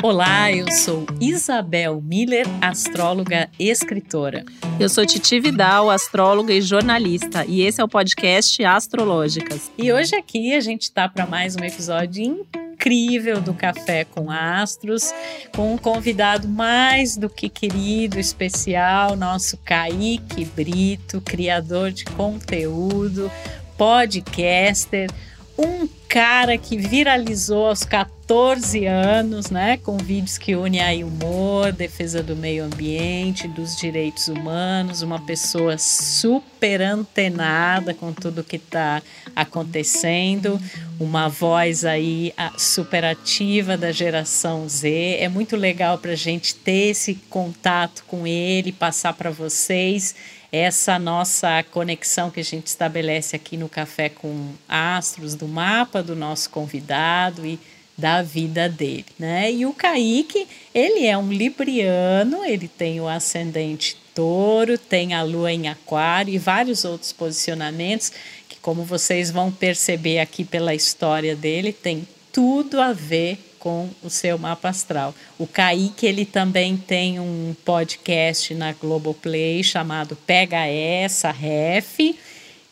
Olá, 0.00 0.52
eu 0.52 0.70
sou 0.70 1.04
Isabel 1.20 2.00
Miller, 2.00 2.46
astróloga 2.60 3.50
e 3.58 3.68
escritora. 3.68 4.44
Eu 4.78 4.88
sou 4.88 5.04
Titi 5.04 5.40
Vidal, 5.40 5.90
astróloga 5.90 6.52
e 6.52 6.62
jornalista, 6.62 7.44
e 7.44 7.62
esse 7.62 7.80
é 7.80 7.84
o 7.84 7.88
podcast 7.88 8.64
Astrológicas. 8.64 9.72
E 9.76 9.92
hoje 9.92 10.14
aqui 10.14 10.54
a 10.54 10.60
gente 10.60 10.82
está 10.82 11.08
para 11.08 11.26
mais 11.26 11.56
um 11.56 11.64
episódio 11.64 12.22
incrível 12.22 13.40
do 13.40 13.52
Café 13.52 14.04
com 14.04 14.30
Astros, 14.30 15.12
com 15.52 15.74
um 15.74 15.76
convidado 15.76 16.46
mais 16.46 17.16
do 17.16 17.28
que 17.28 17.48
querido, 17.48 18.20
especial, 18.20 19.16
nosso 19.16 19.56
Kaique 19.64 20.44
Brito, 20.44 21.20
criador 21.20 21.90
de 21.90 22.04
conteúdo, 22.04 23.28
podcaster, 23.76 25.10
um 25.58 25.88
cara 26.08 26.56
que 26.56 26.78
viralizou 26.78 27.66
aos 27.66 27.82
14 27.82 28.86
anos, 28.86 29.50
né, 29.50 29.76
com 29.76 29.96
vídeos 29.96 30.38
que 30.38 30.54
unem 30.54 30.80
aí 30.80 31.02
humor, 31.02 31.72
defesa 31.72 32.22
do 32.22 32.36
meio 32.36 32.64
ambiente, 32.64 33.48
dos 33.48 33.76
direitos 33.76 34.28
humanos, 34.28 35.02
uma 35.02 35.20
pessoa 35.20 35.76
super 35.76 36.80
antenada 36.80 37.92
com 37.92 38.12
tudo 38.12 38.44
que 38.44 38.56
está 38.56 39.02
acontecendo, 39.34 40.60
uma 41.00 41.28
voz 41.28 41.84
aí 41.84 42.32
super 42.56 43.04
ativa 43.04 43.76
da 43.76 43.90
geração 43.90 44.68
Z. 44.68 45.18
É 45.20 45.28
muito 45.28 45.56
legal 45.56 45.98
para 45.98 46.14
gente 46.14 46.54
ter 46.54 46.90
esse 46.90 47.16
contato 47.28 48.04
com 48.06 48.26
ele, 48.26 48.70
passar 48.70 49.12
para 49.12 49.30
vocês 49.30 50.14
essa 50.50 50.98
nossa 50.98 51.62
conexão 51.62 52.30
que 52.30 52.40
a 52.40 52.44
gente 52.44 52.66
estabelece 52.66 53.36
aqui 53.36 53.56
no 53.56 53.68
Café 53.68 54.08
com 54.08 54.52
Astros, 54.68 55.34
do 55.34 55.46
mapa 55.46 56.02
do 56.02 56.16
nosso 56.16 56.48
convidado 56.50 57.46
e 57.46 57.58
da 57.96 58.22
vida 58.22 58.68
dele, 58.68 59.06
né? 59.18 59.50
E 59.50 59.66
o 59.66 59.72
Kaique, 59.72 60.46
ele 60.72 61.04
é 61.04 61.18
um 61.18 61.32
libriano, 61.32 62.44
ele 62.44 62.68
tem 62.68 63.00
o 63.00 63.08
ascendente 63.08 63.96
touro, 64.14 64.78
tem 64.78 65.14
a 65.14 65.22
lua 65.22 65.52
em 65.52 65.68
aquário 65.68 66.32
e 66.32 66.38
vários 66.38 66.84
outros 66.84 67.12
posicionamentos 67.12 68.12
que, 68.48 68.56
como 68.60 68.84
vocês 68.84 69.32
vão 69.32 69.50
perceber 69.50 70.20
aqui 70.20 70.44
pela 70.44 70.74
história 70.74 71.34
dele, 71.34 71.72
tem 71.72 72.06
tudo 72.32 72.80
a 72.80 72.92
ver 72.92 73.47
com 73.58 73.88
o 74.02 74.10
seu 74.10 74.38
mapa 74.38 74.68
astral. 74.68 75.14
O 75.38 75.46
Kaique, 75.46 76.06
ele 76.06 76.24
também 76.24 76.76
tem 76.76 77.18
um 77.20 77.54
podcast 77.64 78.54
na 78.54 78.72
Globoplay 78.72 79.62
chamado 79.62 80.16
Pega 80.16 80.66
Essa 80.66 81.30
Ref 81.30 81.98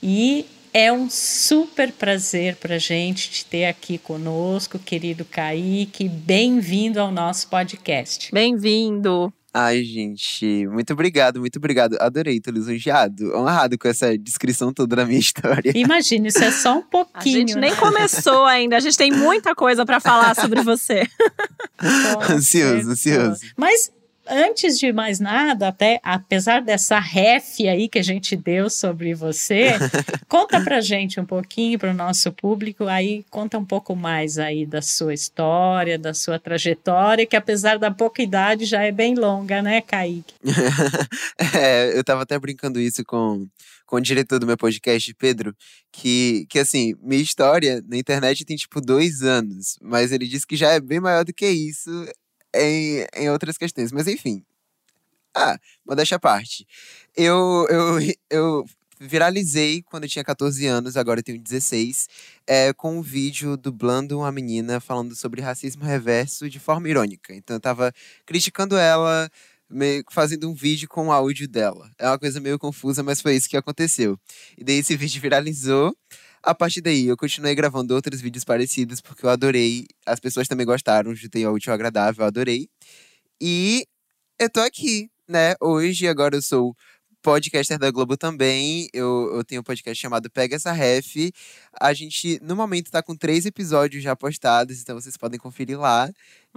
e 0.02 0.46
é 0.72 0.92
um 0.92 1.08
super 1.08 1.90
prazer 1.90 2.56
para 2.56 2.78
gente 2.78 3.30
te 3.30 3.44
ter 3.46 3.64
aqui 3.64 3.96
conosco, 3.96 4.78
querido 4.78 5.24
Kaique. 5.24 6.08
Bem-vindo 6.08 7.00
ao 7.00 7.10
nosso 7.10 7.48
podcast. 7.48 8.30
Bem-vindo. 8.32 9.32
Ai, 9.58 9.82
gente, 9.84 10.66
muito 10.66 10.92
obrigado, 10.92 11.40
muito 11.40 11.56
obrigado. 11.56 11.96
Adorei, 11.98 12.38
tô 12.38 12.50
lisonjeado, 12.50 13.34
honrado 13.34 13.78
com 13.78 13.88
essa 13.88 14.16
descrição 14.18 14.70
toda 14.70 14.96
da 14.96 15.06
minha 15.06 15.16
história. 15.18 15.72
Imagina, 15.74 16.28
isso 16.28 16.44
é 16.44 16.50
só 16.50 16.76
um 16.76 16.82
pouquinho. 16.92 17.36
A 17.36 17.38
gente 17.38 17.54
nem 17.54 17.70
né? 17.70 17.76
começou 17.76 18.44
ainda, 18.44 18.76
a 18.76 18.80
gente 18.80 18.98
tem 18.98 19.10
muita 19.10 19.54
coisa 19.54 19.86
para 19.86 19.98
falar 19.98 20.36
sobre 20.36 20.60
você. 20.62 21.08
ansioso, 22.30 22.90
ansioso. 22.90 23.40
Mas 23.56 23.90
antes 24.28 24.78
de 24.78 24.92
mais 24.92 25.20
nada, 25.20 25.68
até 25.68 26.00
apesar 26.02 26.60
dessa 26.60 26.98
ref 26.98 27.60
aí 27.60 27.88
que 27.88 27.98
a 27.98 28.02
gente 28.02 28.36
deu 28.36 28.68
sobre 28.68 29.14
você, 29.14 29.70
conta 30.28 30.60
pra 30.60 30.80
gente 30.80 31.20
um 31.20 31.24
pouquinho, 31.24 31.78
para 31.78 31.90
o 31.90 31.94
nosso 31.94 32.32
público, 32.32 32.84
aí 32.84 33.24
conta 33.30 33.58
um 33.58 33.64
pouco 33.64 33.94
mais 33.94 34.38
aí 34.38 34.66
da 34.66 34.82
sua 34.82 35.14
história, 35.14 35.98
da 35.98 36.14
sua 36.14 36.38
trajetória, 36.38 37.26
que 37.26 37.36
apesar 37.36 37.78
da 37.78 37.90
pouca 37.90 38.22
idade 38.22 38.64
já 38.64 38.82
é 38.82 38.92
bem 38.92 39.14
longa, 39.14 39.62
né, 39.62 39.80
Kaique? 39.80 40.34
é, 41.54 41.96
eu 41.96 42.04
tava 42.04 42.22
até 42.22 42.38
brincando 42.38 42.80
isso 42.80 43.04
com, 43.04 43.46
com 43.86 43.96
o 43.96 44.00
diretor 44.00 44.38
do 44.38 44.46
meu 44.46 44.56
podcast, 44.56 45.14
Pedro, 45.14 45.54
que, 45.92 46.46
que 46.48 46.58
assim, 46.58 46.94
minha 47.02 47.22
história 47.22 47.82
na 47.88 47.96
internet 47.96 48.44
tem 48.44 48.56
tipo 48.56 48.80
dois 48.80 49.22
anos, 49.22 49.78
mas 49.80 50.12
ele 50.12 50.26
disse 50.26 50.46
que 50.46 50.56
já 50.56 50.72
é 50.72 50.80
bem 50.80 51.00
maior 51.00 51.24
do 51.24 51.32
que 51.32 51.46
isso 51.46 51.90
em, 52.56 53.06
em 53.14 53.30
outras 53.30 53.56
questões. 53.58 53.92
Mas 53.92 54.06
enfim. 54.06 54.44
Ah, 55.34 55.58
modéstia 55.86 56.16
à 56.16 56.20
parte. 56.20 56.66
Eu, 57.16 57.66
eu, 57.68 57.98
eu 58.30 58.64
viralizei 58.98 59.82
quando 59.82 60.04
eu 60.04 60.08
tinha 60.08 60.24
14 60.24 60.66
anos, 60.66 60.96
agora 60.96 61.20
eu 61.20 61.24
tenho 61.24 61.40
16, 61.40 62.08
é, 62.46 62.72
com 62.72 62.98
um 62.98 63.02
vídeo 63.02 63.56
dublando 63.56 64.18
uma 64.18 64.32
menina 64.32 64.80
falando 64.80 65.14
sobre 65.14 65.42
racismo 65.42 65.84
reverso 65.84 66.48
de 66.48 66.58
forma 66.58 66.88
irônica. 66.88 67.34
Então 67.34 67.56
eu 67.56 67.60
tava 67.60 67.92
criticando 68.24 68.76
ela, 68.76 69.30
meio, 69.68 70.02
fazendo 70.10 70.48
um 70.48 70.54
vídeo 70.54 70.88
com 70.88 71.08
o 71.08 71.12
áudio 71.12 71.46
dela. 71.46 71.90
É 71.98 72.08
uma 72.08 72.18
coisa 72.18 72.40
meio 72.40 72.58
confusa, 72.58 73.02
mas 73.02 73.20
foi 73.20 73.36
isso 73.36 73.48
que 73.48 73.56
aconteceu. 73.56 74.18
E 74.56 74.64
daí 74.64 74.76
esse 74.78 74.96
vídeo 74.96 75.20
viralizou. 75.20 75.94
A 76.46 76.54
partir 76.54 76.80
daí, 76.80 77.06
eu 77.08 77.16
continuei 77.16 77.56
gravando 77.56 77.92
outros 77.94 78.20
vídeos 78.20 78.44
parecidos, 78.44 79.00
porque 79.00 79.26
eu 79.26 79.30
adorei. 79.30 79.84
As 80.06 80.20
pessoas 80.20 80.46
também 80.46 80.64
gostaram, 80.64 81.12
juntei 81.14 81.44
o 81.44 81.52
útil 81.52 81.72
agradável, 81.72 82.22
eu 82.22 82.26
adorei. 82.28 82.68
E 83.40 83.86
eu 84.40 84.50
tô 84.50 84.60
aqui, 84.60 85.10
né? 85.28 85.54
Hoje, 85.60 86.08
agora 86.08 86.36
eu 86.36 86.42
sou 86.42 86.76
podcaster 87.22 87.78
da 87.78 87.90
Globo 87.90 88.16
também. 88.16 88.88
Eu, 88.94 89.34
eu 89.36 89.44
tenho 89.44 89.60
um 89.62 89.64
podcast 89.64 90.00
chamado 90.00 90.30
Pega 90.30 90.56
Essa 90.56 90.72
Ref. 90.72 91.32
A 91.80 91.92
gente, 91.94 92.38
no 92.42 92.56
momento, 92.56 92.92
tá 92.92 93.02
com 93.02 93.16
três 93.16 93.46
episódios 93.46 94.02
já 94.04 94.16
postados, 94.16 94.80
então 94.80 95.00
vocês 95.00 95.16
podem 95.16 95.40
conferir 95.40 95.80
lá. 95.80 96.10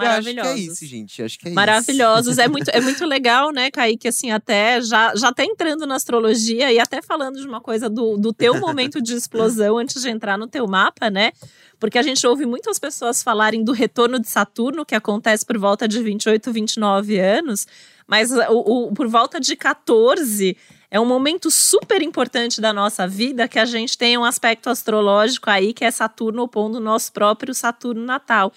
Maravilhosos. 0.05 0.51
acho 0.51 0.55
que 0.55 0.69
é 0.69 0.71
isso, 0.71 0.85
gente. 0.85 1.23
Acho 1.23 1.39
que 1.39 1.47
é 1.47 1.51
Maravilhosos. 1.51 2.33
Isso. 2.33 2.41
É 2.41 2.47
muito, 2.47 2.69
é 2.69 2.81
muito 2.81 3.05
legal, 3.05 3.51
né, 3.51 3.69
Kaique? 3.69 4.07
Assim, 4.07 4.31
até 4.31 4.81
já, 4.81 5.15
já 5.15 5.29
até 5.29 5.43
entrando 5.43 5.85
na 5.85 5.95
astrologia 5.95 6.71
e 6.71 6.79
até 6.79 7.01
falando 7.01 7.39
de 7.39 7.47
uma 7.47 7.61
coisa 7.61 7.89
do, 7.89 8.17
do 8.17 8.33
teu 8.33 8.59
momento 8.59 9.01
de 9.01 9.13
explosão 9.13 9.77
antes 9.77 10.01
de 10.01 10.09
entrar 10.09 10.37
no 10.37 10.47
teu 10.47 10.67
mapa, 10.67 11.09
né? 11.09 11.31
Porque 11.79 11.97
a 11.97 12.01
gente 12.01 12.25
ouve 12.27 12.45
muitas 12.45 12.77
pessoas 12.77 13.23
falarem 13.23 13.63
do 13.63 13.71
retorno 13.71 14.19
de 14.19 14.29
Saturno, 14.29 14.85
que 14.85 14.95
acontece 14.95 15.45
por 15.45 15.57
volta 15.57 15.87
de 15.87 16.01
28, 16.01 16.51
29 16.51 17.19
anos. 17.19 17.65
Mas 18.05 18.31
o, 18.31 18.87
o, 18.89 18.93
por 18.93 19.07
volta 19.07 19.39
de 19.39 19.55
14 19.55 20.57
é 20.91 20.99
um 20.99 21.05
momento 21.05 21.51
super 21.51 22.01
importante 22.01 22.59
da 22.59 22.73
nossa 22.73 23.07
vida 23.07 23.47
que 23.47 23.59
a 23.59 23.65
gente 23.65 23.97
tem 23.97 24.17
um 24.17 24.23
aspecto 24.23 24.69
astrológico 24.69 25.49
aí 25.49 25.71
que 25.73 25.85
é 25.85 25.91
Saturno 25.91 26.43
opondo 26.43 26.79
o 26.79 26.81
nosso 26.81 27.13
próprio 27.13 27.53
Saturno 27.53 28.03
natal. 28.03 28.51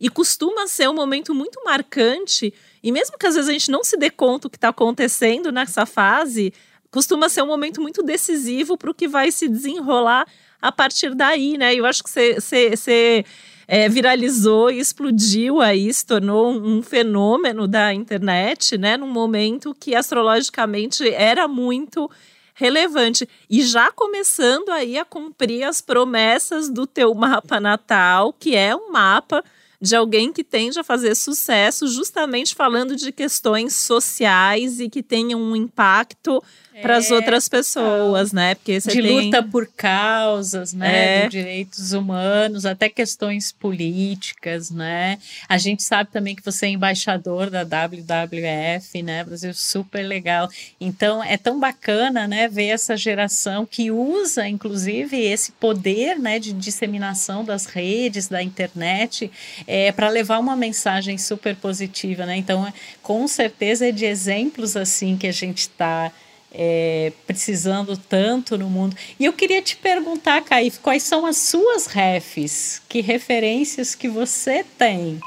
E 0.00 0.08
costuma 0.08 0.66
ser 0.66 0.88
um 0.88 0.94
momento 0.94 1.34
muito 1.34 1.62
marcante, 1.64 2.52
e 2.82 2.92
mesmo 2.92 3.18
que 3.18 3.26
às 3.26 3.34
vezes 3.34 3.48
a 3.48 3.52
gente 3.52 3.70
não 3.70 3.82
se 3.82 3.96
dê 3.96 4.10
conta 4.10 4.48
do 4.48 4.50
que 4.50 4.56
está 4.56 4.68
acontecendo 4.68 5.50
nessa 5.50 5.84
fase, 5.84 6.52
costuma 6.90 7.28
ser 7.28 7.42
um 7.42 7.46
momento 7.46 7.80
muito 7.82 8.02
decisivo 8.02 8.76
para 8.76 8.90
o 8.90 8.94
que 8.94 9.08
vai 9.08 9.30
se 9.30 9.48
desenrolar 9.48 10.26
a 10.60 10.72
partir 10.72 11.14
daí, 11.14 11.58
né? 11.58 11.74
Eu 11.74 11.84
acho 11.84 12.02
que 12.02 12.10
você 12.10 13.24
é, 13.66 13.88
viralizou 13.88 14.70
e 14.70 14.78
explodiu 14.78 15.60
aí, 15.60 15.92
se 15.92 16.06
tornou 16.06 16.50
um 16.50 16.82
fenômeno 16.82 17.68
da 17.68 17.92
internet, 17.92 18.78
né? 18.78 18.96
Num 18.96 19.08
momento 19.08 19.76
que 19.78 19.94
astrologicamente 19.94 21.08
era 21.08 21.46
muito 21.46 22.10
relevante. 22.54 23.28
E 23.48 23.62
já 23.62 23.92
começando 23.92 24.70
aí 24.70 24.98
a 24.98 25.04
cumprir 25.04 25.62
as 25.64 25.80
promessas 25.80 26.68
do 26.68 26.86
teu 26.86 27.14
mapa 27.14 27.60
natal, 27.60 28.32
que 28.32 28.56
é 28.56 28.74
um 28.74 28.90
mapa 28.90 29.44
de 29.80 29.94
alguém 29.94 30.32
que 30.32 30.42
tende 30.42 30.78
a 30.78 30.84
fazer 30.84 31.14
sucesso, 31.14 31.86
justamente 31.86 32.54
falando 32.54 32.96
de 32.96 33.12
questões 33.12 33.74
sociais 33.74 34.80
e 34.80 34.88
que 34.88 35.02
tenham 35.02 35.40
um 35.40 35.54
impacto 35.54 36.42
para 36.80 36.96
as 36.96 37.10
é, 37.10 37.14
outras 37.14 37.48
pessoas, 37.48 38.32
né? 38.32 38.54
Porque 38.54 38.78
de 38.78 39.02
tem... 39.02 39.02
luta 39.02 39.42
por 39.42 39.66
causas, 39.66 40.72
né? 40.72 41.18
É. 41.18 41.22
De 41.24 41.30
direitos 41.30 41.92
humanos, 41.92 42.64
até 42.64 42.88
questões 42.88 43.52
políticas, 43.52 44.70
né? 44.70 45.18
A 45.48 45.58
gente 45.58 45.82
sabe 45.82 46.10
também 46.10 46.34
que 46.34 46.44
você 46.44 46.66
é 46.66 46.68
embaixador 46.70 47.50
da 47.50 47.62
WWF, 47.62 49.02
né? 49.02 49.24
Brasil 49.24 49.52
super 49.54 50.02
legal. 50.02 50.48
Então 50.80 51.22
é 51.22 51.36
tão 51.36 51.58
bacana, 51.58 52.26
né? 52.26 52.48
Ver 52.48 52.68
essa 52.68 52.96
geração 52.96 53.66
que 53.66 53.90
usa, 53.90 54.48
inclusive, 54.48 55.16
esse 55.20 55.52
poder, 55.52 56.18
né? 56.18 56.38
De 56.38 56.52
disseminação 56.52 57.44
das 57.44 57.66
redes, 57.66 58.28
da 58.28 58.42
internet, 58.42 59.30
é, 59.66 59.92
para 59.92 60.08
levar 60.08 60.38
uma 60.38 60.56
mensagem 60.56 61.18
super 61.18 61.56
positiva, 61.56 62.24
né? 62.24 62.36
Então, 62.36 62.72
com 63.02 63.26
certeza 63.26 63.88
é 63.88 63.92
de 63.92 64.04
exemplos 64.04 64.76
assim 64.76 65.16
que 65.16 65.26
a 65.26 65.32
gente 65.32 65.60
está 65.60 66.12
é, 66.52 67.12
precisando 67.26 67.96
tanto 67.96 68.56
no 68.56 68.68
mundo. 68.68 68.96
E 69.18 69.24
eu 69.24 69.32
queria 69.32 69.62
te 69.62 69.76
perguntar, 69.76 70.42
Caif, 70.42 70.78
quais 70.80 71.02
são 71.02 71.26
as 71.26 71.36
suas 71.36 71.86
refs? 71.86 72.80
Que 72.88 73.00
referências 73.00 73.94
que 73.94 74.08
você 74.08 74.64
tem? 74.76 75.20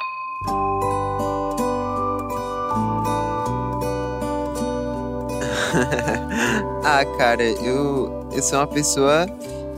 ah, 6.84 7.06
cara, 7.18 7.44
eu, 7.44 8.30
eu 8.32 8.44
sou 8.44 8.60
uma 8.60 8.68
pessoa 8.68 9.26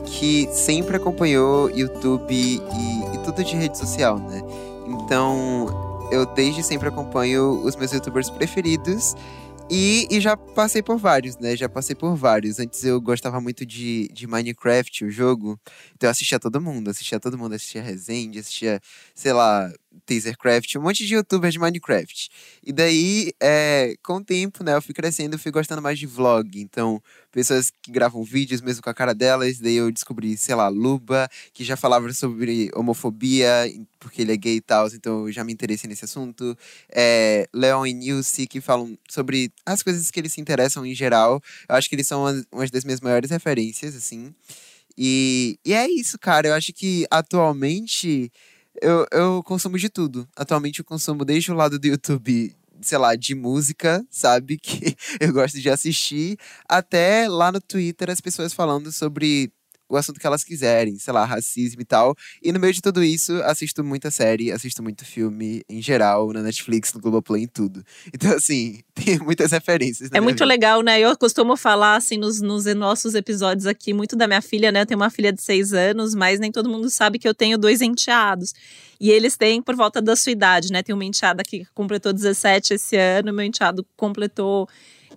que 0.06 0.48
sempre 0.52 0.96
acompanhou 0.96 1.70
YouTube 1.70 2.34
e, 2.34 2.56
e 2.56 3.18
tudo 3.24 3.44
de 3.44 3.56
rede 3.56 3.78
social, 3.78 4.18
né? 4.18 4.42
Então, 4.88 5.68
eu 6.12 6.26
desde 6.26 6.64
sempre 6.64 6.88
acompanho 6.88 7.62
os 7.64 7.76
meus 7.76 7.92
youtubers 7.92 8.30
preferidos. 8.30 9.16
E, 9.70 10.08
e, 10.12 10.20
já 10.20 10.36
passei 10.36 10.84
por 10.84 10.98
vários, 10.98 11.38
né? 11.38 11.56
Já 11.56 11.68
passei 11.70 11.96
por 11.96 12.16
vários. 12.16 12.60
Antes 12.60 12.84
eu 12.84 13.02
gostava 13.02 13.40
muito 13.42 13.66
de, 13.66 14.08
de 14.12 14.28
Minecraft, 14.28 15.06
o 15.06 15.10
jogo. 15.10 15.60
Então 15.96 16.08
eu 16.08 16.12
assistia 16.12 16.40
todo 16.40 16.62
mundo, 16.62 16.90
assistia 16.90 17.20
todo 17.20 17.38
mundo, 17.38 17.56
assistia 17.56 17.82
Resende, 17.82 18.40
assistia, 18.40 18.80
sei 19.16 19.34
lá, 19.34 19.72
Tasercraft, 20.06 20.76
um 20.76 20.82
monte 20.82 21.06
de 21.06 21.16
youtubers 21.16 21.54
de 21.54 21.60
Minecraft. 21.60 22.30
E 22.64 22.72
daí, 22.72 23.32
é, 23.42 23.96
com 24.04 24.18
o 24.18 24.24
tempo, 24.24 24.64
né, 24.64 24.76
eu 24.76 24.82
fui 24.82 24.94
crescendo, 24.94 25.38
fui 25.40 25.52
gostando 25.52 25.82
mais 25.82 25.98
de 26.00 26.06
vlog. 26.06 26.60
Então, 26.60 27.02
pessoas 27.32 27.72
que 27.82 27.92
gravam 27.92 28.24
vídeos 28.24 28.62
mesmo 28.62 28.82
com 28.82 28.90
a 28.90 28.94
cara 28.94 29.14
delas. 29.14 29.60
Daí 29.60 29.76
eu 29.76 29.92
descobri, 29.92 30.38
sei 30.38 30.56
lá, 30.56 30.68
Luba, 30.68 31.30
que 31.54 31.64
já 31.64 31.76
falava 31.76 32.12
sobre 32.14 32.70
homofobia, 32.76 33.50
porque 34.00 34.22
ele 34.22 34.34
é 34.34 34.38
gay 34.38 34.58
e 34.58 34.62
tal, 34.62 34.88
então 34.88 35.28
eu 35.28 35.32
já 35.32 35.44
me 35.44 35.52
interessei 35.52 35.90
nesse 35.90 36.06
assunto. 36.06 36.58
É, 36.90 37.48
Leon 37.54 37.86
e 37.86 37.94
Nilce, 37.94 38.48
que 38.48 38.62
falam 38.62 38.98
sobre 39.10 39.52
as 39.66 39.82
coisas 39.82 40.12
que 40.12 40.20
eles 40.20 40.34
se 40.34 40.42
interessam 40.42 40.86
em 40.86 40.94
geral. 40.94 41.42
Eu 41.68 41.76
acho 41.76 41.90
que 41.90 41.96
eles 41.96 42.08
são 42.08 42.22
uma, 42.22 42.46
uma 42.52 42.68
das 42.68 42.84
minhas 42.84 43.02
maiores 43.02 43.32
referências, 43.32 43.96
assim. 43.96 44.34
E, 44.98 45.58
e 45.66 45.74
é 45.74 45.90
isso, 45.90 46.20
cara. 46.20 46.50
Eu 46.50 46.54
acho 46.54 46.72
que 46.72 47.06
atualmente 47.10 48.32
eu, 48.84 49.06
eu 49.12 49.44
consumo 49.44 49.78
de 49.78 49.90
tudo. 49.90 50.28
Atualmente 50.36 50.80
eu 50.80 50.86
consumo 50.86 51.24
desde 51.26 51.52
o 51.52 51.56
lado 51.56 51.80
do 51.80 51.88
YouTube, 51.88 52.56
sei 52.82 52.98
lá, 52.98 53.16
de 53.16 53.34
música, 53.34 54.06
sabe? 54.10 54.58
Que 54.62 54.96
eu 55.20 55.32
gosto 55.34 55.60
de 55.60 55.70
assistir, 55.70 56.38
até 56.68 57.28
lá 57.28 57.52
no 57.52 57.62
Twitter 57.62 58.10
as 58.10 58.22
pessoas 58.22 58.54
falando 58.54 58.92
sobre 58.92 59.52
o 59.90 59.98
assunto 59.98 60.20
que 60.20 60.26
elas 60.26 60.44
quiserem, 60.44 60.98
sei 60.98 61.14
lá, 61.14 61.26
racismo 61.26 61.82
e 61.82 61.86
tal. 61.86 62.16
E 62.42 62.52
no 62.52 62.60
meio 62.60 62.74
de 62.74 62.82
tudo 62.82 63.04
isso, 63.04 63.34
assisto 63.44 63.84
muita 63.84 64.10
série, 64.10 64.52
assisto 64.52 64.82
muito 64.82 65.06
filme 65.06 65.64
em 65.70 65.82
geral, 65.82 66.32
na 66.34 66.42
Netflix, 66.42 66.94
no 66.94 67.02
Globoplay, 67.02 67.44
em 67.44 67.48
tudo. 67.48 67.84
Então, 68.14 68.32
assim, 68.34 68.82
tem 68.94 69.20
muitas 69.20 69.52
referências. 69.52 70.10
É 70.14 70.20
muito 70.20 70.36
vida. 70.36 70.46
legal, 70.46 70.82
né? 70.82 71.00
Eu 71.00 71.18
costumo 71.18 71.56
falar, 71.56 71.96
assim, 71.96 72.18
nos, 72.18 72.42
nos 72.42 72.66
nossos 72.76 73.14
episódios 73.16 73.66
aqui, 73.66 73.94
muito 73.94 74.16
da 74.16 74.28
minha 74.28 74.42
filha, 74.42 74.72
né? 74.72 74.82
Eu 74.82 74.86
tenho 74.86 75.00
uma 75.00 75.10
filha 75.10 75.32
de 75.32 75.42
seis 75.42 75.74
anos, 75.74 76.16
mas 76.16 76.40
nem 76.40 76.52
todo 76.52 76.70
mundo 76.70 76.90
sabe 76.90 77.20
que 77.20 77.28
eu 77.28 77.34
tenho 77.34 77.58
dois 77.58 77.82
enteados. 77.82 78.54
E 79.00 79.12
eles 79.12 79.36
têm 79.36 79.62
por 79.62 79.76
volta 79.76 80.02
da 80.02 80.16
sua 80.16 80.32
idade, 80.32 80.72
né? 80.72 80.82
Tem 80.82 80.96
uma 80.96 81.06
enteada 81.06 81.44
que 81.44 81.66
completou 81.74 82.14
17 82.14 82.76
esse 82.76 82.96
ano, 82.96 83.34
meu 83.34 83.46
enteado 83.46 83.86
completou 83.98 84.68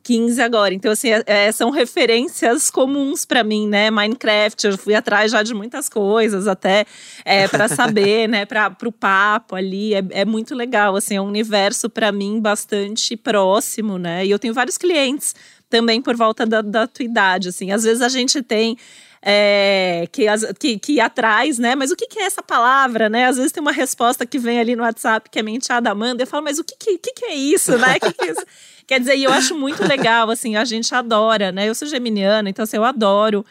15 0.06 0.40
agora. 0.40 0.72
Então, 0.72 0.92
assim, 0.92 1.10
é, 1.10 1.24
é, 1.26 1.50
são 1.50 1.70
referências 1.70 2.70
comuns 2.70 3.24
para 3.24 3.42
mim, 3.42 3.66
né? 3.66 3.90
Minecraft, 3.90 4.64
eu 4.64 4.78
fui 4.78 4.94
atrás 4.94 5.32
já 5.32 5.42
de 5.42 5.52
muitas 5.52 5.88
coisas, 5.88 6.46
até 6.46 6.86
é, 7.24 7.48
para 7.48 7.66
saber, 7.68 8.28
né? 8.28 8.46
Para 8.46 8.72
o 8.84 8.92
papo 8.92 9.56
ali. 9.56 9.94
É, 9.94 10.04
é, 10.10 10.24
muito 10.24 10.54
legal, 10.54 10.94
assim, 10.94 11.16
é 11.16 11.20
um 11.20 11.26
universo 11.26 11.90
para 11.90 12.12
mim 12.12 12.40
bastante 12.40 13.16
próximo, 13.16 13.98
né? 13.98 14.24
E 14.24 14.30
eu 14.30 14.38
tenho 14.38 14.54
vários 14.54 14.78
clientes 14.78 15.34
também 15.68 16.00
por 16.00 16.14
volta 16.14 16.46
da, 16.46 16.62
da 16.62 16.86
tua 16.86 17.04
idade, 17.04 17.48
assim. 17.48 17.72
Às 17.72 17.82
vezes 17.82 18.00
a 18.00 18.08
gente 18.08 18.40
tem 18.42 18.78
é, 19.28 20.06
que, 20.12 20.78
que, 20.78 21.00
atrás, 21.00 21.58
né? 21.58 21.74
Mas 21.74 21.90
o 21.90 21.96
que, 21.96 22.06
que, 22.06 22.20
é 22.20 22.26
essa 22.26 22.44
palavra, 22.44 23.08
né? 23.08 23.26
Às 23.26 23.36
vezes 23.36 23.50
tem 23.50 23.60
uma 23.60 23.72
resposta 23.72 24.24
que 24.24 24.38
vem 24.38 24.60
ali 24.60 24.76
no 24.76 24.84
WhatsApp 24.84 25.28
que 25.28 25.40
é 25.40 25.42
menteada 25.42 25.90
Amanda. 25.90 26.22
Eu 26.22 26.28
falo, 26.28 26.44
mas 26.44 26.60
o 26.60 26.64
que, 26.64 26.76
que, 26.78 26.96
que, 26.96 27.12
que 27.12 27.24
é 27.24 27.34
isso, 27.34 27.76
né? 27.76 27.98
Que 27.98 28.12
que 28.12 28.24
é 28.24 28.30
isso? 28.30 28.46
Quer 28.86 29.00
dizer, 29.00 29.16
e 29.16 29.24
eu 29.24 29.32
acho 29.32 29.58
muito 29.58 29.84
legal, 29.84 30.30
assim, 30.30 30.54
a 30.54 30.64
gente 30.64 30.94
adora, 30.94 31.50
né? 31.50 31.68
Eu 31.68 31.74
sou 31.74 31.88
geminiana, 31.88 32.48
então 32.48 32.62
assim, 32.62 32.76
eu 32.76 32.84
adoro 32.84 33.44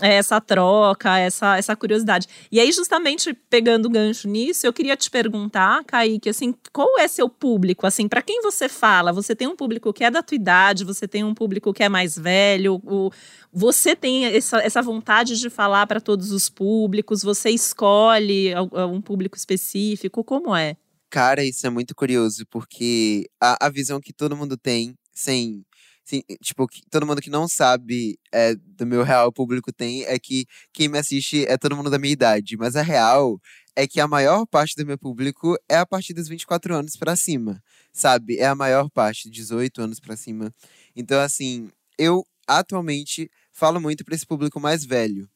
essa 0.00 0.40
troca, 0.40 1.18
essa, 1.18 1.56
essa 1.56 1.76
curiosidade. 1.76 2.26
E 2.50 2.58
aí, 2.58 2.70
justamente 2.72 3.34
pegando 3.48 3.86
o 3.86 3.90
gancho 3.90 4.28
nisso, 4.28 4.66
eu 4.66 4.72
queria 4.72 4.96
te 4.96 5.10
perguntar, 5.10 5.84
Kaique, 5.84 6.28
assim, 6.28 6.54
qual 6.72 6.98
é 6.98 7.06
seu 7.08 7.28
público? 7.28 7.86
Assim, 7.86 8.08
para 8.08 8.22
quem 8.22 8.40
você 8.42 8.68
fala? 8.68 9.12
Você 9.12 9.34
tem 9.34 9.46
um 9.48 9.56
público 9.56 9.92
que 9.92 10.04
é 10.04 10.10
da 10.10 10.22
tua 10.22 10.36
idade, 10.36 10.84
você 10.84 11.06
tem 11.06 11.24
um 11.24 11.34
público 11.34 11.72
que 11.72 11.82
é 11.82 11.88
mais 11.88 12.16
velho, 12.16 12.80
o, 12.84 13.10
você 13.52 13.94
tem 13.94 14.26
essa, 14.26 14.58
essa 14.58 14.82
vontade 14.82 15.38
de 15.38 15.50
falar 15.50 15.86
para 15.86 16.00
todos 16.00 16.30
os 16.30 16.48
públicos, 16.48 17.22
você 17.22 17.50
escolhe 17.50 18.52
um 18.90 19.00
público 19.00 19.36
específico, 19.36 20.24
como 20.24 20.54
é? 20.54 20.76
Cara, 21.10 21.44
isso 21.44 21.66
é 21.66 21.70
muito 21.70 21.94
curioso, 21.94 22.46
porque 22.48 23.28
a, 23.40 23.66
a 23.66 23.68
visão 23.68 24.00
que 24.00 24.12
todo 24.12 24.36
mundo 24.36 24.56
tem, 24.56 24.94
sem, 25.12 25.64
sem 26.10 26.24
tipo, 26.42 26.66
todo 26.90 27.06
mundo 27.06 27.20
que 27.20 27.30
não 27.30 27.46
sabe 27.46 28.18
é, 28.32 28.54
do 28.56 28.84
meu 28.84 29.04
real 29.04 29.32
público 29.32 29.72
tem, 29.72 30.02
é 30.04 30.18
que 30.18 30.44
quem 30.72 30.88
me 30.88 30.98
assiste 30.98 31.44
é 31.46 31.56
todo 31.56 31.76
mundo 31.76 31.88
da 31.88 31.98
minha 31.98 32.12
idade. 32.12 32.56
Mas 32.56 32.74
a 32.74 32.82
real 32.82 33.40
é 33.76 33.86
que 33.86 34.00
a 34.00 34.08
maior 34.08 34.44
parte 34.46 34.74
do 34.76 34.84
meu 34.84 34.98
público 34.98 35.56
é 35.68 35.76
a 35.76 35.86
partir 35.86 36.12
dos 36.12 36.26
24 36.28 36.74
anos 36.74 36.96
para 36.96 37.14
cima, 37.14 37.62
sabe? 37.92 38.38
É 38.38 38.46
a 38.46 38.54
maior 38.54 38.90
parte, 38.90 39.30
18 39.30 39.80
anos 39.82 40.00
para 40.00 40.16
cima. 40.16 40.52
Então, 40.96 41.20
assim, 41.20 41.70
eu 41.96 42.26
atualmente 42.46 43.30
falo 43.52 43.80
muito 43.80 44.04
para 44.04 44.14
esse 44.14 44.26
público 44.26 44.58
mais 44.58 44.84
velho. 44.84 45.28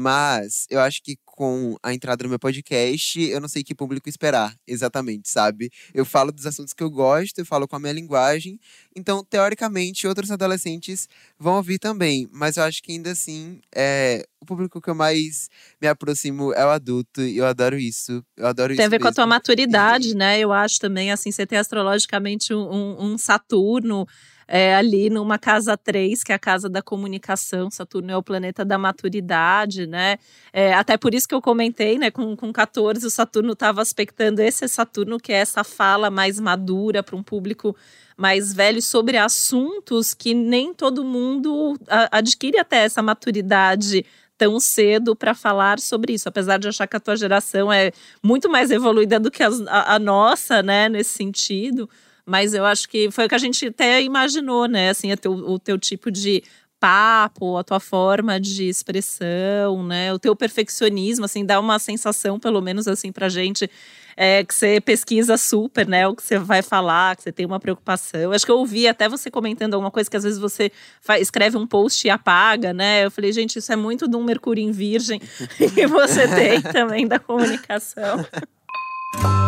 Mas 0.00 0.64
eu 0.70 0.78
acho 0.78 1.02
que 1.02 1.18
com 1.24 1.76
a 1.82 1.92
entrada 1.92 2.22
no 2.22 2.28
meu 2.28 2.38
podcast, 2.38 3.20
eu 3.20 3.40
não 3.40 3.48
sei 3.48 3.64
que 3.64 3.74
público 3.74 4.08
esperar 4.08 4.54
exatamente, 4.64 5.28
sabe? 5.28 5.72
Eu 5.92 6.04
falo 6.04 6.30
dos 6.30 6.46
assuntos 6.46 6.72
que 6.72 6.84
eu 6.84 6.88
gosto, 6.88 7.40
eu 7.40 7.44
falo 7.44 7.66
com 7.66 7.74
a 7.74 7.80
minha 7.80 7.92
linguagem. 7.92 8.60
Então, 8.94 9.24
teoricamente, 9.24 10.06
outros 10.06 10.30
adolescentes 10.30 11.08
vão 11.36 11.56
ouvir 11.56 11.80
também. 11.80 12.28
Mas 12.30 12.56
eu 12.56 12.62
acho 12.62 12.80
que 12.80 12.92
ainda 12.92 13.10
assim, 13.10 13.60
é, 13.74 14.24
o 14.40 14.46
público 14.46 14.80
que 14.80 14.88
eu 14.88 14.94
mais 14.94 15.50
me 15.82 15.88
aproximo 15.88 16.52
é 16.52 16.64
o 16.64 16.70
adulto. 16.70 17.20
E 17.20 17.36
eu 17.36 17.46
adoro 17.46 17.76
isso. 17.76 18.24
Eu 18.36 18.46
adoro 18.46 18.68
tem 18.68 18.74
isso. 18.74 18.78
Tem 18.78 18.86
a 18.86 18.88
ver 18.88 18.98
mesmo. 18.98 19.02
com 19.02 19.08
a 19.08 19.14
tua 19.14 19.26
maturidade, 19.26 20.14
né? 20.14 20.38
Eu 20.38 20.52
acho 20.52 20.78
também, 20.78 21.10
assim, 21.10 21.32
você 21.32 21.44
tem 21.44 21.58
astrologicamente 21.58 22.54
um, 22.54 23.02
um 23.02 23.18
Saturno 23.18 24.06
é, 24.48 24.74
ali 24.74 25.10
numa 25.10 25.38
casa 25.38 25.76
3, 25.76 26.24
que 26.24 26.32
é 26.32 26.34
a 26.34 26.38
casa 26.38 26.70
da 26.70 26.80
comunicação. 26.80 27.70
Saturno 27.70 28.10
é 28.10 28.16
o 28.16 28.22
planeta 28.22 28.64
da 28.64 28.78
maturidade, 28.78 29.86
né? 29.86 30.16
É, 30.50 30.72
até 30.72 30.96
por 30.96 31.14
isso 31.14 31.28
que 31.28 31.34
eu 31.34 31.42
comentei, 31.42 31.98
né? 31.98 32.10
Com, 32.10 32.34
com 32.34 32.50
14, 32.50 33.06
o 33.06 33.10
Saturno 33.10 33.52
estava 33.52 33.82
aspectando 33.82 34.40
esse 34.40 34.66
Saturno, 34.66 35.20
que 35.20 35.32
é 35.32 35.36
essa 35.36 35.62
fala 35.62 36.08
mais 36.10 36.40
madura 36.40 37.02
para 37.02 37.14
um 37.14 37.22
público 37.22 37.76
mais 38.16 38.52
velho 38.52 38.82
sobre 38.82 39.16
assuntos 39.16 40.12
que 40.12 40.34
nem 40.34 40.74
todo 40.74 41.04
mundo 41.04 41.78
adquire 42.10 42.58
até 42.58 42.78
essa 42.78 43.00
maturidade 43.00 44.04
tão 44.36 44.58
cedo 44.58 45.14
para 45.14 45.34
falar 45.34 45.78
sobre 45.78 46.14
isso, 46.14 46.28
apesar 46.28 46.58
de 46.58 46.68
achar 46.68 46.86
que 46.86 46.96
a 46.96 47.00
tua 47.00 47.16
geração 47.16 47.72
é 47.72 47.92
muito 48.22 48.48
mais 48.48 48.70
evoluída 48.70 49.20
do 49.20 49.30
que 49.30 49.42
a, 49.42 49.50
a 49.94 49.98
nossa, 49.98 50.62
né, 50.62 50.88
nesse 50.88 51.10
sentido. 51.10 51.88
Mas 52.28 52.52
eu 52.52 52.66
acho 52.66 52.86
que 52.90 53.10
foi 53.10 53.24
o 53.24 53.28
que 53.28 53.34
a 53.34 53.38
gente 53.38 53.68
até 53.68 54.02
imaginou, 54.02 54.68
né? 54.68 54.90
Assim, 54.90 55.16
teu, 55.16 55.32
o 55.32 55.58
teu 55.58 55.78
tipo 55.78 56.10
de 56.10 56.44
papo, 56.78 57.56
a 57.56 57.64
tua 57.64 57.80
forma 57.80 58.38
de 58.38 58.68
expressão, 58.68 59.82
né? 59.82 60.12
O 60.12 60.18
teu 60.18 60.36
perfeccionismo, 60.36 61.24
assim, 61.24 61.42
dá 61.42 61.58
uma 61.58 61.78
sensação, 61.78 62.38
pelo 62.38 62.60
menos 62.60 62.86
assim, 62.86 63.10
pra 63.10 63.30
gente, 63.30 63.68
é, 64.14 64.44
que 64.44 64.54
você 64.54 64.78
pesquisa 64.78 65.38
super, 65.38 65.88
né? 65.88 66.06
O 66.06 66.14
que 66.14 66.22
você 66.22 66.38
vai 66.38 66.60
falar, 66.60 67.16
que 67.16 67.22
você 67.22 67.32
tem 67.32 67.46
uma 67.46 67.58
preocupação. 67.58 68.30
Acho 68.32 68.44
que 68.44 68.52
eu 68.52 68.58
ouvi 68.58 68.86
até 68.86 69.08
você 69.08 69.30
comentando 69.30 69.72
alguma 69.72 69.90
coisa 69.90 70.10
que 70.10 70.16
às 70.18 70.24
vezes 70.24 70.38
você 70.38 70.70
faz, 71.00 71.22
escreve 71.22 71.56
um 71.56 71.66
post 71.66 72.06
e 72.06 72.10
apaga, 72.10 72.74
né? 72.74 73.06
Eu 73.06 73.10
falei, 73.10 73.32
gente, 73.32 73.58
isso 73.58 73.72
é 73.72 73.76
muito 73.76 74.06
de 74.06 74.16
um 74.16 74.22
Mercúrio 74.22 74.62
em 74.62 74.70
Virgem 74.70 75.18
e 75.58 75.86
você 75.86 76.28
tem 76.28 76.60
também 76.60 77.08
da 77.08 77.18
comunicação. 77.18 78.22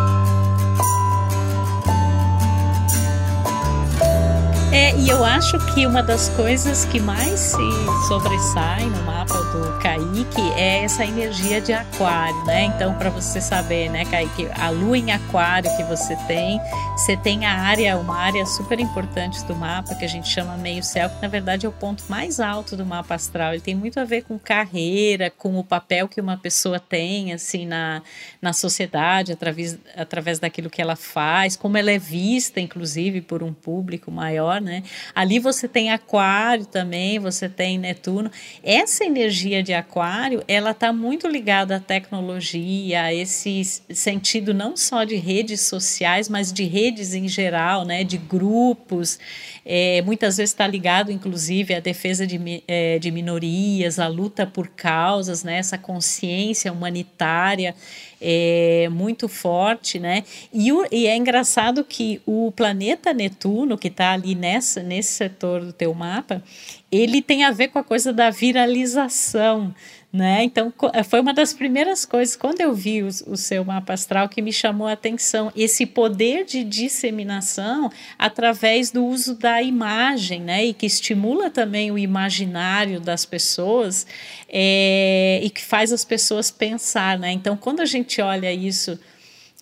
E 4.97 5.09
eu 5.09 5.23
acho 5.25 5.57
que 5.73 5.85
uma 5.85 6.01
das 6.03 6.29
coisas 6.29 6.85
que 6.85 6.99
mais 6.99 7.39
se 7.39 8.07
sobressai 8.07 8.85
no 8.85 9.03
mapa 9.03 9.35
do 9.35 9.79
Kaique 9.79 10.41
é 10.55 10.83
essa 10.83 11.05
energia 11.05 11.59
de 11.59 11.73
aquário, 11.73 12.45
né? 12.45 12.65
Então, 12.65 12.93
para 12.95 13.09
você 13.09 13.41
saber, 13.41 13.89
né, 13.89 14.05
Kaique, 14.05 14.47
a 14.53 14.69
lua 14.69 14.97
em 14.97 15.11
aquário 15.11 15.75
que 15.75 15.83
você 15.83 16.15
tem, 16.27 16.59
você 16.95 17.17
tem 17.17 17.45
a 17.45 17.53
área, 17.53 17.97
uma 17.97 18.17
área 18.17 18.45
super 18.45 18.79
importante 18.79 19.43
do 19.45 19.55
mapa 19.55 19.95
que 19.95 20.05
a 20.05 20.07
gente 20.07 20.27
chama 20.27 20.55
meio 20.57 20.83
céu, 20.83 21.09
que 21.09 21.21
na 21.21 21.27
verdade 21.27 21.65
é 21.65 21.69
o 21.69 21.71
ponto 21.71 22.03
mais 22.07 22.39
alto 22.39 22.75
do 22.75 22.85
mapa 22.85 23.15
astral. 23.15 23.53
Ele 23.53 23.61
tem 23.61 23.75
muito 23.75 23.99
a 23.99 24.05
ver 24.05 24.23
com 24.23 24.37
carreira, 24.37 25.29
com 25.29 25.57
o 25.57 25.63
papel 25.63 26.07
que 26.07 26.21
uma 26.21 26.37
pessoa 26.37 26.79
tem, 26.79 27.33
assim, 27.33 27.65
na, 27.65 28.01
na 28.41 28.53
sociedade, 28.53 29.31
através, 29.31 29.77
através 29.95 30.39
daquilo 30.39 30.69
que 30.69 30.81
ela 30.81 30.95
faz, 30.95 31.55
como 31.55 31.77
ela 31.77 31.91
é 31.91 31.97
vista, 31.97 32.59
inclusive, 32.59 33.21
por 33.21 33.41
um 33.41 33.53
público 33.53 34.11
maior 34.11 34.61
né? 34.61 34.80
Ali 35.13 35.39
você 35.39 35.67
tem 35.67 35.91
Aquário 35.91 36.65
também, 36.65 37.19
você 37.19 37.47
tem 37.47 37.77
Netuno. 37.77 38.31
Essa 38.63 39.03
energia 39.03 39.61
de 39.61 39.73
Aquário, 39.73 40.43
ela 40.47 40.71
está 40.71 40.91
muito 40.93 41.27
ligada 41.27 41.77
à 41.77 41.79
tecnologia, 41.79 43.03
a 43.03 43.13
esse 43.13 43.63
sentido 43.89 44.53
não 44.53 44.75
só 44.77 45.03
de 45.03 45.15
redes 45.15 45.61
sociais, 45.61 46.29
mas 46.29 46.51
de 46.51 46.63
redes 46.63 47.13
em 47.13 47.27
geral, 47.27 47.85
né? 47.85 48.03
De 48.03 48.17
grupos. 48.17 49.19
É, 49.65 50.01
muitas 50.01 50.37
vezes 50.37 50.51
está 50.51 50.67
ligado, 50.67 51.11
inclusive, 51.11 51.73
à 51.73 51.79
defesa 51.79 52.25
de, 52.25 52.63
é, 52.67 52.97
de 52.99 53.11
minorias, 53.11 53.99
à 53.99 54.07
luta 54.07 54.45
por 54.45 54.67
causas, 54.69 55.43
né? 55.43 55.57
Essa 55.57 55.77
consciência 55.77 56.71
humanitária. 56.71 57.75
É 58.21 58.87
muito 58.89 59.27
forte, 59.27 59.97
né? 59.99 60.23
E, 60.53 60.71
o, 60.71 60.85
e 60.91 61.07
é 61.07 61.15
engraçado 61.15 61.83
que 61.83 62.21
o 62.25 62.51
planeta 62.55 63.13
Netuno, 63.13 63.77
que 63.77 63.87
está 63.87 64.11
ali 64.11 64.35
nessa, 64.35 64.83
nesse 64.83 65.13
setor 65.13 65.65
do 65.65 65.73
teu 65.73 65.93
mapa, 65.93 66.43
ele 66.91 67.21
tem 67.21 67.43
a 67.43 67.51
ver 67.51 67.69
com 67.69 67.79
a 67.79 67.83
coisa 67.83 68.13
da 68.13 68.29
viralização, 68.29 69.73
né? 70.11 70.43
Então, 70.43 70.73
eh, 70.93 71.03
foi 71.03 71.21
uma 71.21 71.33
das 71.33 71.53
primeiras 71.53 72.05
coisas, 72.05 72.35
quando 72.35 72.59
eu 72.59 72.73
vi 72.73 73.01
o, 73.01 73.07
o, 73.07 73.37
seu 73.37 73.63
mapa 73.63 73.93
astral, 73.93 74.27
que 74.27 74.41
me 74.41 74.51
chamou 74.51 74.87
a 74.87 74.91
atenção, 74.91 75.51
esse 75.55 75.85
poder 75.85 76.43
de 76.43 76.65
disseminação 76.65 77.89
através 78.19 78.91
do 78.91 79.05
uso 79.05 79.35
da 79.35 79.61
imagem, 79.61 80.41
né? 80.41 80.65
E 80.65 80.73
que 80.73 80.85
estimula 80.85 81.49
também 81.49 81.91
o 81.91 81.97
imaginário 81.97 82.99
das 82.99 83.23
pessoas 83.25 84.05
é, 84.49 85.39
e 85.41 85.49
que 85.49 85.63
faz 85.63 85.93
as 85.93 86.03
pessoas 86.03 86.51
pensar, 86.51 87.17
né? 87.17 87.31
Então, 87.31 87.55
quando 87.55 87.79
a 87.79 87.85
gente 87.85 88.21
olha 88.21 88.51
isso 88.51 88.99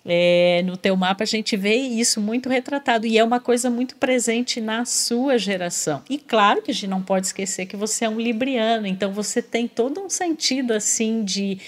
é, 0.04 0.62
no 0.64 0.76
teu 0.76 0.96
mapa 0.96 1.24
a 1.24 1.26
gente 1.26 1.56
vê 1.56 1.74
isso 1.74 2.20
muito 2.20 2.48
retratado 2.48 3.06
e 3.06 3.18
é 3.18 3.24
uma 3.24 3.38
coisa 3.38 3.68
muito 3.68 3.96
presente 3.96 4.60
na 4.60 4.84
sua 4.84 5.38
geração. 5.38 6.02
E 6.08 6.18
claro 6.18 6.62
que 6.62 6.70
a 6.70 6.74
gente 6.74 6.86
não 6.86 7.02
pode 7.02 7.26
esquecer 7.26 7.66
que 7.66 7.76
você 7.76 8.04
é 8.04 8.08
um 8.08 8.20
libriano, 8.20 8.86
então 8.86 9.12
você 9.12 9.42
tem 9.42 9.68
todo 9.68 10.00
um 10.00 10.08
sentido 10.08 10.72
assim 10.72 11.22
de 11.22 11.58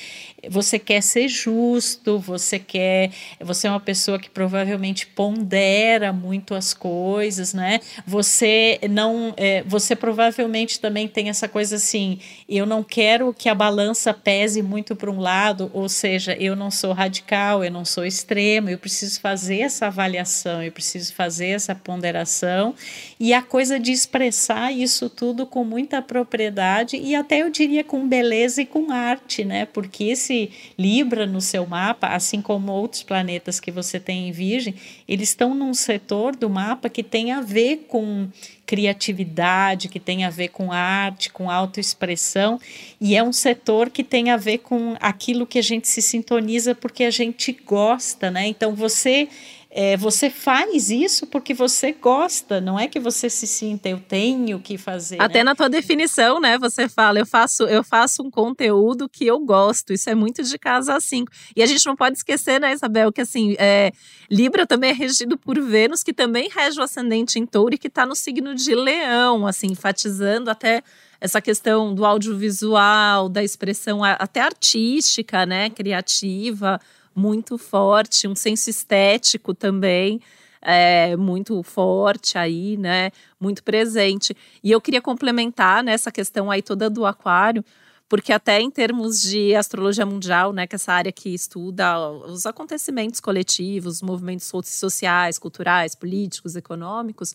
você 0.51 0.79
quer 0.79 1.01
ser 1.03 1.29
justo, 1.29 2.19
você 2.19 2.59
quer, 2.59 3.11
você 3.41 3.69
é 3.69 3.71
uma 3.71 3.81
pessoa 3.81 4.19
que 4.19 4.29
provavelmente 4.29 5.07
pondera 5.07 6.13
muito 6.13 6.55
as 6.55 6.75
coisas, 6.75 7.55
né? 7.55 7.81
Você 8.07 8.81
não, 8.91 9.33
é, 9.37 9.63
você 9.65 9.95
provavelmente 9.95 10.81
também 10.81 11.07
tem 11.07 11.29
essa 11.29 11.49
coisa 11.49 11.77
assim, 11.77 12.19
eu 12.49 12.67
não 12.67 12.83
quero 12.83 13.33
que 13.33 13.49
a 13.49 13.55
balança 13.55 14.13
pese 14.13 14.63
muito 14.63 14.97
para 14.97 15.11
um 15.11 15.21
lado, 15.21 15.71
ou 15.73 15.89
seja, 15.89 16.35
eu 16.35 16.57
não 16.57 16.71
sou 16.71 16.93
radical, 16.93 17.63
eu 17.63 17.71
não 17.71 17.85
sou 17.85 18.05
extremo, 18.05 18.69
eu 18.69 18.79
preciso 18.79 19.21
fazer 19.21 19.61
essa 19.61 19.87
avaliação, 19.87 20.63
eu 20.63 20.73
preciso 20.73 21.15
fazer 21.15 21.49
essa 21.49 21.75
ponderação 21.75 22.75
e 23.21 23.33
a 23.33 23.43
coisa 23.43 23.79
de 23.79 23.93
expressar 23.93 24.73
isso 24.73 25.09
tudo 25.09 25.47
com 25.47 25.63
muita 25.63 26.03
propriedade 26.03 26.97
e 26.97 27.15
até 27.15 27.43
eu 27.43 27.51
diria 27.51 27.85
com 27.85 28.09
beleza 28.09 28.63
e 28.63 28.67
com 28.67 28.91
arte, 28.91 29.45
né? 29.45 29.67
Porque 29.67 30.05
esse 30.05 30.32
Libra 30.79 31.27
no 31.27 31.41
seu 31.41 31.67
mapa, 31.67 32.09
assim 32.09 32.41
como 32.41 32.73
outros 32.73 33.03
planetas 33.03 33.61
que 33.61 33.71
você 33.71 33.99
tem 34.01 34.29
em 34.29 34.33
Virgem, 34.33 34.75
eles 35.09 35.31
estão 35.31 35.55
num 35.55 35.75
setor 35.75 36.35
do 36.37 36.49
mapa 36.49 36.89
que 36.89 37.03
tem 37.03 37.33
a 37.33 37.41
ver 37.41 37.87
com 37.89 38.29
criatividade, 38.67 39.89
que 39.89 40.01
tem 40.01 40.25
a 40.25 40.31
ver 40.31 40.49
com 40.49 40.73
arte, 40.73 41.31
com 41.31 41.51
autoexpressão, 41.51 42.59
e 43.01 43.15
é 43.15 43.23
um 43.23 43.33
setor 43.33 43.91
que 43.91 44.03
tem 44.03 44.31
a 44.31 44.37
ver 44.37 44.59
com 44.59 44.97
aquilo 44.99 45.47
que 45.47 45.59
a 45.59 45.63
gente 45.63 45.87
se 45.89 46.01
sintoniza 46.01 46.75
porque 46.75 47.05
a 47.05 47.11
gente 47.11 47.53
gosta, 47.53 48.31
né? 48.31 48.47
Então 48.47 48.75
você 48.75 49.29
é, 49.75 49.97
você 49.97 50.29
faz 50.29 50.91
isso 50.91 51.27
porque 51.27 51.55
você 51.55 51.93
gosta, 51.93 52.61
não 52.61 52.79
é 52.79 52.87
que 52.87 53.01
você 53.01 53.31
se 53.31 53.47
sinta, 53.47 53.89
eu 53.89 53.99
tenho 53.99 54.61
que 54.61 54.77
fazer. 54.77 55.17
Até 55.19 55.39
né? 55.39 55.45
na 55.45 55.55
tua 55.55 55.71
definição, 55.71 56.39
né? 56.39 56.59
Você 56.59 56.91
fala, 56.91 57.19
eu 57.19 57.25
faço, 57.25 57.63
eu 57.63 57.83
faço 57.83 58.23
um 58.23 58.31
conteúdo 58.31 59.09
que 59.09 59.27
eu 59.27 59.41
gosto. 59.41 59.95
Isso 59.95 60.11
é 60.11 60.15
muito 60.15 60.43
de 60.43 60.59
casa 60.59 60.95
a 60.95 61.01
cinco. 61.01 61.33
E 61.57 61.63
a 61.63 61.67
gente 61.67 61.87
não 61.87 61.97
pode 61.97 62.19
esquecer, 62.19 62.61
né, 62.61 62.75
Isabel, 62.75 63.11
que 63.11 63.23
assim, 63.23 63.57
é, 63.59 63.93
Libra 64.31 64.67
também 64.67 64.91
é 64.91 64.93
regido 64.93 65.39
por 65.39 65.59
Vênus, 65.59 66.03
que 66.03 66.13
também 66.13 66.51
rege 66.55 66.79
o 66.79 66.83
ascendente 66.83 67.39
em 67.39 67.47
touro 67.47 67.75
e 67.75 67.79
que 67.79 67.89
está 67.89 68.05
no 68.05 68.15
signo 68.15 68.55
de 68.55 68.75
leão, 68.75 69.47
assim, 69.47 69.69
enfatizando 69.69 70.51
até 70.51 70.83
essa 71.19 71.41
questão 71.41 71.95
do 71.95 72.05
audiovisual, 72.05 73.27
da 73.27 73.43
expressão 73.43 74.05
até 74.05 74.43
artística, 74.43 75.47
né, 75.47 75.71
criativa 75.71 76.79
muito 77.15 77.59
forte, 77.59 78.27
um 78.29 78.35
senso 78.35 78.71
estético 78.71 79.55
também 79.55 80.21
é, 80.63 81.17
muito 81.17 81.61
forte 81.63 82.39
aí, 82.39 82.77
né? 82.77 83.11
Muito 83.39 83.63
presente. 83.65 84.35
E 84.63 84.71
eu 84.71 84.81
queria 84.81 85.03
complementar 85.03 85.83
nessa 85.83 86.13
questão 86.13 86.51
aí 86.51 86.63
toda 86.63 86.89
do 86.89 87.05
aquário, 87.05 87.65
porque 88.09 88.33
até 88.33 88.61
em 88.61 88.71
termos 88.71 89.21
de 89.21 89.55
astrologia 89.55 90.07
mundial, 90.07 90.53
né, 90.53 90.67
que 90.67 90.75
é 90.75 90.77
essa 90.77 90.93
área 90.93 91.11
que 91.11 91.31
estuda 91.31 91.99
os 92.11 92.47
acontecimentos 92.47 93.21
coletivos, 93.21 94.03
movimentos 94.03 94.51
sociais, 94.67 95.39
culturais, 95.39 95.95
políticos, 95.95 96.55
econômicos, 96.55 97.35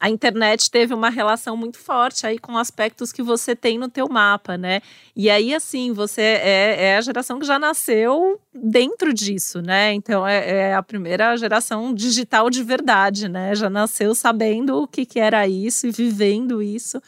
a 0.00 0.08
internet 0.08 0.70
teve 0.70 0.94
uma 0.94 1.10
relação 1.10 1.56
muito 1.56 1.78
forte 1.78 2.24
aí 2.24 2.38
com 2.38 2.56
aspectos 2.56 3.12
que 3.12 3.22
você 3.22 3.56
tem 3.56 3.78
no 3.78 3.88
teu 3.88 4.08
mapa, 4.08 4.56
né? 4.56 4.80
E 5.14 5.28
aí, 5.28 5.52
assim, 5.52 5.92
você 5.92 6.22
é, 6.22 6.84
é 6.90 6.96
a 6.96 7.00
geração 7.00 7.38
que 7.40 7.46
já 7.46 7.58
nasceu 7.58 8.40
dentro 8.54 9.12
disso, 9.12 9.60
né? 9.60 9.92
Então, 9.92 10.26
é, 10.26 10.50
é, 10.50 10.74
a 10.74 10.82
primeira 10.82 11.36
geração 11.36 11.92
digital 11.92 12.48
de 12.48 12.62
verdade, 12.62 13.28
né? 13.28 13.56
Já 13.56 13.68
nasceu 13.68 14.14
sabendo 14.14 14.82
o 14.82 14.86
que, 14.86 15.04
que 15.04 15.18
era 15.18 15.48
isso 15.48 15.88
e 15.88 15.90
vivendo 15.90 16.62
isso 16.62 17.02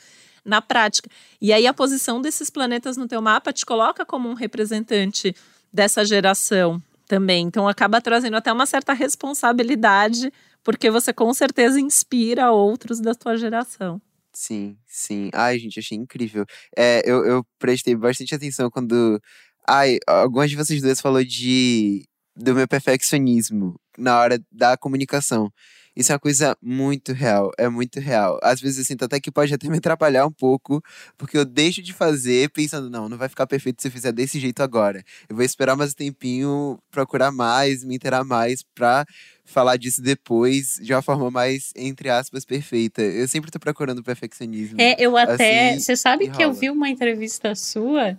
na 0.45 0.61
prática. 0.61 1.09
E 1.41 1.53
aí, 1.53 1.69
a 1.69 1.75
posição 1.75 2.21
desses 2.21 2.51
planetas 2.51 2.97
no 2.97 3.07
teu 3.07 3.23
mapa 3.23 3.53
te 3.53 3.65
coloca 3.65 4.05
como 4.05 4.29
um 4.29 4.35
representante 4.35 5.33
dessa 5.73 6.05
geração 6.05 6.83
também. 7.07 7.47
Então, 7.47 7.69
acaba 7.69 8.01
trazendo 8.01 8.37
até 8.37 8.53
uma 8.53 8.67
certa 8.67 8.93
responsabilidade 8.93 10.33
porque 10.63 10.91
você 10.91 11.13
com 11.13 11.33
certeza 11.35 11.81
inspira 11.81 12.51
outros 12.53 13.01
da 13.01 13.15
tua 13.15 13.37
geração. 13.37 14.01
Sim, 14.33 14.77
sim. 14.87 15.31
Ai, 15.35 15.59
gente, 15.59 15.79
achei 15.79 15.99
incrível. 15.99 16.45
É, 16.77 17.03
eu, 17.05 17.25
eu 17.25 17.45
prestei 17.59 17.95
bastante 17.97 18.35
atenção 18.35 18.71
quando. 18.71 19.21
Ai, 19.69 19.99
algumas 20.07 20.51
de 20.51 20.57
vocês 20.57 20.81
duas 20.81 21.01
falou 21.01 21.25
de 21.25 22.07
do 22.37 22.55
meu 22.55 22.67
perfeccionismo 22.67 23.79
na 23.99 24.19
hora 24.19 24.41
da 24.51 24.77
comunicação. 24.77 25.53
Isso 25.95 26.13
é 26.13 26.15
uma 26.15 26.21
coisa 26.21 26.57
muito 26.63 27.13
real, 27.13 27.51
é 27.59 27.69
muito 27.69 27.99
real. 28.01 28.39
Às 28.43 28.61
vezes 28.61 28.87
sinto 28.87 29.05
até 29.05 29.21
que 29.21 29.31
pode 29.31 29.53
até 29.53 29.69
me 29.69 29.79
atrapalhar 29.79 30.25
um 30.25 30.33
pouco, 30.33 30.81
porque 31.19 31.37
eu 31.37 31.45
deixo 31.45 31.83
de 31.83 31.93
fazer 31.93 32.49
pensando, 32.51 32.89
não, 32.89 33.09
não 33.09 33.19
vai 33.19 33.29
ficar 33.29 33.47
perfeito 33.47 33.83
se 33.83 33.89
eu 33.89 33.93
fizer 33.93 34.13
desse 34.13 34.39
jeito 34.39 34.63
agora. 34.63 35.03
Eu 35.29 35.37
vou 35.37 35.45
esperar 35.45 35.77
mais 35.77 35.91
um 35.91 35.95
tempinho, 35.95 36.79
procurar 36.91 37.33
mais, 37.33 37.85
me 37.85 37.97
inteirar 37.97 38.25
mais 38.25 38.63
pra 38.75 39.05
falar 39.51 39.77
disso 39.77 40.01
depois 40.01 40.79
de 40.81 40.93
uma 40.93 41.03
forma 41.03 41.31
mais, 41.31 41.73
entre 41.77 42.09
aspas, 42.09 42.45
perfeita. 42.45 43.03
Eu 43.03 43.29
sempre 43.29 43.51
tô 43.51 43.59
procurando 43.59 44.03
perfeccionismo. 44.03 44.81
É, 44.81 44.97
eu 44.99 45.17
até. 45.17 45.71
Assim, 45.71 45.81
você 45.81 45.97
sabe 45.97 46.25
que 46.27 46.43
rola. 46.43 46.45
eu 46.45 46.53
vi 46.53 46.71
uma 46.71 46.89
entrevista 46.89 47.55
sua 47.55 48.17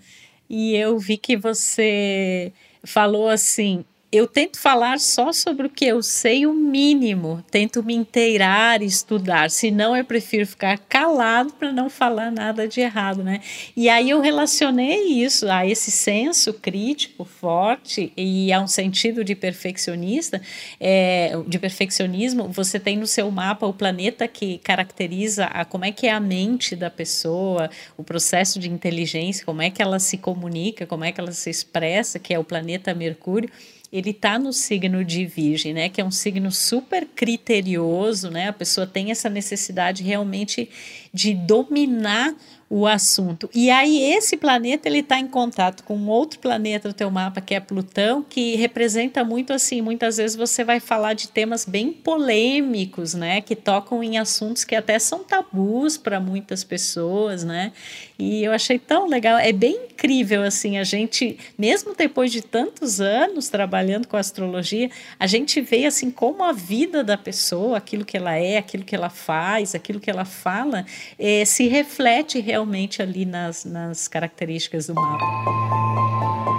e 0.49 0.75
eu 0.75 0.99
vi 0.99 1.17
que 1.17 1.37
você 1.37 2.51
falou 2.83 3.29
assim: 3.29 3.85
eu 4.11 4.27
tento 4.27 4.59
falar 4.59 4.99
só 4.99 5.31
sobre 5.31 5.67
o 5.67 5.69
que 5.69 5.85
eu 5.85 6.03
sei 6.03 6.45
o 6.45 6.53
mínimo, 6.53 7.41
tento 7.49 7.81
me 7.81 7.95
inteirar, 7.95 8.81
estudar, 8.81 9.49
senão 9.49 9.95
eu 9.95 10.03
prefiro 10.03 10.45
ficar 10.45 10.77
calado 10.77 11.53
para 11.53 11.71
não 11.71 11.89
falar 11.89 12.29
nada 12.29 12.67
de 12.67 12.81
errado, 12.81 13.23
né? 13.23 13.39
E 13.75 13.87
aí 13.87 14.09
eu 14.09 14.19
relacionei 14.19 15.23
isso 15.23 15.49
a 15.49 15.65
esse 15.65 15.89
senso 15.89 16.53
crítico 16.53 17.23
forte 17.23 18.11
e 18.17 18.51
a 18.51 18.59
um 18.59 18.67
sentido 18.67 19.23
de 19.23 19.33
perfeccionista, 19.33 20.41
é, 20.77 21.31
de 21.47 21.57
perfeccionismo. 21.57 22.49
Você 22.49 22.81
tem 22.81 22.97
no 22.97 23.07
seu 23.07 23.31
mapa 23.31 23.65
o 23.65 23.73
planeta 23.73 24.27
que 24.27 24.57
caracteriza 24.57 25.45
a, 25.45 25.63
como 25.63 25.85
é 25.85 25.91
que 25.91 26.07
é 26.07 26.11
a 26.11 26.19
mente 26.19 26.75
da 26.75 26.89
pessoa, 26.89 27.69
o 27.95 28.03
processo 28.03 28.59
de 28.59 28.69
inteligência, 28.69 29.45
como 29.45 29.61
é 29.61 29.69
que 29.69 29.81
ela 29.81 29.99
se 29.99 30.17
comunica, 30.17 30.85
como 30.85 31.05
é 31.05 31.13
que 31.13 31.21
ela 31.21 31.31
se 31.31 31.49
expressa, 31.49 32.19
que 32.19 32.33
é 32.33 32.39
o 32.39 32.43
planeta 32.43 32.93
Mercúrio 32.93 33.49
ele 33.91 34.11
está 34.11 34.39
no 34.39 34.53
signo 34.53 35.03
de 35.03 35.25
Virgem, 35.25 35.73
né? 35.73 35.89
Que 35.89 35.99
é 35.99 36.05
um 36.05 36.11
signo 36.11 36.51
super 36.51 37.05
criterioso, 37.05 38.29
né? 38.29 38.47
A 38.47 38.53
pessoa 38.53 38.87
tem 38.87 39.11
essa 39.11 39.29
necessidade 39.29 40.01
realmente 40.03 40.69
de 41.13 41.33
dominar 41.33 42.33
o 42.73 42.87
assunto. 42.87 43.49
E 43.53 43.69
aí 43.69 44.01
esse 44.13 44.37
planeta 44.37 44.87
ele 44.87 44.99
está 44.99 45.19
em 45.19 45.27
contato 45.27 45.83
com 45.83 46.07
outro 46.07 46.39
planeta 46.39 46.87
do 46.87 46.93
teu 46.93 47.11
mapa 47.11 47.41
que 47.41 47.53
é 47.53 47.59
Plutão, 47.59 48.23
que 48.23 48.55
representa 48.55 49.25
muito 49.25 49.51
assim. 49.51 49.81
Muitas 49.81 50.15
vezes 50.15 50.37
você 50.37 50.63
vai 50.63 50.79
falar 50.79 51.13
de 51.13 51.27
temas 51.27 51.65
bem 51.65 51.91
polêmicos, 51.91 53.13
né? 53.13 53.41
Que 53.41 53.57
tocam 53.57 54.01
em 54.01 54.17
assuntos 54.17 54.63
que 54.63 54.73
até 54.73 54.97
são 54.99 55.21
tabus 55.21 55.97
para 55.97 56.17
muitas 56.21 56.63
pessoas, 56.63 57.43
né? 57.43 57.73
E 58.21 58.43
eu 58.43 58.51
achei 58.51 58.77
tão 58.77 59.07
legal. 59.07 59.39
É 59.39 59.51
bem 59.51 59.87
incrível 59.89 60.43
assim 60.43 60.77
a 60.77 60.83
gente, 60.83 61.39
mesmo 61.57 61.95
depois 61.95 62.31
de 62.31 62.43
tantos 62.43 63.01
anos 63.01 63.49
trabalhando 63.49 64.07
com 64.07 64.15
astrologia, 64.15 64.91
a 65.19 65.25
gente 65.25 65.59
vê 65.59 65.87
assim 65.87 66.11
como 66.11 66.43
a 66.43 66.51
vida 66.51 67.03
da 67.03 67.17
pessoa, 67.17 67.79
aquilo 67.79 68.05
que 68.05 68.15
ela 68.15 68.35
é, 68.35 68.59
aquilo 68.59 68.83
que 68.83 68.95
ela 68.95 69.09
faz, 69.09 69.73
aquilo 69.73 69.99
que 69.99 70.09
ela 70.09 70.23
fala, 70.23 70.85
eh, 71.17 71.43
se 71.45 71.67
reflete 71.67 72.39
realmente 72.39 73.01
ali 73.01 73.25
nas, 73.25 73.65
nas 73.65 74.07
características 74.07 74.85
do 74.85 74.93
mapa. 74.93 76.50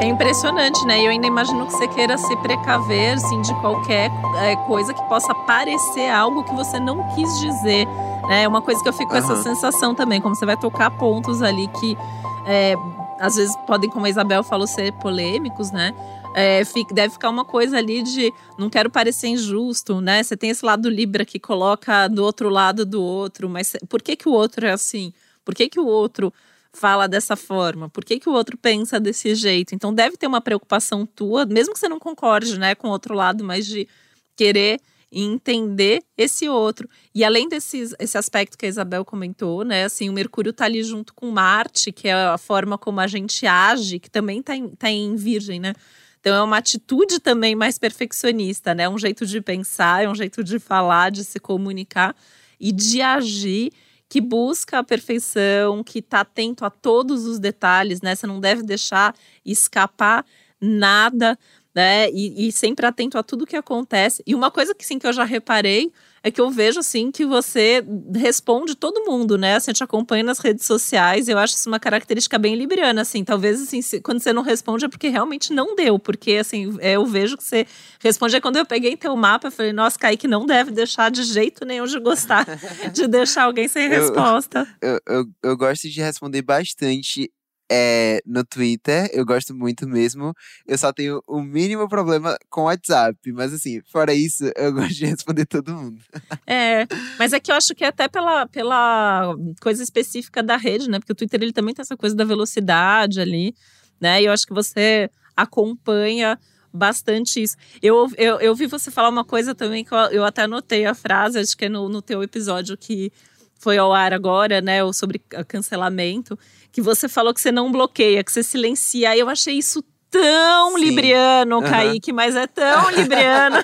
É 0.00 0.06
impressionante, 0.06 0.84
né? 0.86 1.00
E 1.00 1.04
eu 1.06 1.10
ainda 1.10 1.26
imagino 1.26 1.66
que 1.66 1.72
você 1.72 1.88
queira 1.88 2.16
se 2.16 2.36
precaver 2.36 3.14
assim, 3.14 3.42
de 3.42 3.52
qualquer 3.60 4.10
é, 4.42 4.54
coisa 4.66 4.94
que 4.94 5.02
possa 5.08 5.34
parecer 5.34 6.08
algo 6.08 6.44
que 6.44 6.54
você 6.54 6.78
não 6.78 7.02
quis 7.14 7.40
dizer. 7.40 7.84
Né? 8.28 8.44
É 8.44 8.48
uma 8.48 8.62
coisa 8.62 8.80
que 8.80 8.88
eu 8.88 8.92
fico 8.92 9.10
com 9.10 9.16
uhum. 9.16 9.24
essa 9.24 9.42
sensação 9.42 9.96
também, 9.96 10.20
como 10.20 10.36
você 10.36 10.46
vai 10.46 10.56
tocar 10.56 10.90
pontos 10.92 11.42
ali 11.42 11.66
que 11.80 11.98
é, 12.46 12.76
às 13.18 13.34
vezes 13.34 13.56
podem, 13.66 13.90
como 13.90 14.06
a 14.06 14.08
Isabel 14.08 14.44
falou, 14.44 14.68
ser 14.68 14.92
polêmicos, 14.94 15.72
né? 15.72 15.92
É, 16.34 16.64
fica, 16.64 16.94
deve 16.94 17.14
ficar 17.14 17.30
uma 17.30 17.44
coisa 17.44 17.78
ali 17.78 18.02
de 18.02 18.32
não 18.56 18.70
quero 18.70 18.88
parecer 18.88 19.26
injusto, 19.26 20.00
né? 20.00 20.22
Você 20.22 20.36
tem 20.36 20.50
esse 20.50 20.64
lado 20.64 20.88
Libra 20.88 21.24
que 21.24 21.40
coloca 21.40 22.06
do 22.06 22.22
outro 22.22 22.48
lado 22.48 22.86
do 22.86 23.02
outro, 23.02 23.48
mas 23.48 23.74
por 23.88 24.00
que, 24.00 24.14
que 24.14 24.28
o 24.28 24.32
outro 24.32 24.64
é 24.64 24.70
assim? 24.70 25.12
Por 25.44 25.54
que, 25.54 25.68
que 25.68 25.80
o 25.80 25.86
outro 25.86 26.32
fala 26.78 27.08
dessa 27.08 27.36
forma? 27.36 27.88
Por 27.88 28.04
que, 28.04 28.20
que 28.20 28.28
o 28.28 28.32
outro 28.32 28.56
pensa 28.56 29.00
desse 29.00 29.34
jeito? 29.34 29.74
Então 29.74 29.92
deve 29.92 30.16
ter 30.16 30.26
uma 30.26 30.40
preocupação 30.40 31.04
tua, 31.04 31.44
mesmo 31.44 31.74
que 31.74 31.80
você 31.80 31.88
não 31.88 31.98
concorde 31.98 32.58
né, 32.58 32.74
com 32.74 32.88
o 32.88 32.90
outro 32.90 33.14
lado, 33.14 33.42
mas 33.42 33.66
de 33.66 33.88
querer 34.36 34.80
entender 35.10 36.02
esse 36.16 36.48
outro. 36.48 36.88
E 37.14 37.24
além 37.24 37.48
desse 37.48 37.94
esse 37.98 38.18
aspecto 38.18 38.56
que 38.56 38.66
a 38.66 38.68
Isabel 38.68 39.04
comentou, 39.04 39.64
né? 39.64 39.84
Assim, 39.84 40.08
o 40.08 40.12
Mercúrio 40.12 40.52
tá 40.52 40.66
ali 40.66 40.82
junto 40.82 41.14
com 41.14 41.30
Marte, 41.30 41.90
que 41.90 42.08
é 42.08 42.12
a 42.12 42.38
forma 42.38 42.76
como 42.76 43.00
a 43.00 43.06
gente 43.06 43.46
age, 43.46 43.98
que 43.98 44.10
também 44.10 44.42
tá 44.42 44.54
em, 44.54 44.68
tá 44.68 44.90
em 44.90 45.16
Virgem, 45.16 45.58
né? 45.60 45.72
Então 46.20 46.34
é 46.34 46.42
uma 46.42 46.58
atitude 46.58 47.20
também 47.20 47.54
mais 47.54 47.78
perfeccionista, 47.78 48.74
né? 48.74 48.88
Um 48.88 48.98
jeito 48.98 49.24
de 49.24 49.40
pensar, 49.40 50.04
é 50.04 50.08
um 50.08 50.14
jeito 50.14 50.44
de 50.44 50.58
falar, 50.58 51.10
de 51.10 51.24
se 51.24 51.40
comunicar 51.40 52.14
e 52.60 52.70
de 52.70 53.00
agir 53.00 53.72
que 54.08 54.20
busca 54.20 54.78
a 54.78 54.84
perfeição, 54.84 55.84
que 55.84 55.98
está 55.98 56.20
atento 56.20 56.64
a 56.64 56.70
todos 56.70 57.26
os 57.26 57.38
detalhes, 57.38 58.00
né? 58.00 58.14
Você 58.14 58.26
não 58.26 58.40
deve 58.40 58.62
deixar 58.62 59.14
escapar 59.44 60.24
nada, 60.60 61.38
né? 61.78 62.10
E, 62.10 62.48
e 62.48 62.50
sempre 62.50 62.84
atento 62.84 63.16
a 63.16 63.22
tudo 63.22 63.46
que 63.46 63.54
acontece. 63.54 64.20
E 64.26 64.34
uma 64.34 64.50
coisa 64.50 64.74
que 64.74 64.84
sim 64.84 64.98
que 64.98 65.06
eu 65.06 65.12
já 65.12 65.22
reparei 65.22 65.92
é 66.24 66.28
que 66.28 66.40
eu 66.40 66.50
vejo 66.50 66.80
assim 66.80 67.12
que 67.12 67.24
você 67.24 67.84
responde 68.16 68.74
todo 68.74 69.04
mundo, 69.04 69.38
né? 69.38 69.54
Assim, 69.54 69.72
te 69.72 69.84
acompanha 69.84 70.24
nas 70.24 70.40
redes 70.40 70.66
sociais. 70.66 71.28
Eu 71.28 71.38
acho 71.38 71.54
isso 71.54 71.68
uma 71.68 71.78
característica 71.78 72.36
bem 72.36 72.56
libriana, 72.56 73.02
assim. 73.02 73.22
Talvez 73.22 73.62
assim, 73.62 73.80
se, 73.80 74.00
quando 74.00 74.18
você 74.18 74.32
não 74.32 74.42
responde 74.42 74.86
é 74.86 74.88
porque 74.88 75.06
realmente 75.06 75.52
não 75.52 75.76
deu, 75.76 76.00
porque 76.00 76.32
assim, 76.32 76.76
é, 76.80 76.96
eu 76.96 77.06
vejo 77.06 77.36
que 77.36 77.44
você 77.44 77.64
responde. 78.00 78.34
É 78.34 78.40
quando 78.40 78.56
eu 78.56 78.66
peguei 78.66 78.96
teu 78.96 79.14
mapa, 79.14 79.46
eu 79.46 79.52
falei, 79.52 79.72
nossa, 79.72 79.96
Kaique 79.96 80.26
não 80.26 80.44
deve 80.44 80.72
deixar 80.72 81.12
de 81.12 81.22
jeito 81.22 81.64
nenhum 81.64 81.86
de 81.86 82.00
gostar 82.00 82.44
de 82.92 83.06
deixar 83.06 83.44
alguém 83.44 83.68
sem 83.68 83.88
resposta. 83.88 84.66
Eu, 84.82 84.98
eu, 85.06 85.24
eu 85.44 85.56
gosto 85.56 85.88
de 85.88 86.00
responder 86.00 86.42
bastante 86.42 87.30
é, 87.70 88.20
no 88.24 88.44
Twitter, 88.44 89.10
eu 89.12 89.24
gosto 89.24 89.54
muito 89.54 89.86
mesmo. 89.86 90.34
Eu 90.66 90.78
só 90.78 90.92
tenho 90.92 91.20
o 91.26 91.42
mínimo 91.42 91.88
problema 91.88 92.36
com 92.48 92.62
o 92.62 92.64
WhatsApp. 92.64 93.18
Mas 93.32 93.52
assim, 93.52 93.82
fora 93.92 94.14
isso, 94.14 94.50
eu 94.56 94.72
gosto 94.74 94.94
de 94.94 95.06
responder 95.06 95.46
todo 95.46 95.74
mundo. 95.74 96.00
É, 96.46 96.86
mas 97.18 97.32
é 97.32 97.40
que 97.40 97.52
eu 97.52 97.56
acho 97.56 97.74
que 97.74 97.84
é 97.84 97.88
até 97.88 98.08
pela, 98.08 98.46
pela 98.46 99.34
coisa 99.60 99.82
específica 99.82 100.42
da 100.42 100.56
rede, 100.56 100.88
né? 100.88 100.98
Porque 100.98 101.12
o 101.12 101.16
Twitter 101.16 101.42
ele 101.42 101.52
também 101.52 101.74
tem 101.74 101.82
essa 101.82 101.96
coisa 101.96 102.16
da 102.16 102.24
velocidade 102.24 103.20
ali, 103.20 103.54
né? 104.00 104.22
E 104.22 104.24
eu 104.24 104.32
acho 104.32 104.46
que 104.46 104.54
você 104.54 105.10
acompanha 105.36 106.38
bastante 106.72 107.42
isso. 107.42 107.56
Eu, 107.82 108.10
eu, 108.16 108.40
eu 108.40 108.54
vi 108.54 108.66
você 108.66 108.90
falar 108.90 109.08
uma 109.08 109.24
coisa 109.24 109.54
também 109.54 109.84
que 109.84 109.92
eu, 109.92 109.98
eu 109.98 110.24
até 110.24 110.42
anotei 110.42 110.86
a 110.86 110.94
frase, 110.94 111.38
acho 111.38 111.56
que 111.56 111.66
é 111.66 111.68
no, 111.68 111.88
no 111.88 112.00
teu 112.00 112.22
episódio 112.22 112.76
que 112.76 113.12
foi 113.58 113.76
ao 113.76 113.92
ar 113.92 114.12
agora, 114.12 114.60
né? 114.60 114.80
Sobre 114.92 115.18
cancelamento 115.46 116.38
que 116.72 116.80
você 116.80 117.08
falou 117.08 117.34
que 117.34 117.40
você 117.40 117.52
não 117.52 117.72
bloqueia, 117.72 118.22
que 118.22 118.32
você 118.32 118.42
silencia. 118.42 119.16
Eu 119.16 119.28
achei 119.28 119.54
isso 119.54 119.82
tão 120.10 120.76
Sim. 120.76 120.84
libriano, 120.84 121.56
uhum. 121.56 121.62
Kaique, 121.62 122.12
mas 122.12 122.36
é 122.36 122.46
tão 122.46 122.90
libriano. 122.94 123.62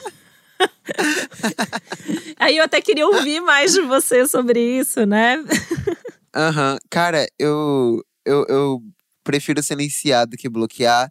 Aí 2.39 2.57
eu 2.57 2.65
até 2.65 2.81
queria 2.81 3.07
ouvir 3.07 3.41
mais 3.41 3.73
de 3.73 3.81
você 3.83 4.27
sobre 4.27 4.61
isso, 4.61 5.05
né? 5.07 5.43
Aham. 6.35 6.73
Uhum. 6.73 6.79
Cara, 6.91 7.27
eu, 7.39 8.03
eu, 8.25 8.45
eu 8.49 8.83
prefiro 9.23 9.63
silenciar 9.63 10.27
do 10.27 10.37
que 10.37 10.49
bloquear. 10.49 11.11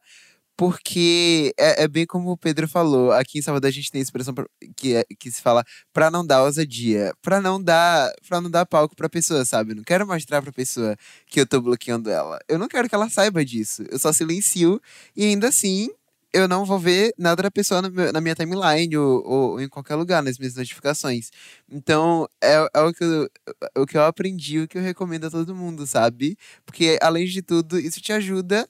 Porque 0.55 1.53
é, 1.57 1.83
é, 1.83 1.87
bem 1.87 2.05
como 2.05 2.31
o 2.31 2.37
Pedro 2.37 2.67
falou, 2.67 3.11
aqui 3.11 3.39
em 3.39 3.41
Salvador 3.41 3.69
a 3.69 3.71
gente 3.71 3.91
tem 3.91 3.99
a 3.99 4.03
expressão 4.03 4.33
pra, 4.33 4.45
que, 4.77 4.95
é, 4.95 5.03
que 5.19 5.31
se 5.31 5.41
fala 5.41 5.63
pra 5.91 6.11
não 6.11 6.25
dar 6.25 6.43
ousadia, 6.43 7.11
pra 7.21 7.41
não 7.41 7.61
dar, 7.61 8.11
pra 8.27 8.39
não 8.39 8.51
dar 8.51 8.65
palco 8.65 8.95
pra 8.95 9.09
pessoa, 9.09 9.43
sabe? 9.45 9.73
não 9.73 9.83
quero 9.83 10.05
mostrar 10.05 10.41
pra 10.41 10.51
pessoa 10.51 10.95
que 11.27 11.39
eu 11.39 11.47
tô 11.47 11.59
bloqueando 11.59 12.09
ela. 12.09 12.39
Eu 12.47 12.59
não 12.59 12.67
quero 12.67 12.87
que 12.87 12.95
ela 12.95 13.09
saiba 13.09 13.43
disso. 13.43 13.83
Eu 13.89 13.97
só 13.97 14.13
silencio 14.13 14.79
e 15.15 15.25
ainda 15.25 15.47
assim 15.47 15.89
eu 16.33 16.47
não 16.47 16.65
vou 16.65 16.79
ver 16.79 17.13
nada 17.17 17.43
da 17.43 17.51
pessoa 17.51 17.81
na 17.81 18.19
minha 18.19 18.33
timeline 18.33 18.97
ou, 18.97 19.23
ou, 19.23 19.61
em 19.61 19.69
qualquer 19.69 19.95
lugar 19.95 20.23
nas 20.23 20.39
minhas 20.39 20.55
notificações. 20.55 21.29
Então, 21.69 22.27
é, 22.43 22.55
é 22.73 22.81
o, 22.81 22.91
que 22.91 23.03
eu, 23.03 23.29
o 23.77 23.85
que 23.85 23.95
eu 23.95 24.03
aprendi, 24.03 24.59
o 24.59 24.67
que 24.67 24.79
eu 24.79 24.81
recomendo 24.81 25.27
a 25.27 25.29
todo 25.31 25.55
mundo, 25.55 25.85
sabe? 25.85 26.35
Porque, 26.65 26.97
além 27.01 27.25
de 27.25 27.43
tudo, 27.43 27.79
isso 27.79 28.01
te 28.01 28.11
ajuda 28.11 28.67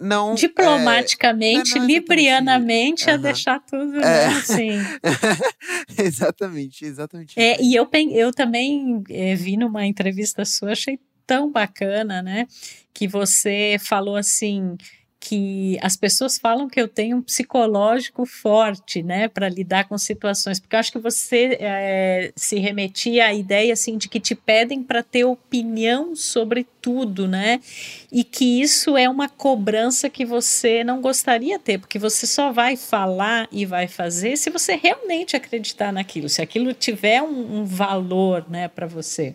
não. 0.00 0.34
Diplomaticamente, 0.34 1.72
é, 1.72 1.74
não, 1.74 1.80
não 1.80 1.86
librianamente, 1.86 3.10
a 3.10 3.16
deixar 3.16 3.60
tudo 3.60 4.00
é. 4.00 4.26
assim. 4.26 4.78
exatamente, 5.98 6.84
exatamente. 6.84 7.38
É, 7.38 7.60
e 7.60 7.74
eu, 7.74 7.88
eu 8.12 8.32
também 8.32 9.02
é, 9.10 9.34
vi 9.34 9.56
numa 9.56 9.86
entrevista 9.86 10.44
sua, 10.44 10.72
achei 10.72 10.98
tão 11.26 11.50
bacana, 11.50 12.22
né? 12.22 12.46
Que 12.94 13.06
você 13.06 13.76
falou 13.80 14.16
assim 14.16 14.76
que 15.20 15.76
as 15.82 15.96
pessoas 15.96 16.38
falam 16.38 16.68
que 16.68 16.80
eu 16.80 16.86
tenho 16.86 17.16
um 17.16 17.22
psicológico 17.22 18.24
forte, 18.24 19.02
né, 19.02 19.26
para 19.26 19.48
lidar 19.48 19.88
com 19.88 19.98
situações, 19.98 20.60
porque 20.60 20.76
eu 20.76 20.80
acho 20.80 20.92
que 20.92 20.98
você 20.98 21.56
é, 21.60 22.32
se 22.36 22.58
remetia 22.58 23.26
à 23.26 23.34
ideia 23.34 23.72
assim 23.72 23.98
de 23.98 24.08
que 24.08 24.20
te 24.20 24.34
pedem 24.34 24.82
para 24.82 25.02
ter 25.02 25.24
opinião 25.24 26.14
sobre 26.14 26.66
tudo, 26.80 27.26
né, 27.26 27.60
e 28.12 28.22
que 28.22 28.60
isso 28.60 28.96
é 28.96 29.08
uma 29.08 29.28
cobrança 29.28 30.08
que 30.08 30.24
você 30.24 30.84
não 30.84 31.00
gostaria 31.00 31.58
ter, 31.58 31.78
porque 31.78 31.98
você 31.98 32.26
só 32.26 32.52
vai 32.52 32.76
falar 32.76 33.48
e 33.50 33.66
vai 33.66 33.88
fazer 33.88 34.36
se 34.36 34.50
você 34.50 34.76
realmente 34.76 35.36
acreditar 35.36 35.92
naquilo, 35.92 36.28
se 36.28 36.40
aquilo 36.40 36.72
tiver 36.72 37.22
um, 37.22 37.60
um 37.60 37.64
valor, 37.64 38.46
né, 38.48 38.68
para 38.68 38.86
você. 38.86 39.34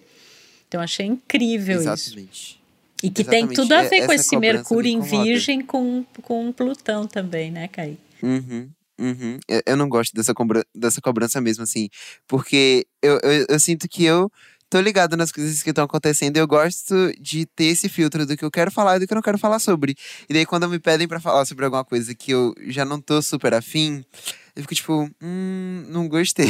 Então 0.67 0.81
achei 0.81 1.05
incrível 1.05 1.75
Exatamente. 1.75 1.99
isso. 1.99 2.09
Exatamente. 2.19 2.62
E 3.03 3.09
que 3.09 3.21
Exatamente. 3.21 3.47
tem 3.47 3.55
tudo 3.55 3.73
a 3.73 3.83
ver 3.83 4.05
com 4.05 4.13
esse 4.13 4.37
Mercúrio 4.37 4.89
em 4.89 5.01
Virgem 5.01 5.61
com, 5.61 6.05
com 6.21 6.53
Plutão 6.53 7.05
também, 7.05 7.51
né, 7.51 7.67
Kaique? 7.67 7.99
Uhum. 8.23 8.69
Uhum. 8.97 9.39
Eu, 9.47 9.61
eu, 9.65 9.75
não 9.75 9.89
gosto 9.89 10.13
dessa, 10.13 10.33
cobrança, 10.33 10.65
dessa 10.73 11.01
cobrança 11.01 11.41
mesmo, 11.41 11.63
assim. 11.63 11.89
Porque 12.25 12.87
eu, 13.01 13.19
eu, 13.21 13.45
eu 13.49 13.59
sinto 13.59 13.89
que 13.89 14.05
eu 14.05 14.31
tô 14.69 14.79
ligado 14.79 15.17
nas 15.17 15.31
coisas 15.31 15.61
que 15.61 15.69
estão 15.69 15.83
acontecendo 15.83 16.37
e 16.37 16.39
eu 16.39 16.47
gosto 16.47 17.11
de 17.19 17.45
ter 17.45 17.65
esse 17.65 17.89
filtro 17.89 18.25
do 18.25 18.37
que 18.37 18.45
eu 18.45 18.49
quero 18.49 18.71
falar 18.71 18.95
e 18.95 18.99
do 18.99 19.07
que 19.07 19.13
eu 19.13 19.15
não 19.15 19.21
quero 19.21 19.37
falar 19.37 19.59
sobre. 19.59 19.95
E 20.29 20.33
daí, 20.33 20.45
quando 20.45 20.69
me 20.69 20.79
pedem 20.79 21.07
para 21.07 21.19
falar 21.19 21.43
sobre 21.45 21.65
alguma 21.65 21.83
coisa 21.83 22.15
que 22.15 22.31
eu 22.31 22.55
já 22.67 22.85
não 22.85 23.01
tô 23.01 23.21
super 23.21 23.53
afim, 23.53 24.05
eu 24.55 24.61
fico 24.61 24.75
tipo, 24.75 25.09
hum, 25.21 25.85
não 25.89 26.07
gostei. 26.07 26.45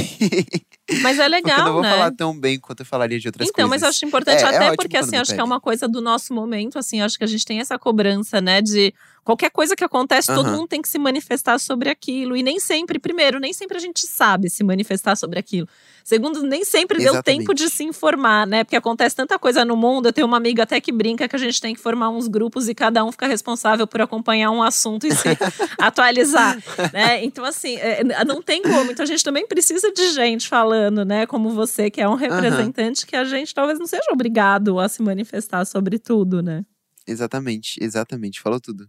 Mas 1.02 1.18
é 1.20 1.28
legal, 1.28 1.60
eu 1.60 1.66
não 1.66 1.74
vou 1.74 1.82
né? 1.82 1.92
falar 1.92 2.12
tão 2.12 2.38
bem 2.38 2.60
quanto 2.60 2.82
eu 2.82 2.86
falaria 2.86 3.18
de 3.18 3.28
outras 3.28 3.48
então, 3.48 3.68
coisas. 3.68 3.68
Então, 3.68 3.70
mas 3.70 3.82
eu 3.82 3.88
acho 3.88 4.06
importante, 4.06 4.44
é, 4.44 4.46
é 4.46 4.56
até 4.56 4.68
é 4.68 4.76
porque 4.76 4.98
assim, 4.98 5.16
acho 5.16 5.30
pede. 5.30 5.36
que 5.36 5.42
é 5.42 5.44
uma 5.44 5.62
coisa 5.62 5.88
do 5.88 6.02
nosso 6.02 6.34
momento, 6.34 6.78
assim, 6.78 7.02
acho 7.02 7.18
que 7.18 7.24
a 7.24 7.28
gente 7.28 7.46
tem 7.46 7.62
essa 7.62 7.80
cobrança, 7.80 8.42
né, 8.42 8.62
de 8.62 8.94
qualquer 9.24 9.50
coisa 9.50 9.76
que 9.76 9.84
acontece, 9.84 10.30
uhum. 10.30 10.38
todo 10.38 10.52
mundo 10.52 10.68
tem 10.68 10.82
que 10.82 10.90
se 10.90 11.00
manifestar 11.00 11.58
sobre 11.60 11.90
aquilo. 11.90 12.36
E 12.36 12.44
nem 12.44 12.60
sempre, 12.60 13.00
primeiro, 13.00 13.40
nem 13.40 13.54
sempre 13.54 13.78
a 13.78 13.80
gente 13.80 14.06
sabe 14.06 14.50
se 14.50 14.64
manifestar 14.64 15.16
sobre 15.16 15.40
aquilo. 15.40 15.68
Segundo, 16.04 16.44
nem 16.44 16.66
sempre 16.66 16.98
Exatamente. 16.98 17.24
deu 17.26 17.36
tempo 17.38 17.54
de 17.54 17.70
se 17.70 17.84
informar, 17.84 18.46
né? 18.46 18.66
Porque 18.66 18.76
acontece 18.76 19.16
tanta 19.16 19.40
coisa 19.40 19.64
no 19.64 19.78
mundo. 19.78 20.08
Eu 20.08 20.14
tenho 20.14 20.28
uma 20.28 20.36
amiga 20.36 20.64
até 20.64 20.82
que 20.82 20.92
brinca 20.92 21.28
que 21.30 21.36
a 21.36 21.40
gente 21.40 21.62
tem 21.62 21.74
que 21.74 21.80
formar 21.80 22.10
uns 22.10 22.28
grupos 22.28 22.68
e 22.68 22.76
cada 22.76 23.06
um 23.06 23.12
fica 23.12 23.26
responsável 23.26 23.88
por 23.88 24.02
acompanhar 24.02 24.52
um 24.52 24.62
assunto 24.62 25.08
e 25.08 25.16
se 25.16 25.30
atualizar, 25.80 26.62
né? 26.92 27.24
Então, 27.24 27.46
assim, 27.46 27.78
é, 28.00 28.26
não 28.26 28.42
tem 28.42 28.62
como. 28.62 28.92
Então, 28.92 29.04
a 29.04 29.08
gente 29.08 29.24
também 29.24 29.48
precisa 29.48 29.92
de 29.92 30.12
gente 30.12 30.48
falando, 30.48 31.04
né? 31.06 31.26
Como 31.26 31.50
você, 31.50 31.90
que 31.90 32.02
é 32.02 32.08
um 32.08 32.16
representante, 32.16 33.02
uhum. 33.02 33.08
que 33.08 33.16
a 33.16 33.24
gente 33.24 33.54
talvez 33.54 33.80
não 33.80 33.88
seja 33.88 34.12
obrigado 34.12 34.80
a 34.80 34.88
se 34.88 35.02
manifestar 35.02 35.66
sobre 35.66 36.00
tudo, 36.00 36.42
né? 36.42 36.66
Exatamente, 37.08 37.78
exatamente. 37.82 38.42
Falou 38.42 38.60
tudo. 38.60 38.86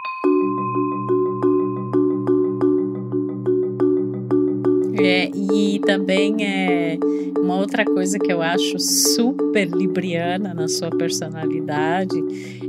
É, 4.97 5.31
e 5.35 5.81
também 5.81 6.45
é 6.47 6.99
uma 7.39 7.57
outra 7.57 7.85
coisa 7.85 8.19
que 8.19 8.33
eu 8.33 8.41
acho 8.41 8.79
super 8.79 9.69
libriana 9.69 10.55
na 10.55 10.67
sua 10.67 10.89
personalidade 10.91 12.17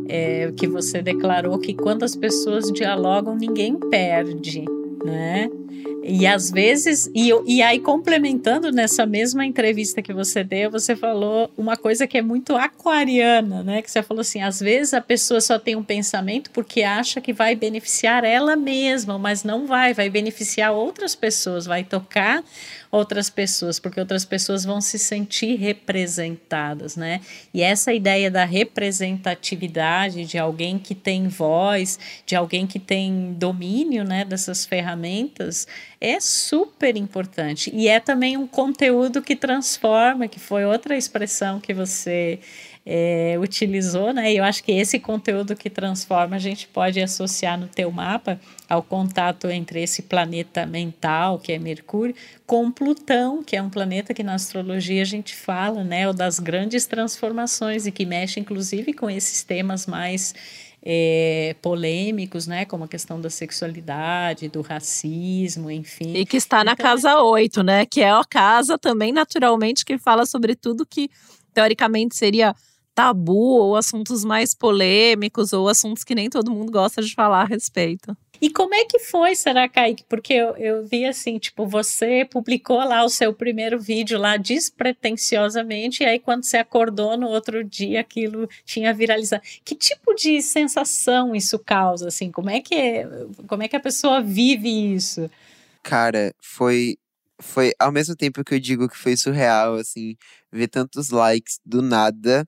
é 0.10 0.52
que 0.52 0.68
você 0.68 1.02
declarou 1.02 1.58
que 1.58 1.74
quando 1.74 2.04
as 2.04 2.16
pessoas 2.16 2.72
dialogam 2.72 3.36
ninguém 3.36 3.78
perde, 3.90 4.66
né? 5.04 5.50
E 6.08 6.28
às 6.28 6.52
vezes, 6.52 7.10
e, 7.16 7.32
e 7.48 7.64
aí 7.64 7.80
complementando 7.80 8.72
nessa 8.72 9.08
mesma 9.08 9.44
entrevista 9.44 10.04
que 10.04 10.14
você 10.14 10.44
deu, 10.44 10.70
você 10.70 10.96
falou 10.96 11.52
uma 11.58 11.76
coisa 11.76 12.06
que 12.06 12.16
é 12.16 12.22
muito 12.22 12.56
aquariana, 12.56 13.64
né? 13.64 13.82
Que 13.82 13.90
você 13.90 14.04
falou 14.04 14.22
assim: 14.22 14.40
às 14.40 14.60
vezes 14.60 14.94
a 14.94 15.02
pessoa 15.02 15.42
só 15.42 15.58
tem 15.58 15.76
um 15.76 15.84
pensamento 15.84 16.52
porque 16.52 16.84
acha 16.84 17.20
que 17.20 17.34
vai 17.34 17.56
beneficiar 17.56 18.24
ela 18.24 18.56
mesma, 18.56 19.18
mas 19.18 19.44
não 19.44 19.66
vai, 19.66 19.96
vai 19.96 20.08
beneficiar 20.08 20.74
outras 20.74 21.16
pessoas, 21.16 21.66
vai 21.66 21.84
tocar 21.84 22.44
outras 22.92 23.30
pessoas, 23.30 23.80
porque 23.80 24.00
outras 24.00 24.26
pessoas 24.26 24.64
vão 24.64 24.80
se 24.82 24.98
sentir 24.98 25.56
representadas, 25.56 26.96
né? 26.96 27.22
E 27.54 27.62
essa 27.62 27.94
ideia 27.94 28.30
da 28.30 28.46
representatividade 28.46 30.26
de 30.26 30.38
alguém 30.38 30.78
que 30.78 30.96
tem 30.96 31.28
voz, 31.28 32.00
de 32.26 32.36
alguém 32.36 32.66
que 32.68 32.80
tem 32.80 33.34
domínio, 33.34 34.04
né, 34.04 34.24
dessas 34.26 34.66
ferramentas, 34.66 35.68
é 36.00 36.20
super 36.20 36.96
importante. 36.96 37.72
E 37.74 37.88
é 37.88 38.00
também 38.00 38.38
um 38.38 38.48
conteúdo 38.48 39.22
que 39.22 39.36
transforma, 39.36 40.28
que 40.28 40.40
foi 40.40 40.66
outra 40.66 40.98
expressão 40.98 41.60
que 41.60 41.74
você 41.74 42.40
é, 42.86 43.36
utilizou, 43.40 44.14
né? 44.14 44.32
Eu 44.32 44.44
acho 44.44 44.64
que 44.64 44.72
esse 44.72 45.00
conteúdo 45.00 45.56
que 45.56 45.70
transforma 45.70 46.36
a 46.36 46.40
gente 46.40 46.68
pode 46.68 47.02
associar 47.02 47.60
no 47.60 47.68
teu 47.68 47.92
mapa 47.92 48.40
ao 48.68 48.82
contato 48.82 49.48
entre 49.48 49.82
esse 49.84 50.04
planeta 50.04 50.66
mental, 50.66 51.40
que 51.40 51.52
é 51.52 51.60
Mercúrio, 51.60 52.16
com 52.46 52.72
Plutão, 52.72 53.44
que 53.44 53.56
é 53.56 53.62
um 53.62 53.70
planeta 53.70 54.14
que 54.14 54.24
na 54.24 54.34
astrologia 54.34 55.02
a 55.02 55.06
gente 55.06 55.36
fala, 55.36 55.84
né? 55.84 56.10
O 56.10 56.14
das 56.14 56.40
grandes 56.40 56.86
transformações 56.86 57.86
e 57.86 57.92
que 57.92 58.06
mexe 58.06 58.40
inclusive 58.40 58.94
com 58.94 59.10
esses 59.10 59.44
temas 59.44 59.86
mais 59.86 60.34
é, 60.86 61.56
polêmicos, 61.64 62.46
né, 62.46 62.64
como 62.64 62.84
a 62.84 62.88
questão 62.88 63.20
da 63.20 63.30
sexualidade, 63.30 64.48
do 64.48 64.62
racismo, 64.62 65.72
enfim. 65.72 66.14
E 66.16 66.26
que 66.26 66.38
está 66.38 66.64
na 66.64 66.74
então, 66.74 66.86
casa 66.86 67.20
8, 67.20 67.64
né, 67.64 67.86
que 67.88 68.02
é 68.02 68.12
a 68.12 68.24
casa 68.24 68.78
também 68.78 69.12
naturalmente 69.12 69.84
que 69.84 69.98
fala 69.98 70.28
sobre 70.28 70.56
tudo 70.56 70.86
que 70.86 71.10
teoricamente 71.56 72.16
seria 72.16 72.54
tabu 72.94 73.58
ou 73.58 73.76
assuntos 73.76 74.24
mais 74.24 74.54
polêmicos 74.54 75.52
ou 75.54 75.68
assuntos 75.68 76.04
que 76.04 76.14
nem 76.14 76.30
todo 76.30 76.52
mundo 76.52 76.72
gosta 76.72 77.02
de 77.02 77.14
falar 77.16 77.42
a 77.42 77.46
respeito. 77.46 78.16
E 78.42 78.50
como 78.50 78.74
é 78.76 78.86
que 78.86 79.00
foi, 79.00 79.36
será, 79.36 79.68
Kaique? 79.68 80.04
Porque 80.08 80.34
eu, 80.34 80.56
eu 80.58 80.86
vi 80.86 81.06
assim, 81.06 81.38
tipo, 81.38 81.66
você 81.68 82.26
publicou 82.26 82.78
lá 82.78 83.04
o 83.04 83.10
seu 83.10 83.34
primeiro 83.34 83.80
vídeo 83.80 84.18
lá 84.20 84.38
despretensiosamente, 84.38 86.04
e 86.04 86.06
aí 86.06 86.20
quando 86.20 86.44
você 86.44 86.58
acordou 86.58 87.18
no 87.18 87.28
outro 87.28 87.64
dia, 87.64 88.02
aquilo 88.02 88.50
tinha 88.64 88.94
viralizado. 88.94 89.44
Que 89.64 89.76
tipo 89.76 90.14
de 90.14 90.42
sensação 90.42 91.36
isso 91.36 91.58
causa, 91.60 92.08
assim? 92.08 92.32
Como 92.32 92.50
é 92.50 92.62
que, 92.62 92.76
é, 92.76 93.08
como 93.48 93.64
é 93.64 93.68
que 93.68 93.76
a 93.76 93.80
pessoa 93.80 94.22
vive 94.22 94.70
isso? 94.94 95.30
Cara, 95.84 96.34
foi 96.42 96.98
foi 97.42 97.74
ao 97.78 97.92
mesmo 97.92 98.16
tempo 98.16 98.46
que 98.46 98.54
eu 98.56 98.60
digo 98.62 98.88
que 98.88 98.98
foi 98.98 99.18
surreal, 99.18 99.76
assim, 99.76 100.16
ver 100.50 100.70
tantos 100.70 101.10
likes 101.10 101.60
do 101.66 101.82
nada 101.82 102.48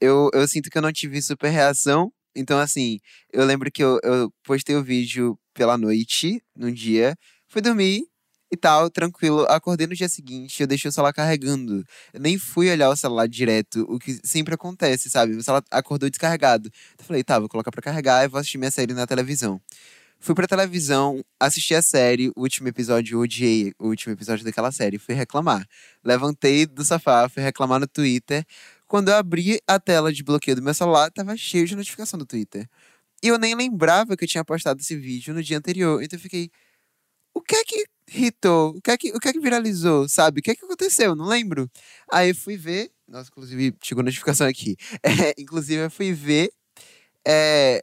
eu, 0.00 0.30
eu 0.32 0.46
sinto 0.46 0.70
que 0.70 0.78
eu 0.78 0.82
não 0.82 0.92
tive 0.92 1.20
super 1.20 1.50
reação. 1.50 2.12
Então, 2.34 2.58
assim, 2.58 2.98
eu 3.32 3.44
lembro 3.44 3.70
que 3.70 3.82
eu, 3.82 3.98
eu 4.02 4.32
postei 4.44 4.76
o 4.76 4.82
vídeo 4.82 5.38
pela 5.54 5.76
noite, 5.78 6.42
num 6.56 6.72
dia, 6.72 7.16
fui 7.48 7.60
dormir 7.60 8.04
e 8.50 8.56
tal, 8.56 8.90
tranquilo. 8.90 9.42
Acordei 9.48 9.86
no 9.86 9.94
dia 9.94 10.08
seguinte, 10.08 10.60
eu 10.60 10.66
deixei 10.66 10.88
o 10.88 10.92
celular 10.92 11.12
carregando. 11.12 11.84
Eu 12.12 12.20
nem 12.20 12.38
fui 12.38 12.70
olhar 12.70 12.90
o 12.90 12.96
celular 12.96 13.28
direto, 13.28 13.84
o 13.88 13.98
que 13.98 14.18
sempre 14.24 14.54
acontece, 14.54 15.10
sabe? 15.10 15.34
O 15.34 15.42
celular 15.42 15.62
acordou 15.70 16.08
descarregado. 16.08 16.70
Eu 16.98 17.04
falei, 17.04 17.24
tá, 17.24 17.38
vou 17.38 17.48
colocar 17.48 17.70
pra 17.70 17.82
carregar 17.82 18.24
e 18.24 18.28
vou 18.28 18.38
assistir 18.40 18.58
minha 18.58 18.70
série 18.70 18.94
na 18.94 19.06
televisão. 19.06 19.60
Fui 20.20 20.34
pra 20.34 20.48
televisão, 20.48 21.24
assisti 21.38 21.74
a 21.76 21.82
série, 21.82 22.28
o 22.30 22.40
último 22.42 22.66
episódio, 22.68 23.16
eu 23.16 23.20
odiei 23.20 23.72
o 23.78 23.86
último 23.86 24.12
episódio 24.12 24.44
daquela 24.44 24.72
série, 24.72 24.98
fui 24.98 25.14
reclamar. 25.14 25.64
Levantei 26.04 26.66
do 26.66 26.84
sofá, 26.84 27.28
fui 27.28 27.40
reclamar 27.42 27.78
no 27.78 27.86
Twitter. 27.86 28.44
Quando 28.88 29.10
eu 29.10 29.16
abri 29.16 29.60
a 29.66 29.78
tela 29.78 30.12
de 30.12 30.24
bloqueio 30.24 30.56
do 30.56 30.62
meu 30.62 30.74
celular, 30.74 31.10
tava 31.12 31.36
cheio 31.36 31.66
de 31.66 31.76
notificação 31.76 32.18
do 32.18 32.26
Twitter. 32.26 32.66
E 33.22 33.28
eu 33.28 33.38
nem 33.38 33.54
lembrava 33.54 34.16
que 34.16 34.24
eu 34.24 34.28
tinha 34.28 34.44
postado 34.44 34.80
esse 34.80 34.96
vídeo 34.96 35.34
no 35.34 35.42
dia 35.42 35.58
anterior. 35.58 36.02
Então 36.02 36.16
eu 36.16 36.22
fiquei. 36.22 36.50
O 37.34 37.42
que 37.42 37.56
é 37.56 37.64
que 37.64 37.84
hitou? 38.14 38.70
O 38.76 38.82
que 38.82 38.90
é 38.90 38.96
que, 38.98 39.10
o 39.12 39.20
que, 39.20 39.28
é 39.28 39.32
que 39.32 39.40
viralizou? 39.40 40.08
Sabe? 40.08 40.40
O 40.40 40.42
que 40.42 40.52
é 40.52 40.56
que 40.56 40.64
aconteceu? 40.64 41.14
Não 41.14 41.26
lembro. 41.26 41.70
Aí 42.10 42.30
eu 42.30 42.34
fui 42.34 42.56
ver. 42.56 42.90
Nossa, 43.06 43.30
inclusive, 43.30 43.74
chegou 43.82 44.02
notificação 44.04 44.46
aqui. 44.46 44.76
É, 45.04 45.34
inclusive, 45.38 45.84
eu 45.84 45.90
fui 45.90 46.12
ver 46.12 46.50
é, 47.26 47.82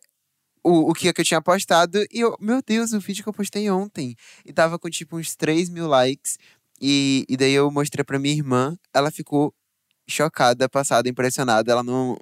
o, 0.63 0.91
o 0.91 0.93
que, 0.93 1.07
é 1.09 1.13
que 1.13 1.21
eu 1.21 1.25
tinha 1.25 1.41
postado. 1.41 2.03
E 2.11 2.21
eu, 2.21 2.35
meu 2.39 2.61
Deus, 2.65 2.93
o 2.93 2.99
vídeo 2.99 3.23
que 3.23 3.29
eu 3.29 3.33
postei 3.33 3.69
ontem. 3.69 4.15
E 4.45 4.53
tava 4.53 4.79
com 4.79 4.89
tipo 4.89 5.17
uns 5.17 5.35
3 5.35 5.69
mil 5.69 5.87
likes. 5.87 6.37
E, 6.81 7.25
e 7.29 7.37
daí 7.37 7.53
eu 7.53 7.69
mostrei 7.71 8.03
pra 8.03 8.19
minha 8.19 8.33
irmã. 8.35 8.77
Ela 8.93 9.11
ficou 9.11 9.53
chocada, 10.07 10.69
passada, 10.69 11.09
impressionada. 11.09 11.71
Ela 11.71 11.83
não. 11.83 12.17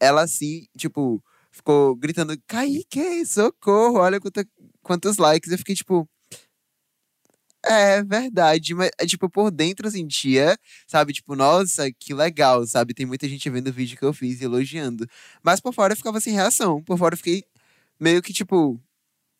Ela 0.00 0.22
assim, 0.22 0.66
tipo, 0.78 1.22
ficou 1.52 1.96
gritando: 1.96 2.36
Kaique, 2.46 3.24
socorro, 3.26 3.98
olha 3.98 4.20
quanta, 4.20 4.46
quantos 4.82 5.18
likes. 5.18 5.50
Eu 5.52 5.58
fiquei 5.58 5.74
tipo. 5.74 6.08
É 7.64 8.02
verdade, 8.02 8.74
mas 8.74 8.90
é, 8.98 9.06
tipo, 9.06 9.30
por 9.30 9.48
dentro 9.52 9.86
eu 9.86 9.90
sentia, 9.90 10.56
sabe? 10.86 11.12
Tipo, 11.12 11.36
nossa, 11.36 11.92
que 11.92 12.12
legal, 12.12 12.66
sabe? 12.66 12.92
Tem 12.92 13.06
muita 13.06 13.28
gente 13.28 13.48
vendo 13.48 13.68
o 13.68 13.72
vídeo 13.72 13.96
que 13.96 14.04
eu 14.04 14.12
fiz 14.12 14.40
e 14.40 14.44
elogiando. 14.44 15.06
Mas 15.44 15.60
por 15.60 15.72
fora 15.72 15.92
eu 15.92 15.96
ficava 15.96 16.20
sem 16.20 16.32
reação. 16.34 16.82
Por 16.82 16.98
fora 16.98 17.14
eu 17.14 17.18
fiquei 17.18 17.44
meio 18.00 18.20
que, 18.22 18.32
tipo, 18.32 18.80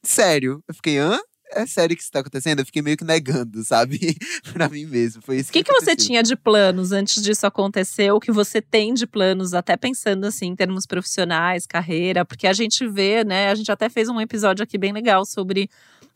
sério. 0.04 0.62
Eu 0.68 0.74
fiquei, 0.74 0.98
hã? 0.98 1.18
É 1.54 1.66
sério 1.66 1.96
que 1.96 2.02
isso 2.02 2.10
tá 2.10 2.20
acontecendo? 2.20 2.60
Eu 2.60 2.66
fiquei 2.66 2.82
meio 2.82 2.96
que 2.96 3.04
negando, 3.04 3.62
sabe? 3.64 4.16
pra 4.52 4.68
mim 4.68 4.86
mesmo. 4.86 5.22
Foi 5.22 5.36
isso 5.36 5.52
que 5.52 5.60
O 5.60 5.64
que, 5.64 5.72
que 5.72 5.80
você 5.80 5.94
tinha 5.94 6.22
de 6.22 6.36
planos 6.36 6.92
antes 6.92 7.22
disso 7.22 7.46
acontecer? 7.46 8.10
O 8.12 8.20
que 8.20 8.32
você 8.32 8.60
tem 8.60 8.94
de 8.94 9.06
planos, 9.06 9.54
até 9.54 9.76
pensando 9.76 10.24
assim, 10.24 10.46
em 10.46 10.56
termos 10.56 10.86
profissionais, 10.86 11.66
carreira? 11.66 12.24
Porque 12.24 12.46
a 12.46 12.52
gente 12.52 12.86
vê, 12.86 13.24
né? 13.24 13.50
A 13.50 13.54
gente 13.54 13.70
até 13.70 13.88
fez 13.88 14.08
um 14.08 14.20
episódio 14.20 14.62
aqui 14.62 14.78
bem 14.78 14.92
legal 14.92 15.24
sobre 15.24 15.68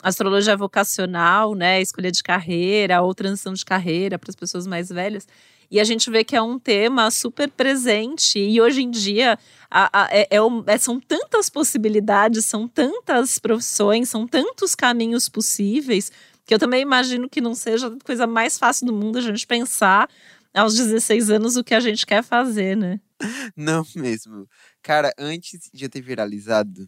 astrologia 0.03 0.57
vocacional, 0.57 1.55
né? 1.55 1.81
Escolha 1.81 2.11
de 2.13 2.23
carreira 2.23 3.03
ou 3.03 3.15
transição 3.15 3.53
de 3.53 3.65
carreira 3.65 4.19
para 4.19 4.31
as 4.31 4.37
pessoas 4.37 4.67
mais 4.67 4.89
velhas. 4.89 5.27
E 5.71 5.81
a 5.81 5.85
gente 5.85 6.11
vê 6.11 6.25
que 6.25 6.37
é 6.37 6.43
um 6.43 6.59
tema 6.59 7.11
super 7.11 7.51
presente. 7.51 8.39
E 8.39 8.61
hoje 8.61 8.83
em 8.83 8.91
dia 8.91 9.39
a, 9.71 10.05
a, 10.05 10.09
é, 10.11 10.29
é, 10.31 10.39
é, 10.67 10.79
são 10.79 11.01
tantas 11.01 11.51
possibilidades, 11.51 12.45
são 12.45 12.69
tantas 12.69 13.39
profissões, 13.39 14.09
são 14.09 14.27
tantos 14.27 14.75
caminhos 14.75 15.29
possíveis, 15.29 16.11
que 16.45 16.55
eu 16.55 16.59
também 16.59 16.83
imagino 16.83 17.29
que 17.29 17.41
não 17.41 17.55
seja 17.55 17.89
a 17.89 18.05
coisa 18.05 18.27
mais 18.27 18.59
fácil 18.59 18.87
do 18.87 18.93
mundo 18.93 19.19
a 19.19 19.23
gente 19.23 19.47
pensar 19.47 20.09
aos 20.55 20.75
16 20.75 21.31
anos 21.31 21.57
o 21.57 21.65
que 21.65 21.75
a 21.75 21.81
gente 21.81 22.07
quer 22.07 22.23
fazer, 22.23 22.77
né? 22.77 23.01
Não 23.57 23.85
mesmo. 23.95 24.49
Cara, 24.83 25.13
antes 25.19 25.71
de 25.73 25.85
eu 25.85 25.89
ter 25.89 26.01
viralizado, 26.01 26.87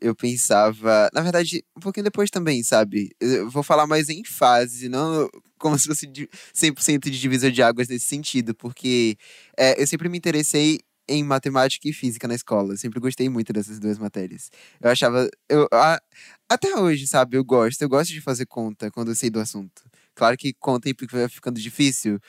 eu 0.00 0.14
pensava. 0.14 1.08
Na 1.12 1.20
verdade, 1.20 1.64
um 1.76 1.80
pouquinho 1.80 2.04
depois 2.04 2.30
também, 2.30 2.62
sabe? 2.62 3.10
Eu 3.20 3.50
vou 3.50 3.62
falar 3.62 3.86
mais 3.86 4.08
em 4.08 4.24
fase, 4.24 4.88
não 4.88 5.28
como 5.60 5.78
se 5.78 5.86
fosse 5.86 6.06
100% 6.54 7.10
de 7.10 7.20
divisor 7.20 7.50
de 7.50 7.62
águas 7.62 7.86
nesse 7.88 8.06
sentido, 8.06 8.54
porque 8.54 9.16
é, 9.56 9.80
eu 9.80 9.86
sempre 9.86 10.08
me 10.08 10.18
interessei 10.18 10.80
em 11.10 11.24
matemática 11.24 11.88
e 11.88 11.92
física 11.92 12.28
na 12.28 12.34
escola. 12.34 12.72
Eu 12.72 12.78
sempre 12.78 13.00
gostei 13.00 13.28
muito 13.28 13.52
dessas 13.52 13.78
duas 13.80 13.98
matérias. 13.98 14.50
Eu 14.80 14.90
achava. 14.90 15.28
Eu, 15.48 15.66
a, 15.72 16.00
até 16.48 16.76
hoje, 16.76 17.06
sabe? 17.06 17.36
Eu 17.36 17.44
gosto. 17.44 17.82
Eu 17.82 17.88
gosto 17.88 18.12
de 18.12 18.20
fazer 18.20 18.46
conta 18.46 18.90
quando 18.90 19.10
eu 19.10 19.14
sei 19.14 19.28
do 19.28 19.40
assunto. 19.40 19.82
Claro 20.14 20.36
que 20.36 20.52
conta 20.54 20.88
vai 21.10 21.28
ficando 21.28 21.60
difícil 21.60 22.20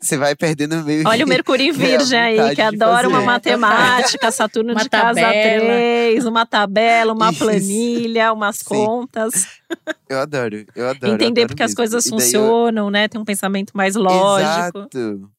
você 0.00 0.16
vai 0.16 0.34
perdendo 0.34 0.82
meio 0.84 1.06
Olha 1.06 1.24
o 1.24 1.28
Mercúrio 1.28 1.66
em 1.66 1.72
Virgem 1.72 2.18
aí, 2.18 2.54
que 2.54 2.60
adora 2.60 3.08
uma 3.08 3.20
matemática, 3.22 4.30
Saturno 4.32 4.72
uma 4.72 4.82
de 4.82 4.88
casa 4.88 5.20
3, 5.20 6.24
uma 6.24 6.46
tabela, 6.46 7.12
uma 7.12 7.30
Isso. 7.30 7.38
planilha, 7.38 8.32
umas 8.32 8.56
Sim. 8.56 8.64
contas. 8.64 9.46
Eu 10.08 10.20
adoro, 10.20 10.64
eu 10.74 10.88
adoro. 10.88 11.14
Entender 11.14 11.42
adoro 11.42 11.48
porque 11.48 11.62
mesmo. 11.62 11.72
as 11.72 11.74
coisas 11.74 12.06
funcionam, 12.06 12.86
eu... 12.86 12.90
né? 12.90 13.08
Tem 13.08 13.20
um 13.20 13.24
pensamento 13.24 13.76
mais 13.76 13.94
lógico. 13.94 14.78
Exato. 14.78 15.30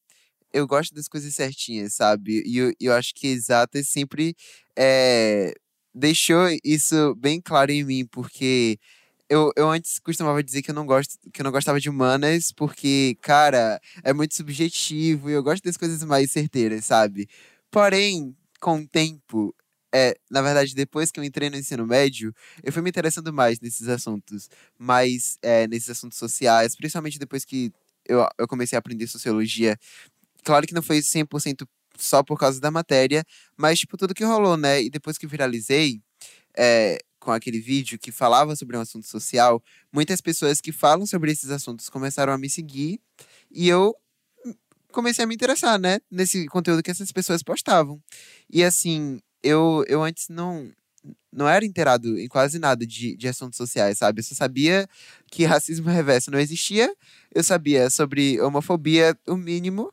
Eu 0.51 0.67
gosto 0.67 0.93
das 0.93 1.07
coisas 1.07 1.33
certinhas, 1.33 1.95
sabe? 1.95 2.43
E 2.45 2.57
eu, 2.57 2.71
eu 2.79 2.93
acho 2.93 3.11
que 3.15 3.27
exatas 3.27 3.89
sempre 3.89 4.35
é, 4.77 5.51
deixou 5.93 6.47
isso 6.63 7.15
bem 7.15 7.41
claro 7.41 7.71
em 7.71 7.83
mim, 7.83 8.05
porque 8.05 8.77
eu, 9.29 9.51
eu 9.55 9.69
antes 9.69 9.99
costumava 9.99 10.43
dizer 10.43 10.61
que 10.61 10.71
eu 10.71 10.75
não 10.75 10.85
gosto, 10.85 11.17
que 11.31 11.41
eu 11.41 11.43
não 11.43 11.51
gostava 11.51 11.79
de 11.79 11.89
humanas, 11.89 12.51
porque, 12.51 13.17
cara, 13.21 13.79
é 14.03 14.13
muito 14.13 14.35
subjetivo 14.35 15.29
e 15.29 15.33
eu 15.33 15.43
gosto 15.43 15.63
das 15.63 15.77
coisas 15.77 16.03
mais 16.03 16.31
certeiras, 16.31 16.85
sabe? 16.85 17.27
Porém, 17.71 18.35
com 18.59 18.79
o 18.81 18.87
tempo, 18.87 19.55
é, 19.93 20.15
na 20.29 20.41
verdade, 20.41 20.75
depois 20.75 21.11
que 21.11 21.19
eu 21.19 21.23
entrei 21.23 21.49
no 21.49 21.57
ensino 21.57 21.85
médio, 21.85 22.33
eu 22.63 22.71
fui 22.73 22.81
me 22.81 22.89
interessando 22.89 23.31
mais 23.33 23.59
nesses 23.59 23.87
assuntos, 23.87 24.49
mais 24.77 25.37
é, 25.41 25.67
nesses 25.67 25.89
assuntos 25.89 26.17
sociais, 26.17 26.75
principalmente 26.75 27.19
depois 27.19 27.45
que 27.45 27.71
eu, 28.05 28.27
eu 28.37 28.47
comecei 28.47 28.75
a 28.75 28.79
aprender 28.79 29.07
sociologia. 29.07 29.77
Claro 30.43 30.67
que 30.67 30.73
não 30.73 30.81
foi 30.81 31.01
100% 31.01 31.67
só 31.97 32.23
por 32.23 32.37
causa 32.39 32.59
da 32.59 32.71
matéria, 32.71 33.23
mas, 33.57 33.79
tipo, 33.79 33.97
tudo 33.97 34.13
que 34.13 34.23
rolou, 34.23 34.57
né? 34.57 34.81
E 34.81 34.89
depois 34.89 35.17
que 35.17 35.27
viralizei, 35.27 36.01
é, 36.57 36.97
com 37.23 37.31
aquele 37.31 37.59
vídeo 37.59 37.97
que 37.97 38.11
falava 38.11 38.55
sobre 38.55 38.77
um 38.77 38.81
assunto 38.81 39.07
social, 39.07 39.63
muitas 39.91 40.19
pessoas 40.19 40.59
que 40.59 40.71
falam 40.71 41.05
sobre 41.05 41.31
esses 41.31 41.49
assuntos 41.49 41.89
começaram 41.89 42.33
a 42.33 42.37
me 42.37 42.49
seguir 42.49 42.99
e 43.49 43.67
eu 43.69 43.95
comecei 44.91 45.23
a 45.23 45.27
me 45.27 45.33
interessar, 45.33 45.79
né, 45.79 45.99
nesse 46.11 46.45
conteúdo 46.47 46.83
que 46.83 46.91
essas 46.91 47.11
pessoas 47.11 47.41
postavam. 47.41 47.99
E 48.49 48.63
assim, 48.63 49.19
eu, 49.41 49.83
eu 49.87 50.03
antes 50.03 50.29
não 50.29 50.71
não 51.33 51.49
era 51.49 51.65
inteirado 51.65 52.17
em 52.17 52.29
quase 52.29 52.59
nada 52.59 52.85
de, 52.87 53.17
de 53.17 53.27
assuntos 53.27 53.57
sociais, 53.57 53.97
sabe? 53.97 54.21
Eu 54.21 54.23
só 54.23 54.35
sabia 54.35 54.87
que 55.29 55.43
racismo 55.45 55.89
reverso 55.89 56.31
não 56.31 56.39
existia, 56.39 56.93
eu 57.33 57.43
sabia 57.43 57.89
sobre 57.89 58.39
homofobia, 58.39 59.17
o 59.27 59.35
mínimo, 59.35 59.91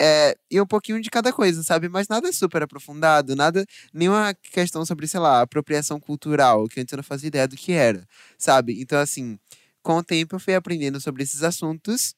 é, 0.00 0.34
e 0.50 0.58
um 0.60 0.66
pouquinho 0.66 1.00
de 1.00 1.10
cada 1.10 1.32
coisa, 1.32 1.62
sabe? 1.62 1.88
Mas 1.88 2.08
nada 2.08 2.32
super 2.32 2.62
aprofundado, 2.62 3.36
nada, 3.36 3.66
nenhuma 3.92 4.34
questão 4.34 4.84
sobre, 4.86 5.06
sei 5.06 5.20
lá, 5.20 5.42
apropriação 5.42 6.00
cultural, 6.00 6.66
que 6.68 6.80
antes 6.80 6.96
não 6.96 7.02
fazia 7.02 7.28
ideia 7.28 7.46
do 7.46 7.56
que 7.56 7.72
era, 7.72 8.06
sabe? 8.38 8.80
Então, 8.80 8.98
assim, 8.98 9.38
com 9.82 9.98
o 9.98 10.02
tempo 10.04 10.36
eu 10.36 10.40
fui 10.40 10.54
aprendendo 10.54 11.00
sobre 11.00 11.22
esses 11.22 11.42
assuntos 11.42 12.14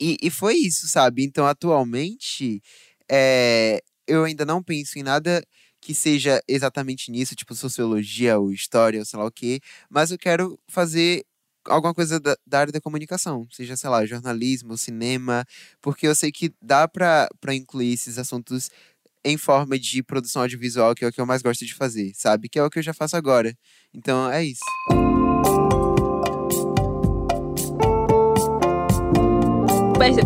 e, 0.00 0.16
e 0.22 0.30
foi 0.30 0.54
isso, 0.56 0.88
sabe? 0.88 1.24
Então, 1.24 1.46
atualmente, 1.46 2.62
é, 3.10 3.82
eu 4.06 4.24
ainda 4.24 4.44
não 4.44 4.62
penso 4.62 4.98
em 4.98 5.02
nada 5.02 5.42
que 5.80 5.94
seja 5.94 6.40
exatamente 6.48 7.10
nisso, 7.10 7.34
tipo 7.34 7.54
sociologia 7.54 8.38
ou 8.38 8.52
história 8.52 9.00
ou 9.00 9.04
sei 9.04 9.18
lá 9.18 9.26
o 9.26 9.32
quê, 9.32 9.60
mas 9.90 10.10
eu 10.10 10.18
quero 10.18 10.58
fazer 10.68 11.24
alguma 11.66 11.94
coisa 11.94 12.20
da, 12.20 12.36
da, 12.46 12.60
área 12.60 12.72
da 12.72 12.80
comunicação, 12.80 13.46
seja, 13.50 13.76
sei 13.76 13.90
lá, 13.90 14.04
jornalismo, 14.04 14.76
cinema, 14.76 15.44
porque 15.80 16.06
eu 16.06 16.14
sei 16.14 16.30
que 16.30 16.52
dá 16.60 16.86
para 16.88 17.28
incluir 17.52 17.92
esses 17.92 18.18
assuntos 18.18 18.70
em 19.24 19.38
forma 19.38 19.78
de 19.78 20.02
produção 20.02 20.42
audiovisual, 20.42 20.94
que 20.94 21.04
é 21.04 21.08
o 21.08 21.12
que 21.12 21.20
eu 21.20 21.26
mais 21.26 21.42
gosto 21.42 21.64
de 21.64 21.74
fazer, 21.74 22.12
sabe? 22.14 22.48
Que 22.48 22.58
é 22.58 22.62
o 22.62 22.70
que 22.70 22.78
eu 22.78 22.82
já 22.82 22.92
faço 22.92 23.16
agora. 23.16 23.56
Então 23.92 24.30
é 24.30 24.44
isso. 24.44 24.60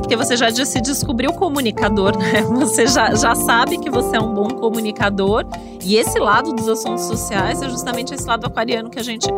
porque 0.09 0.16
você 0.16 0.37
já 0.37 0.51
se 0.64 0.81
descobriu 0.81 1.33
comunicador, 1.33 2.16
né? 2.18 2.42
Você 2.59 2.87
já, 2.87 3.14
já 3.14 3.35
sabe 3.35 3.79
que 3.79 3.90
você 3.90 4.16
é 4.16 4.20
um 4.20 4.35
bom 4.35 4.48
comunicador. 4.48 5.44
E 5.85 5.96
esse 5.96 6.18
lado 6.18 6.53
dos 6.53 6.68
assuntos 6.68 7.05
sociais 7.05 7.62
é 7.62 7.68
justamente 7.68 8.14
esse 8.14 8.27
lado 8.27 8.46
aquariano 8.46 8.90
que 8.90 8.98
a 8.98 9.03
gente 9.03 9.29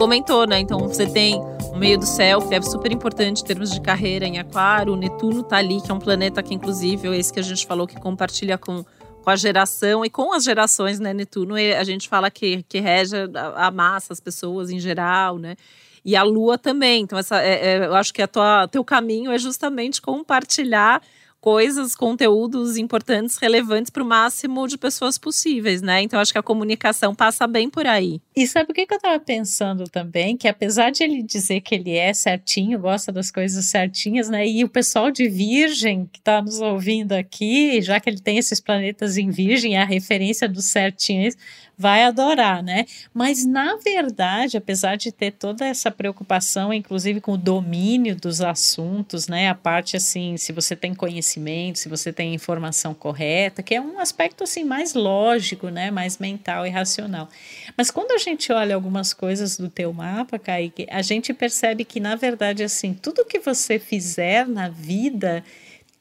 comentou, 0.00 0.46
né? 0.46 0.58
Então 0.58 0.78
você 0.78 1.06
tem 1.06 1.38
o 1.70 1.76
meio 1.76 1.98
do 1.98 2.06
céu, 2.06 2.40
que 2.40 2.54
é 2.54 2.62
super 2.62 2.90
importante 2.90 3.42
em 3.42 3.44
termos 3.44 3.70
de 3.70 3.82
carreira 3.82 4.24
em 4.24 4.38
aquário. 4.38 4.94
O 4.94 4.96
Netuno 4.96 5.42
tá 5.42 5.58
ali, 5.58 5.78
que 5.78 5.90
é 5.90 5.94
um 5.94 5.98
planeta 5.98 6.42
que, 6.42 6.54
inclusive, 6.54 7.06
é 7.06 7.18
esse 7.18 7.30
que 7.30 7.38
a 7.38 7.42
gente 7.42 7.66
falou 7.66 7.86
que 7.86 8.00
compartilha 8.00 8.56
com, 8.56 8.82
com 9.22 9.30
a 9.30 9.36
geração 9.36 10.02
e 10.02 10.08
com 10.08 10.32
as 10.32 10.42
gerações, 10.42 10.98
né? 10.98 11.12
Netuno, 11.12 11.54
a 11.54 11.84
gente 11.84 12.08
fala 12.08 12.30
que, 12.30 12.62
que 12.66 12.80
rege 12.80 13.14
a, 13.34 13.66
a 13.66 13.70
massa, 13.70 14.14
as 14.14 14.20
pessoas 14.20 14.70
em 14.70 14.80
geral, 14.80 15.36
né? 15.38 15.54
E 16.02 16.16
a 16.16 16.22
Lua 16.22 16.56
também. 16.56 17.02
Então, 17.02 17.18
essa, 17.18 17.42
é, 17.42 17.72
é, 17.72 17.84
eu 17.84 17.94
acho 17.94 18.14
que 18.14 18.22
a 18.22 18.26
tua, 18.26 18.66
teu 18.68 18.82
caminho 18.82 19.30
é 19.30 19.36
justamente 19.36 20.00
compartilhar 20.00 21.02
coisas, 21.40 21.94
conteúdos 21.94 22.76
importantes, 22.76 23.38
relevantes 23.38 23.90
para 23.90 24.02
o 24.02 24.06
máximo 24.06 24.68
de 24.68 24.76
pessoas 24.76 25.16
possíveis, 25.16 25.80
né? 25.80 26.02
Então 26.02 26.20
acho 26.20 26.32
que 26.32 26.38
a 26.38 26.42
comunicação 26.42 27.14
passa 27.14 27.46
bem 27.46 27.70
por 27.70 27.86
aí. 27.86 28.20
E 28.34 28.46
sabe 28.46 28.70
o 28.70 28.74
que, 28.74 28.86
que 28.86 28.94
eu 28.94 28.96
estava 28.96 29.18
pensando 29.18 29.84
também? 29.88 30.36
Que 30.36 30.46
apesar 30.46 30.90
de 30.90 31.02
ele 31.02 31.20
dizer 31.20 31.60
que 31.62 31.74
ele 31.74 31.96
é 31.96 32.14
certinho, 32.14 32.78
gosta 32.78 33.10
das 33.10 33.28
coisas 33.28 33.64
certinhas, 33.64 34.28
né? 34.28 34.46
E 34.46 34.62
o 34.62 34.68
pessoal 34.68 35.10
de 35.10 35.28
Virgem 35.28 36.08
que 36.12 36.20
está 36.20 36.40
nos 36.40 36.60
ouvindo 36.60 37.12
aqui, 37.12 37.82
já 37.82 37.98
que 37.98 38.08
ele 38.08 38.20
tem 38.20 38.38
esses 38.38 38.60
planetas 38.60 39.18
em 39.18 39.30
Virgem, 39.30 39.76
a 39.76 39.84
referência 39.84 40.48
dos 40.48 40.66
certinhos, 40.66 41.36
vai 41.80 42.04
adorar, 42.04 42.62
né? 42.62 42.84
Mas 43.12 43.46
na 43.46 43.76
verdade, 43.76 44.58
apesar 44.58 44.96
de 44.96 45.10
ter 45.10 45.32
toda 45.32 45.64
essa 45.64 45.90
preocupação, 45.90 46.74
inclusive 46.74 47.22
com 47.22 47.32
o 47.32 47.38
domínio 47.38 48.14
dos 48.14 48.42
assuntos, 48.42 49.26
né? 49.26 49.48
A 49.48 49.54
parte 49.54 49.96
assim, 49.96 50.36
se 50.36 50.52
você 50.52 50.76
tem 50.76 50.94
conhecimento, 50.94 51.78
se 51.78 51.88
você 51.88 52.12
tem 52.12 52.34
informação 52.34 52.92
correta, 52.92 53.62
que 53.62 53.74
é 53.74 53.80
um 53.80 53.98
aspecto 53.98 54.44
assim 54.44 54.62
mais 54.62 54.92
lógico, 54.92 55.68
né? 55.70 55.90
Mais 55.90 56.18
mental 56.18 56.66
e 56.66 56.70
racional. 56.70 57.30
Mas 57.78 57.90
quando 57.90 58.12
a 58.12 58.18
gente 58.18 58.29
olha 58.52 58.74
algumas 58.74 59.12
coisas 59.12 59.56
do 59.56 59.68
teu 59.68 59.92
mapa, 59.92 60.38
Kaique, 60.38 60.86
a 60.90 61.02
gente 61.02 61.32
percebe 61.32 61.84
que 61.84 62.00
na 62.00 62.16
verdade 62.16 62.62
assim, 62.62 62.92
tudo 62.94 63.24
que 63.24 63.38
você 63.38 63.78
fizer 63.78 64.46
na 64.46 64.68
vida 64.68 65.44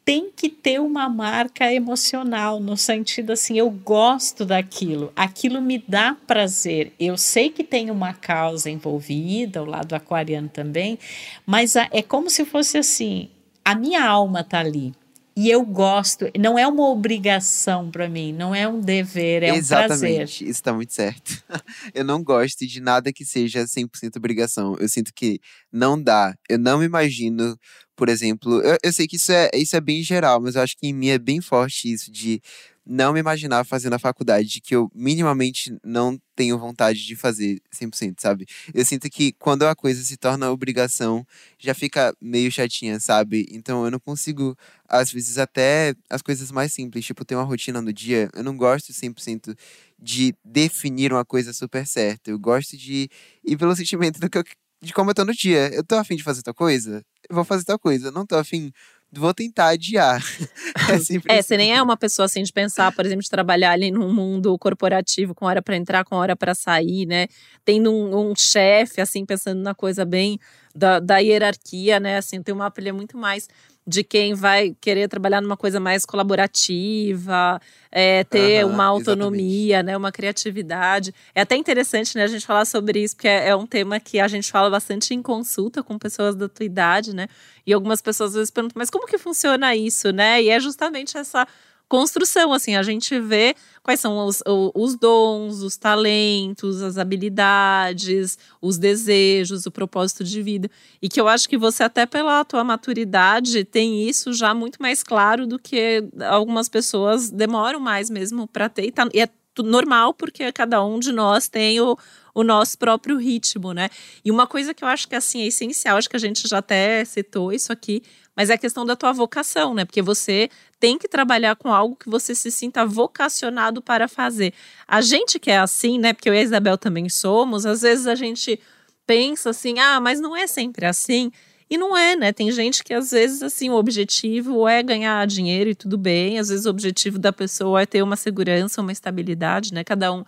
tem 0.03 0.31
que 0.35 0.49
ter 0.49 0.81
uma 0.81 1.07
marca 1.07 1.71
emocional, 1.71 2.59
no 2.59 2.75
sentido 2.75 3.31
assim, 3.31 3.59
eu 3.59 3.69
gosto 3.69 4.43
daquilo, 4.43 5.13
aquilo 5.15 5.61
me 5.61 5.77
dá 5.87 6.17
prazer. 6.25 6.93
Eu 6.99 7.15
sei 7.15 7.51
que 7.51 7.63
tem 7.63 7.91
uma 7.91 8.11
causa 8.11 8.71
envolvida, 8.71 9.61
o 9.61 9.65
lado 9.65 9.93
aquariano 9.93 10.49
também, 10.49 10.97
mas 11.45 11.75
é 11.75 12.01
como 12.01 12.27
se 12.27 12.43
fosse 12.43 12.77
assim, 12.79 13.29
a 13.63 13.75
minha 13.75 14.03
alma 14.03 14.43
tá 14.43 14.59
ali. 14.59 14.93
E 15.41 15.49
eu 15.49 15.65
gosto, 15.65 16.29
não 16.37 16.59
é 16.59 16.67
uma 16.67 16.89
obrigação 16.89 17.89
para 17.89 18.09
mim, 18.09 18.33
não 18.33 18.53
é 18.53 18.67
um 18.67 18.81
dever, 18.81 19.41
é 19.41 19.55
Exatamente, 19.55 19.85
um 19.85 19.87
prazer. 19.87 20.09
Exatamente, 20.09 20.49
isso 20.49 20.61
tá 20.61 20.73
muito 20.73 20.93
certo. 20.93 21.41
eu 21.95 22.03
não 22.03 22.21
gosto 22.21 22.67
de 22.67 22.81
nada 22.81 23.13
que 23.13 23.23
seja 23.23 23.63
100% 23.63 24.17
obrigação. 24.17 24.75
Eu 24.77 24.89
sinto 24.89 25.13
que 25.15 25.39
não 25.71 25.97
dá. 26.01 26.35
Eu 26.49 26.59
não 26.59 26.79
me 26.79 26.85
imagino 26.85 27.57
por 27.99 28.07
exemplo, 28.07 28.61
eu, 28.61 28.77
eu 28.81 28.93
sei 28.93 29.05
que 29.05 29.17
isso 29.17 29.29
é, 29.29 29.49
isso 29.53 29.75
é 29.75 29.81
bem 29.81 30.01
geral, 30.01 30.39
mas 30.39 30.55
eu 30.55 30.61
acho 30.61 30.77
que 30.77 30.87
em 30.87 30.93
mim 30.93 31.09
é 31.09 31.19
bem 31.19 31.41
forte 31.41 31.91
isso 31.91 32.09
de 32.09 32.41
não 32.85 33.11
me 33.11 33.19
imaginar 33.19 33.65
fazendo 33.65 33.93
a 33.93 33.99
faculdade 33.99 34.61
que 34.61 34.73
eu 34.73 34.89
minimamente 34.95 35.77
não 35.83 36.17
tenho 36.33 36.57
vontade 36.57 37.05
de 37.05 37.13
fazer 37.17 37.61
100%, 37.69 38.21
sabe? 38.21 38.45
Eu 38.73 38.85
sinto 38.85 39.09
que 39.09 39.33
quando 39.33 39.63
a 39.67 39.75
coisa 39.75 40.01
se 40.01 40.15
torna 40.15 40.49
obrigação, 40.49 41.25
já 41.59 41.73
fica 41.73 42.15
meio 42.21 42.49
chatinha, 42.49 43.01
sabe? 43.01 43.45
Então 43.51 43.83
eu 43.83 43.91
não 43.91 43.99
consigo, 43.99 44.57
às 44.87 45.11
vezes, 45.11 45.37
até 45.37 45.93
as 46.09 46.21
coisas 46.21 46.51
mais 46.51 46.71
simples, 46.71 47.05
tipo 47.05 47.25
ter 47.25 47.35
uma 47.35 47.43
rotina 47.43 47.81
no 47.81 47.91
dia, 47.91 48.29
eu 48.33 48.43
não 48.45 48.55
gosto 48.55 48.93
100% 48.93 49.53
de 49.99 50.33
definir 50.43 51.11
uma 51.11 51.25
coisa 51.25 51.51
super 51.51 51.85
certa. 51.85 52.31
Eu 52.31 52.39
gosto 52.39 52.77
de 52.77 53.09
ir 53.43 53.57
pelo 53.57 53.75
sentimento 53.75 54.21
do 54.21 54.29
que 54.29 54.37
eu, 54.37 54.43
de 54.81 54.93
como 54.93 55.11
eu 55.11 55.15
tô 55.15 55.25
no 55.25 55.33
dia. 55.33 55.69
Eu 55.73 55.83
tô 55.83 55.95
afim 55.95 56.15
de 56.15 56.23
fazer 56.23 56.41
tal 56.41 56.53
coisa? 56.53 57.03
vou 57.29 57.43
fazer 57.43 57.63
tal 57.63 57.79
coisa. 57.79 58.11
Não 58.11 58.25
tô 58.25 58.35
afim, 58.35 58.71
vou 59.11 59.33
tentar 59.33 59.69
adiar. 59.69 60.21
é, 60.89 60.97
sempre 60.99 61.31
é 61.31 61.39
assim. 61.39 61.47
você 61.47 61.57
nem 61.57 61.75
é 61.75 61.81
uma 61.81 61.97
pessoa 61.97 62.25
assim 62.25 62.43
de 62.43 62.51
pensar, 62.51 62.91
por 62.93 63.05
exemplo, 63.05 63.23
de 63.23 63.29
trabalhar 63.29 63.71
ali 63.71 63.91
num 63.91 64.13
mundo 64.13 64.57
corporativo 64.57 65.35
com 65.35 65.45
hora 65.45 65.61
para 65.61 65.75
entrar, 65.75 66.03
com 66.03 66.15
hora 66.15 66.35
para 66.35 66.55
sair, 66.55 67.05
né? 67.05 67.27
Tendo 67.63 67.91
um, 67.91 68.31
um 68.31 68.33
chefe, 68.35 69.01
assim, 69.01 69.25
pensando 69.25 69.61
na 69.61 69.75
coisa 69.75 70.05
bem 70.05 70.39
da, 70.73 70.99
da 70.99 71.17
hierarquia, 71.17 71.99
né? 71.99 72.17
Assim, 72.17 72.41
tem 72.41 72.53
uma 72.53 72.71
pilha 72.71 72.93
muito 72.93 73.17
mais 73.17 73.47
de 73.89 74.03
quem 74.03 74.35
vai 74.35 74.75
querer 74.79 75.09
trabalhar 75.09 75.41
numa 75.41 75.57
coisa 75.57 75.79
mais 75.79 76.05
colaborativa, 76.05 77.59
é, 77.91 78.23
ter 78.23 78.63
uhum, 78.63 78.73
uma 78.73 78.85
autonomia, 78.85 79.77
exatamente. 79.77 79.85
né, 79.87 79.97
uma 79.97 80.11
criatividade. 80.11 81.13
É 81.33 81.41
até 81.41 81.55
interessante 81.55 82.15
né, 82.15 82.23
a 82.23 82.27
gente 82.27 82.45
falar 82.45 82.65
sobre 82.65 83.01
isso, 83.01 83.15
porque 83.15 83.27
é, 83.27 83.49
é, 83.49 83.55
um 83.55 83.65
tema 83.65 83.99
que 83.99 84.19
a 84.19 84.27
gente 84.27 84.51
fala 84.51 84.69
bastante 84.69 85.15
em 85.15 85.23
consulta 85.23 85.81
com 85.81 85.97
pessoas 85.97 86.35
da 86.35 86.47
tua 86.47 86.65
idade, 86.65 87.15
né? 87.15 87.27
E 87.65 87.73
algumas 87.73 87.99
pessoas 87.99 88.29
às 88.29 88.35
vezes 88.35 88.51
perguntam, 88.51 88.75
mas 88.77 88.91
como 88.91 89.07
que 89.07 89.17
funciona 89.17 89.75
isso, 89.75 90.11
né? 90.11 90.41
E 90.41 90.49
é 90.49 90.59
justamente 90.59 91.17
essa 91.17 91.47
construção, 91.89 92.53
assim, 92.53 92.75
a 92.75 92.83
gente 92.83 93.19
vê 93.19 93.55
quais 93.81 93.99
são 93.99 94.25
os, 94.25 94.43
os 94.45 94.95
dons, 94.95 95.63
os 95.63 95.75
talentos, 95.75 96.83
as 96.83 96.97
habilidades, 96.99 98.37
os 98.61 98.77
desejos, 98.77 99.65
o 99.65 99.71
propósito 99.71 100.23
de 100.23 100.41
vida. 100.43 100.69
E 101.01 101.09
que 101.09 101.19
eu 101.19 101.27
acho 101.27 101.49
que 101.49 101.57
você, 101.57 101.83
até 101.83 102.05
pela 102.05 102.45
tua 102.45 102.63
maturidade, 102.63 103.65
tem 103.65 104.07
isso 104.07 104.31
já 104.31 104.53
muito 104.53 104.79
mais 104.79 105.01
claro 105.01 105.47
do 105.47 105.57
que 105.57 106.07
algumas 106.29 106.69
pessoas 106.69 107.31
demoram 107.31 107.79
mais 107.79 108.09
mesmo 108.09 108.47
para 108.47 108.69
ter. 108.69 108.85
E, 108.85 108.91
tá, 108.91 109.09
e 109.11 109.21
é 109.21 109.29
normal, 109.57 110.13
porque 110.13 110.51
cada 110.51 110.83
um 110.83 110.99
de 110.99 111.11
nós 111.11 111.47
tem 111.47 111.81
o, 111.81 111.97
o 112.33 112.43
nosso 112.43 112.77
próprio 112.77 113.17
ritmo, 113.17 113.73
né? 113.73 113.89
E 114.23 114.31
uma 114.31 114.47
coisa 114.47 114.73
que 114.73 114.83
eu 114.83 114.87
acho 114.87 115.07
que 115.07 115.15
assim 115.15 115.41
é 115.41 115.47
essencial, 115.47 115.97
acho 115.97 116.09
que 116.09 116.15
a 116.15 116.19
gente 116.19 116.47
já 116.47 116.59
até 116.59 117.03
citou 117.05 117.51
isso 117.51 117.71
aqui, 117.71 118.01
mas 118.35 118.49
é 118.49 118.53
a 118.53 118.57
questão 118.57 118.85
da 118.85 118.95
tua 118.95 119.11
vocação, 119.11 119.73
né? 119.73 119.83
Porque 119.83 120.01
você 120.01 120.49
tem 120.79 120.97
que 120.97 121.09
trabalhar 121.09 121.55
com 121.57 121.73
algo 121.73 121.95
que 121.95 122.09
você 122.09 122.33
se 122.33 122.49
sinta 122.49 122.85
vocacionado 122.85 123.81
para 123.81 124.07
fazer. 124.07 124.53
A 124.87 125.01
gente 125.01 125.37
que 125.37 125.51
é 125.51 125.57
assim, 125.57 125.99
né? 125.99 126.13
Porque 126.13 126.29
eu 126.29 126.33
e 126.33 126.37
a 126.37 126.41
Isabel 126.41 126.77
também 126.77 127.09
somos, 127.09 127.65
às 127.65 127.81
vezes 127.81 128.07
a 128.07 128.15
gente 128.15 128.59
pensa 129.05 129.49
assim, 129.49 129.79
ah, 129.79 129.99
mas 129.99 130.21
não 130.21 130.37
é 130.37 130.47
sempre 130.47 130.85
assim. 130.85 131.31
E 131.69 131.77
não 131.77 131.95
é, 131.95 132.15
né? 132.15 132.33
Tem 132.33 132.51
gente 132.51 132.83
que 132.83 132.93
às 132.93 133.11
vezes 133.11 133.43
assim 133.43 133.69
o 133.69 133.75
objetivo 133.75 134.67
é 134.67 134.81
ganhar 134.81 135.25
dinheiro 135.27 135.69
e 135.69 135.75
tudo 135.75 135.97
bem, 135.97 136.39
às 136.39 136.49
vezes 136.49 136.65
o 136.65 136.69
objetivo 136.69 137.19
da 137.19 137.31
pessoa 137.31 137.81
é 137.81 137.85
ter 137.85 138.01
uma 138.01 138.15
segurança, 138.15 138.81
uma 138.81 138.91
estabilidade, 138.91 139.73
né? 139.73 139.83
Cada 139.83 140.11
um 140.11 140.25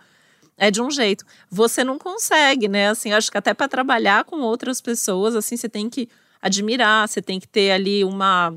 é 0.56 0.70
de 0.70 0.80
um 0.80 0.90
jeito. 0.90 1.24
Você 1.50 1.82
não 1.82 1.98
consegue, 1.98 2.68
né? 2.68 2.88
Assim, 2.90 3.12
acho 3.12 3.30
que 3.30 3.38
até 3.38 3.52
para 3.52 3.68
trabalhar 3.68 4.24
com 4.24 4.40
outras 4.40 4.80
pessoas, 4.80 5.34
assim, 5.34 5.56
você 5.56 5.68
tem 5.68 5.90
que 5.90 6.08
admirar, 6.40 7.08
você 7.08 7.20
tem 7.20 7.40
que 7.40 7.48
ter 7.48 7.72
ali 7.72 8.04
uma. 8.04 8.54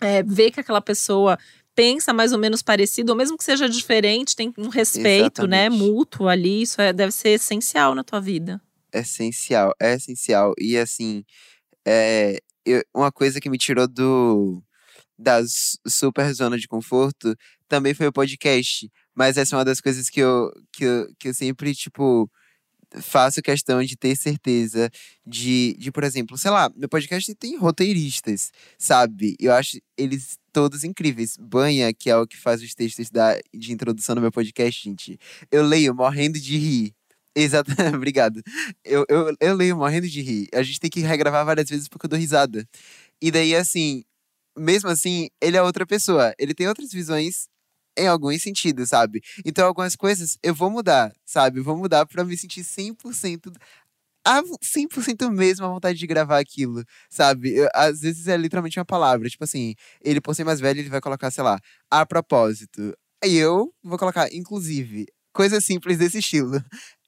É, 0.00 0.22
ver 0.22 0.50
que 0.50 0.60
aquela 0.60 0.80
pessoa 0.80 1.38
pensa 1.74 2.12
mais 2.12 2.32
ou 2.32 2.38
menos 2.38 2.62
parecido, 2.62 3.12
ou 3.12 3.16
mesmo 3.16 3.36
que 3.36 3.44
seja 3.44 3.68
diferente, 3.68 4.34
tem 4.36 4.52
um 4.58 4.68
respeito, 4.68 5.46
né, 5.46 5.66
Exatamente. 5.66 5.92
mútuo 5.92 6.28
ali, 6.28 6.62
isso 6.62 6.80
é, 6.80 6.92
deve 6.92 7.12
ser 7.12 7.30
essencial 7.30 7.94
na 7.94 8.04
tua 8.04 8.20
vida. 8.20 8.60
essencial, 8.92 9.72
é 9.80 9.94
essencial. 9.94 10.52
E 10.58 10.76
assim, 10.76 11.24
é, 11.86 12.38
eu- 12.64 12.82
uma 12.94 13.12
coisa 13.12 13.40
que 13.40 13.50
me 13.50 13.58
tirou 13.58 13.88
do 13.88 14.62
da 15.18 15.40
super 15.86 16.32
zona 16.34 16.58
de 16.58 16.66
conforto 16.68 17.36
também 17.68 17.94
foi 17.94 18.06
o 18.08 18.12
podcast. 18.12 18.90
Mas 19.14 19.36
essa 19.36 19.54
é 19.54 19.58
uma 19.58 19.64
das 19.64 19.80
coisas 19.80 20.10
que 20.10 20.20
eu, 20.20 20.50
que 20.72 20.84
eu, 20.84 21.08
que 21.18 21.28
eu 21.28 21.34
sempre, 21.34 21.74
tipo, 21.74 22.30
faço 23.00 23.40
questão 23.42 23.82
de 23.82 23.96
ter 23.96 24.14
certeza 24.16 24.90
de, 25.26 25.74
de, 25.78 25.90
por 25.90 26.04
exemplo, 26.04 26.36
sei 26.36 26.50
lá, 26.50 26.70
meu 26.76 26.88
podcast 26.88 27.34
tem 27.36 27.56
roteiristas, 27.56 28.50
sabe? 28.78 29.36
Eu 29.40 29.52
acho 29.54 29.78
eles 29.96 30.38
todos 30.52 30.84
incríveis. 30.84 31.36
Banha, 31.38 31.92
que 31.94 32.10
é 32.10 32.16
o 32.16 32.26
que 32.26 32.36
faz 32.36 32.62
os 32.62 32.74
textos 32.74 33.10
da, 33.10 33.38
de 33.54 33.72
introdução 33.72 34.14
no 34.14 34.20
meu 34.20 34.32
podcast, 34.32 34.82
gente. 34.84 35.18
Eu 35.50 35.64
leio 35.64 35.94
morrendo 35.94 36.38
de 36.38 36.58
rir. 36.58 36.94
Exato, 37.34 37.70
obrigado. 37.96 38.42
Eu, 38.84 39.04
eu, 39.08 39.34
eu 39.40 39.54
leio 39.54 39.76
morrendo 39.76 40.08
de 40.08 40.20
rir. 40.20 40.48
A 40.54 40.62
gente 40.62 40.78
tem 40.80 40.90
que 40.90 41.00
regravar 41.00 41.44
várias 41.44 41.68
vezes 41.68 41.88
porque 41.88 42.06
eu 42.06 42.10
dou 42.10 42.18
risada. 42.18 42.66
E 43.22 43.30
daí, 43.30 43.54
assim, 43.56 44.04
mesmo 44.58 44.90
assim, 44.90 45.28
ele 45.42 45.56
é 45.56 45.62
outra 45.62 45.86
pessoa. 45.86 46.34
Ele 46.38 46.54
tem 46.54 46.68
outras 46.68 46.92
visões 46.92 47.48
em 47.98 48.08
alguns 48.08 48.42
sentidos, 48.42 48.90
sabe? 48.90 49.22
Então, 49.46 49.66
algumas 49.66 49.96
coisas 49.96 50.38
eu 50.42 50.54
vou 50.54 50.70
mudar, 50.70 51.12
sabe? 51.26 51.60
Vou 51.60 51.76
mudar 51.78 52.06
pra 52.06 52.24
me 52.24 52.36
sentir 52.38 52.64
100%. 52.64 53.52
A 54.26 54.42
100% 54.62 55.30
mesmo 55.32 55.66
a 55.66 55.68
vontade 55.70 55.98
de 55.98 56.06
gravar 56.06 56.38
aquilo, 56.40 56.84
sabe? 57.10 57.54
Eu- 57.56 57.68
às 57.74 58.00
vezes 58.02 58.28
é 58.28 58.36
literalmente 58.36 58.78
uma 58.78 58.84
palavra. 58.86 59.28
Tipo 59.28 59.44
assim, 59.44 59.74
ele, 60.02 60.20
por 60.20 60.34
ser 60.36 60.44
mais 60.44 60.60
velho, 60.60 60.80
ele 60.80 60.88
vai 60.90 61.00
colocar, 61.00 61.30
sei 61.30 61.42
lá, 61.44 61.58
a 61.90 62.06
propósito. 62.06 62.94
E 63.24 63.36
eu 63.36 63.72
vou 63.84 63.98
colocar, 63.98 64.32
inclusive, 64.34 65.06
coisa 65.34 65.60
simples 65.60 65.98
desse 65.98 66.18
estilo. 66.18 66.62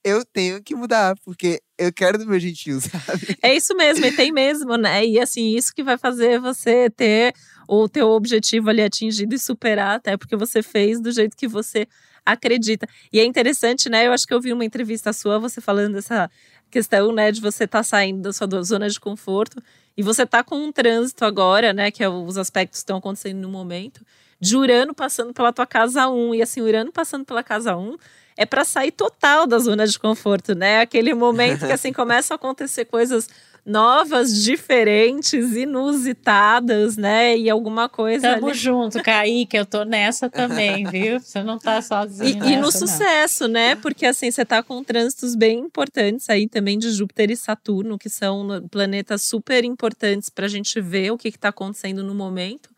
Eu 0.04 0.22
tenho 0.22 0.62
que 0.62 0.74
mudar, 0.74 1.16
porque 1.24 1.62
eu 1.78 1.90
quero 1.90 2.18
do 2.18 2.26
meu 2.26 2.38
jeitinho, 2.38 2.78
sabe? 2.82 3.38
É 3.42 3.54
isso 3.54 3.74
mesmo, 3.74 4.04
e 4.04 4.12
tem 4.12 4.30
mesmo, 4.30 4.76
né? 4.76 5.04
E 5.04 5.18
assim, 5.18 5.56
isso 5.56 5.74
que 5.74 5.82
vai 5.82 5.96
fazer 5.96 6.38
você 6.38 6.90
ter 6.90 7.32
o 7.66 7.88
teu 7.88 8.08
objetivo 8.10 8.68
ali 8.68 8.82
atingido 8.82 9.34
e 9.34 9.38
superar, 9.38 9.96
até 9.96 10.16
porque 10.16 10.36
você 10.36 10.62
fez 10.62 11.00
do 11.00 11.10
jeito 11.10 11.34
que 11.34 11.48
você 11.48 11.86
acredita. 12.24 12.86
E 13.10 13.18
é 13.18 13.24
interessante, 13.24 13.88
né? 13.88 14.06
Eu 14.06 14.12
acho 14.12 14.26
que 14.26 14.34
eu 14.34 14.40
vi 14.40 14.52
uma 14.52 14.64
entrevista 14.64 15.12
sua, 15.12 15.38
você 15.38 15.60
falando 15.60 15.94
dessa 15.94 16.30
questão, 16.70 17.12
né, 17.12 17.30
de 17.30 17.40
você 17.40 17.64
estar 17.64 17.82
saindo 17.82 18.20
da 18.22 18.32
sua 18.32 18.48
zona 18.62 18.88
de 18.88 18.98
conforto 18.98 19.62
e 19.96 20.02
você 20.02 20.26
tá 20.26 20.42
com 20.42 20.56
um 20.56 20.72
trânsito 20.72 21.24
agora, 21.24 21.72
né, 21.72 21.90
que 21.90 22.02
é 22.02 22.08
os 22.08 22.36
aspectos 22.36 22.80
estão 22.80 22.96
acontecendo 22.96 23.38
no 23.38 23.48
momento, 23.48 24.04
de 24.40 24.56
Urano 24.56 24.92
passando 24.92 25.32
pela 25.32 25.52
tua 25.52 25.66
casa 25.66 26.08
1 26.08 26.34
e 26.34 26.42
assim, 26.42 26.60
Urano 26.60 26.90
passando 26.90 27.24
pela 27.24 27.44
casa 27.44 27.76
1 27.76 27.96
é 28.36 28.44
para 28.44 28.64
sair 28.64 28.90
total 28.90 29.46
da 29.46 29.58
zona 29.58 29.86
de 29.86 29.98
conforto, 29.98 30.54
né? 30.54 30.80
Aquele 30.80 31.14
momento 31.14 31.66
que 31.66 31.72
assim 31.72 31.92
começam 31.94 32.34
a 32.34 32.36
acontecer 32.36 32.84
coisas 32.86 33.28
novas, 33.66 34.42
diferentes, 34.44 35.56
inusitadas, 35.56 36.96
né? 36.98 37.36
E 37.36 37.48
alguma 37.48 37.88
coisa 37.88 38.34
Tamo 38.34 38.48
ali. 38.48 38.58
junto, 38.58 39.02
Kaique, 39.02 39.56
eu 39.56 39.64
tô 39.64 39.84
nessa 39.84 40.28
também, 40.28 40.84
viu? 40.90 41.18
Você 41.18 41.42
não 41.42 41.58
tá 41.58 41.80
sozinho 41.80 42.44
E, 42.44 42.52
e 42.52 42.56
no 42.56 42.66
nessa, 42.66 42.80
não. 42.80 42.86
sucesso, 42.86 43.48
né? 43.48 43.74
Porque 43.76 44.04
assim, 44.04 44.30
você 44.30 44.44
tá 44.44 44.62
com 44.62 44.84
trânsitos 44.84 45.34
bem 45.34 45.60
importantes 45.60 46.28
aí 46.28 46.46
também 46.46 46.78
de 46.78 46.90
Júpiter 46.90 47.30
e 47.30 47.36
Saturno, 47.36 47.98
que 47.98 48.10
são 48.10 48.46
planetas 48.70 49.22
super 49.22 49.64
importantes 49.64 50.28
para 50.28 50.44
a 50.44 50.48
gente 50.48 50.78
ver 50.80 51.10
o 51.12 51.16
que 51.16 51.28
está 51.28 51.48
acontecendo 51.48 52.02
no 52.02 52.14
momento. 52.14 52.73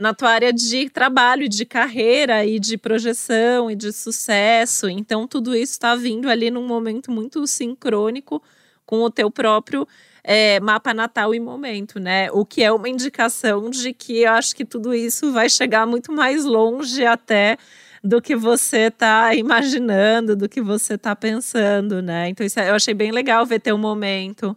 Na 0.00 0.14
tua 0.14 0.30
área 0.30 0.50
de 0.50 0.88
trabalho, 0.88 1.46
de 1.46 1.66
carreira 1.66 2.42
e 2.46 2.58
de 2.58 2.78
projeção 2.78 3.70
e 3.70 3.76
de 3.76 3.92
sucesso. 3.92 4.88
Então, 4.88 5.28
tudo 5.28 5.54
isso 5.54 5.72
está 5.72 5.94
vindo 5.94 6.30
ali 6.30 6.50
num 6.50 6.66
momento 6.66 7.12
muito 7.12 7.46
sincrônico 7.46 8.42
com 8.86 9.02
o 9.02 9.10
teu 9.10 9.30
próprio 9.30 9.86
é, 10.24 10.58
mapa 10.58 10.94
natal 10.94 11.34
e 11.34 11.38
momento, 11.38 12.00
né? 12.00 12.30
O 12.32 12.46
que 12.46 12.62
é 12.62 12.72
uma 12.72 12.88
indicação 12.88 13.68
de 13.68 13.92
que 13.92 14.22
eu 14.22 14.32
acho 14.32 14.56
que 14.56 14.64
tudo 14.64 14.94
isso 14.94 15.32
vai 15.32 15.50
chegar 15.50 15.86
muito 15.86 16.10
mais 16.10 16.46
longe 16.46 17.04
até 17.04 17.58
do 18.02 18.22
que 18.22 18.34
você 18.34 18.86
está 18.86 19.34
imaginando, 19.34 20.34
do 20.34 20.48
que 20.48 20.62
você 20.62 20.94
está 20.94 21.14
pensando, 21.14 22.00
né? 22.00 22.30
Então, 22.30 22.46
isso 22.46 22.58
é- 22.58 22.70
eu 22.70 22.74
achei 22.74 22.94
bem 22.94 23.10
legal 23.10 23.44
ver 23.44 23.60
teu 23.60 23.76
momento. 23.76 24.56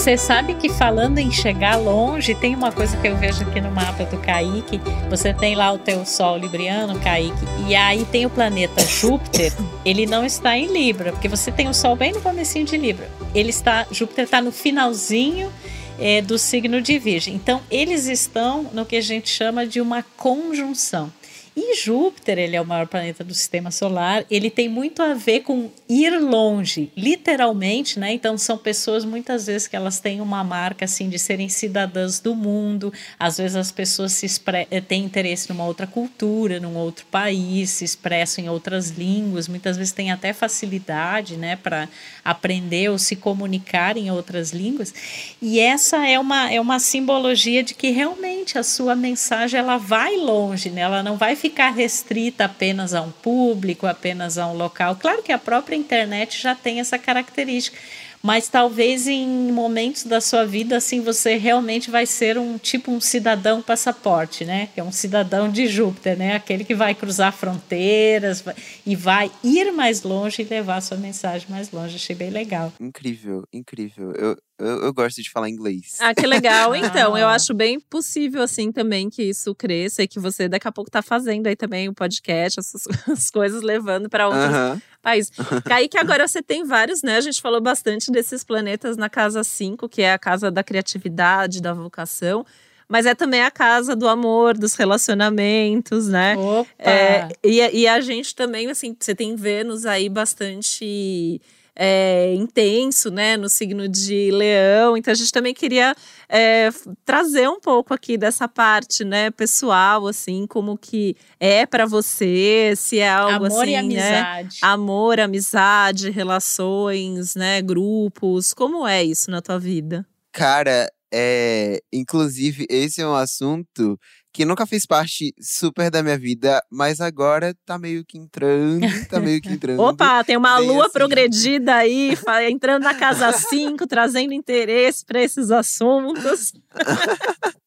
Você 0.00 0.16
sabe 0.16 0.54
que 0.54 0.70
falando 0.70 1.18
em 1.18 1.30
chegar 1.30 1.76
longe, 1.76 2.34
tem 2.34 2.54
uma 2.54 2.72
coisa 2.72 2.96
que 2.96 3.06
eu 3.06 3.18
vejo 3.18 3.42
aqui 3.42 3.60
no 3.60 3.70
mapa 3.70 4.04
do 4.04 4.16
Kaique. 4.16 4.80
Você 5.10 5.34
tem 5.34 5.54
lá 5.54 5.70
o 5.70 5.78
teu 5.78 6.06
Sol 6.06 6.38
Libriano, 6.38 6.98
Kaique, 6.98 7.36
e 7.68 7.74
aí 7.74 8.06
tem 8.06 8.24
o 8.24 8.30
planeta 8.30 8.80
Júpiter. 8.80 9.52
Ele 9.84 10.06
não 10.06 10.24
está 10.24 10.56
em 10.56 10.72
Libra, 10.72 11.12
porque 11.12 11.28
você 11.28 11.52
tem 11.52 11.68
o 11.68 11.74
Sol 11.74 11.96
bem 11.96 12.12
no 12.14 12.22
comecinho 12.22 12.64
de 12.64 12.78
Libra. 12.78 13.10
Ele 13.34 13.50
está, 13.50 13.86
Júpiter 13.90 14.24
está 14.24 14.40
no 14.40 14.50
finalzinho 14.50 15.52
é, 15.98 16.22
do 16.22 16.38
signo 16.38 16.80
de 16.80 16.98
Virgem. 16.98 17.34
Então, 17.34 17.60
eles 17.70 18.06
estão 18.06 18.70
no 18.72 18.86
que 18.86 18.96
a 18.96 19.02
gente 19.02 19.28
chama 19.28 19.66
de 19.66 19.82
uma 19.82 20.02
conjunção. 20.16 21.12
E 21.56 21.74
Júpiter, 21.74 22.38
ele 22.38 22.54
é 22.54 22.60
o 22.60 22.66
maior 22.66 22.86
planeta 22.86 23.24
do 23.24 23.34
sistema 23.34 23.72
solar, 23.72 24.24
ele 24.30 24.48
tem 24.48 24.68
muito 24.68 25.02
a 25.02 25.14
ver 25.14 25.40
com 25.40 25.68
ir 25.88 26.20
longe, 26.20 26.92
literalmente, 26.96 27.98
né? 27.98 28.12
Então 28.12 28.38
são 28.38 28.56
pessoas 28.56 29.04
muitas 29.04 29.46
vezes 29.46 29.66
que 29.66 29.74
elas 29.74 29.98
têm 29.98 30.20
uma 30.20 30.44
marca 30.44 30.84
assim 30.84 31.08
de 31.08 31.18
serem 31.18 31.48
cidadãs 31.48 32.20
do 32.20 32.36
mundo. 32.36 32.92
Às 33.18 33.38
vezes 33.38 33.56
as 33.56 33.72
pessoas 33.72 34.12
se 34.12 34.26
eh, 34.70 34.80
têm 34.80 35.04
interesse 35.04 35.48
numa 35.48 35.64
outra 35.64 35.88
cultura, 35.88 36.60
num 36.60 36.76
outro 36.76 37.04
país, 37.06 37.70
se 37.70 37.84
expressam 37.84 38.44
em 38.44 38.48
outras 38.48 38.90
línguas, 38.90 39.48
muitas 39.48 39.76
vezes 39.76 39.92
têm 39.92 40.12
até 40.12 40.32
facilidade, 40.32 41.36
né, 41.36 41.56
para 41.56 41.88
aprender 42.24 42.90
ou 42.90 42.98
se 42.98 43.16
comunicar 43.16 43.96
em 43.96 44.10
outras 44.10 44.52
línguas. 44.52 44.94
E 45.42 45.58
essa 45.58 46.06
é 46.06 46.18
uma, 46.18 46.50
é 46.52 46.60
uma 46.60 46.78
simbologia 46.78 47.62
de 47.62 47.74
que 47.74 47.90
realmente 47.90 48.39
a 48.58 48.62
sua 48.62 48.94
mensagem 48.94 49.58
ela 49.58 49.76
vai 49.76 50.16
longe, 50.16 50.70
né? 50.70 50.82
ela 50.82 51.02
não 51.02 51.16
vai 51.16 51.36
ficar 51.36 51.70
restrita 51.70 52.44
apenas 52.44 52.94
a 52.94 53.02
um 53.02 53.10
público, 53.10 53.86
apenas 53.86 54.38
a 54.38 54.46
um 54.46 54.54
local. 54.56 54.96
Claro 54.96 55.22
que 55.22 55.32
a 55.32 55.38
própria 55.38 55.76
internet 55.76 56.40
já 56.40 56.54
tem 56.54 56.80
essa 56.80 56.98
característica, 56.98 57.78
mas 58.22 58.48
talvez 58.48 59.08
em 59.08 59.50
momentos 59.50 60.04
da 60.04 60.20
sua 60.20 60.44
vida 60.44 60.76
assim 60.76 61.00
você 61.00 61.36
realmente 61.36 61.90
vai 61.90 62.04
ser 62.04 62.36
um 62.38 62.58
tipo 62.58 62.90
um 62.90 63.00
cidadão 63.00 63.62
passaporte, 63.62 64.44
né? 64.44 64.68
Que 64.74 64.80
é 64.80 64.84
um 64.84 64.92
cidadão 64.92 65.50
de 65.50 65.66
Júpiter, 65.66 66.18
né? 66.18 66.34
Aquele 66.36 66.64
que 66.64 66.74
vai 66.74 66.94
cruzar 66.94 67.32
fronteiras 67.32 68.44
e 68.84 68.94
vai 68.94 69.30
ir 69.42 69.72
mais 69.72 70.02
longe 70.02 70.42
e 70.42 70.44
levar 70.44 70.82
sua 70.82 70.98
mensagem 70.98 71.48
mais 71.48 71.70
longe. 71.70 71.96
Achei 71.96 72.14
bem 72.14 72.30
legal. 72.30 72.72
Incrível, 72.78 73.44
incrível. 73.52 74.12
Eu, 74.12 74.36
eu, 74.60 74.82
eu 74.84 74.92
gosto 74.94 75.22
de 75.22 75.30
falar 75.30 75.48
inglês. 75.48 75.96
Ah, 76.00 76.14
que 76.14 76.26
legal. 76.26 76.72
Então, 76.76 77.16
eu 77.16 77.26
acho 77.28 77.52
bem 77.54 77.80
possível, 77.80 78.42
assim, 78.42 78.70
também 78.70 79.08
que 79.10 79.22
isso 79.22 79.54
cresça 79.54 80.02
e 80.02 80.08
que 80.08 80.20
você 80.20 80.48
daqui 80.48 80.68
a 80.68 80.72
pouco 80.72 80.90
tá 80.90 81.02
fazendo 81.02 81.46
aí 81.46 81.56
também 81.56 81.88
o 81.88 81.94
podcast, 81.94 82.60
essas 82.60 82.82
as 83.08 83.30
coisas 83.30 83.62
levando 83.62 84.08
para 84.08 84.28
outros 84.28 84.44
Aham. 84.44 84.82
países. 85.02 85.32
Kaique, 85.66 85.96
agora 85.98 86.28
você 86.28 86.42
tem 86.42 86.64
vários, 86.64 87.02
né? 87.02 87.16
A 87.16 87.20
gente 87.20 87.40
falou 87.40 87.60
bastante 87.60 88.10
desses 88.10 88.44
planetas 88.44 88.96
na 88.96 89.08
casa 89.08 89.42
5, 89.42 89.88
que 89.88 90.02
é 90.02 90.12
a 90.12 90.18
casa 90.18 90.50
da 90.50 90.62
criatividade, 90.62 91.60
da 91.60 91.72
vocação. 91.72 92.44
Mas 92.88 93.06
é 93.06 93.14
também 93.14 93.40
a 93.42 93.52
casa 93.52 93.94
do 93.94 94.08
amor, 94.08 94.58
dos 94.58 94.74
relacionamentos, 94.74 96.08
né? 96.08 96.34
Opa! 96.36 96.68
É, 96.78 97.28
e, 97.44 97.60
a- 97.62 97.70
e 97.72 97.86
a 97.86 98.00
gente 98.00 98.34
também, 98.34 98.68
assim, 98.68 98.96
você 98.98 99.14
tem 99.14 99.36
Vênus 99.36 99.86
aí 99.86 100.08
bastante 100.08 101.40
é, 101.82 102.34
intenso, 102.34 103.10
né, 103.10 103.38
no 103.38 103.48
signo 103.48 103.88
de 103.88 104.30
Leão. 104.30 104.98
Então 104.98 105.10
a 105.10 105.14
gente 105.14 105.32
também 105.32 105.54
queria 105.54 105.94
é, 106.28 106.68
trazer 107.06 107.48
um 107.48 107.58
pouco 107.58 107.94
aqui 107.94 108.18
dessa 108.18 108.46
parte, 108.46 109.02
né, 109.02 109.30
pessoal, 109.30 110.06
assim, 110.06 110.46
como 110.46 110.76
que 110.76 111.16
é 111.40 111.64
para 111.64 111.86
você, 111.86 112.74
se 112.76 112.98
é 112.98 113.08
algo 113.08 113.46
Amor 113.46 113.62
assim, 113.62 113.70
e 113.70 113.72
né? 113.72 113.78
amizade. 113.78 114.58
Amor, 114.60 115.20
amizade, 115.20 116.10
relações, 116.10 117.34
né, 117.34 117.62
grupos. 117.62 118.52
Como 118.52 118.86
é 118.86 119.02
isso 119.02 119.30
na 119.30 119.40
tua 119.40 119.58
vida? 119.58 120.06
Cara, 120.32 120.86
é, 121.10 121.80
inclusive, 121.90 122.66
esse 122.68 123.00
é 123.00 123.06
um 123.06 123.14
assunto 123.14 123.98
que 124.32 124.44
nunca 124.44 124.66
fez 124.66 124.86
parte 124.86 125.34
super 125.40 125.90
da 125.90 126.02
minha 126.02 126.16
vida, 126.18 126.62
mas 126.70 127.00
agora 127.00 127.54
tá 127.64 127.78
meio 127.78 128.04
que 128.04 128.16
entrando, 128.16 128.86
tá 129.08 129.18
meio 129.18 129.40
que 129.40 129.48
entrando. 129.50 129.80
Opa, 129.80 130.22
tem 130.24 130.36
uma 130.36 130.58
lua 130.58 130.84
assim. 130.84 130.92
progredida 130.92 131.74
aí, 131.74 132.16
entrando 132.48 132.84
na 132.84 132.94
casa 132.94 133.32
5, 133.32 133.86
trazendo 133.86 134.32
interesse 134.32 135.04
para 135.04 135.20
esses 135.22 135.50
assuntos. 135.50 136.52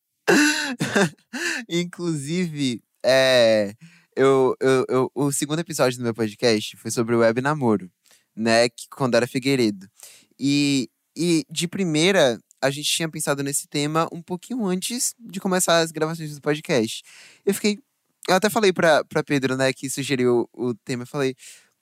Inclusive, 1.70 2.82
é, 3.06 3.74
eu, 4.16 4.56
eu, 4.60 4.86
eu- 4.90 5.12
o 5.14 5.32
segundo 5.32 5.60
episódio 5.60 5.98
do 5.98 6.04
meu 6.04 6.14
podcast 6.14 6.78
foi 6.78 6.92
sobre 6.92 7.16
o 7.16 7.20
web 7.20 7.42
namoro, 7.42 7.90
né? 8.36 8.70
Que, 8.70 8.88
com 8.90 9.10
Dara 9.10 9.28
Figueiredo. 9.28 9.88
E, 10.40 10.90
e 11.16 11.46
de 11.50 11.68
primeira, 11.68 12.40
a 12.64 12.72
gente 12.72 12.90
tinha 12.90 13.10
pensado 13.10 13.44
nesse 13.44 13.68
tema 13.68 14.08
um 14.12 14.22
pouquinho 14.22 14.66
antes 14.66 15.14
de 15.20 15.40
começar 15.40 15.80
as 15.80 15.92
gravações 15.92 16.34
do 16.34 16.42
podcast. 16.42 17.04
Eu 17.46 17.54
fiquei. 17.54 17.78
Eu 18.28 18.36
até 18.36 18.50
falei 18.50 18.72
pra, 18.72 19.04
pra 19.04 19.22
Pedro, 19.22 19.58
né, 19.58 19.74
que 19.74 19.90
sugeriu 19.90 20.50
o, 20.54 20.74
tema. 20.74 21.04
Eu 21.04 21.08
falei, 21.08 21.36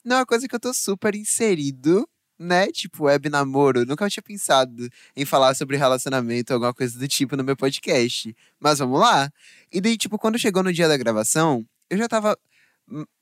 não, 0.04 0.16
é 0.16 0.18
uma 0.20 0.26
coisa 0.26 0.48
que 0.48 0.54
eu 0.54 0.58
tô 0.58 0.74
super 0.74 1.14
inserido, 1.14 2.08
né? 2.36 2.66
Tipo, 2.72 3.04
web 3.04 3.28
namoro. 3.28 3.86
Nunca 3.86 4.10
tinha 4.10 4.22
pensado 4.22 4.88
em 5.16 5.24
falar 5.24 5.54
sobre 5.54 5.76
relacionamento 5.76 6.52
ou 6.52 6.56
alguma 6.56 6.74
coisa 6.74 6.98
do 6.98 7.06
tipo 7.06 7.36
no 7.36 7.44
meu 7.44 7.56
podcast. 7.56 8.34
Mas 8.58 8.80
vamos 8.80 8.98
lá. 8.98 9.30
E 9.72 9.80
daí, 9.80 9.96
tipo, 9.96 10.18
quando 10.18 10.36
chegou 10.36 10.64
no 10.64 10.72
dia 10.72 10.88
da 10.88 10.96
gravação, 10.96 11.64
eu 11.88 11.96
já 11.96 12.08
tava. 12.08 12.36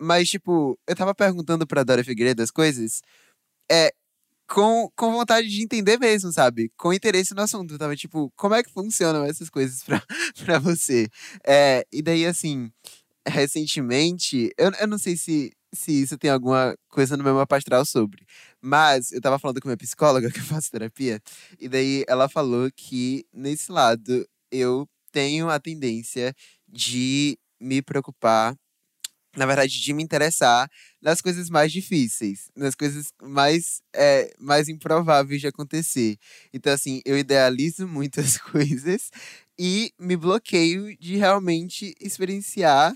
Mas, 0.01 0.31
tipo, 0.31 0.79
eu 0.89 0.97
tava 0.97 1.15
perguntando 1.15 1.67
pra 1.67 1.85
Dora 1.85 2.03
Figueiredo 2.03 2.43
as 2.43 2.51
coisas. 2.51 3.03
É, 3.71 3.93
com, 4.51 4.91
com 4.97 5.13
vontade 5.13 5.49
de 5.49 5.63
entender 5.63 5.99
mesmo, 5.99 6.33
sabe? 6.33 6.73
Com 6.77 6.93
interesse 6.93 7.35
no 7.35 7.43
assunto. 7.43 7.79
Tava 7.79 7.95
tipo, 7.95 8.33
como 8.37 8.55
é 8.55 8.63
que 8.63 8.73
funcionam 8.73 9.25
essas 9.25 9.49
coisas 9.49 9.83
pra, 9.85 10.03
pra 10.45 10.59
você? 10.59 11.09
É, 11.47 11.87
e 11.93 12.03
daí, 12.03 12.27
assim, 12.27 12.71
recentemente, 13.27 14.53
eu, 14.59 14.73
eu 14.81 14.89
não 14.89 14.99
sei 14.99 15.17
se, 15.17 15.53
se 15.73 16.03
isso 16.03 16.19
tem 16.19 16.31
alguma 16.31 16.77
coisa 16.89 17.17
no 17.17 17.23
meu 17.25 17.35
mapa 17.35 17.57
astral 17.57 17.85
sobre, 17.87 18.27
mas 18.61 19.13
eu 19.13 19.21
tava 19.21 19.39
falando 19.39 19.61
com 19.61 19.69
minha 19.69 19.77
psicóloga, 19.77 20.31
que 20.33 20.41
eu 20.41 20.45
faço 20.45 20.71
terapia, 20.71 21.21
e 21.61 21.69
daí 21.69 22.05
ela 22.09 22.29
falou 22.29 22.69
que 22.75 23.25
nesse 23.33 23.71
lado 23.71 24.27
eu 24.51 24.89
tenho 25.13 25.49
a 25.49 25.61
tendência 25.61 26.35
de 26.69 27.39
me 27.61 27.83
preocupar 27.83 28.57
na 29.37 29.47
verdade, 29.47 29.81
de 29.81 29.93
me 29.93 30.03
interessar 30.03 30.68
nas 31.01 31.20
coisas 31.20 31.49
mais 31.49 31.72
difíceis, 31.72 32.51
nas 32.57 32.74
coisas 32.74 33.12
mais, 33.22 33.81
é, 33.95 34.33
mais 34.39 34.68
improváveis 34.68 35.41
de 35.41 35.47
acontecer. 35.47 36.16
Então, 36.53 36.72
assim, 36.72 37.01
eu 37.05 37.16
idealizo 37.16 37.87
muitas 37.87 38.37
coisas 38.39 39.11
e 39.59 39.93
me 39.99 40.16
bloqueio 40.16 40.97
de 40.99 41.16
realmente 41.16 41.95
experienciar 42.01 42.93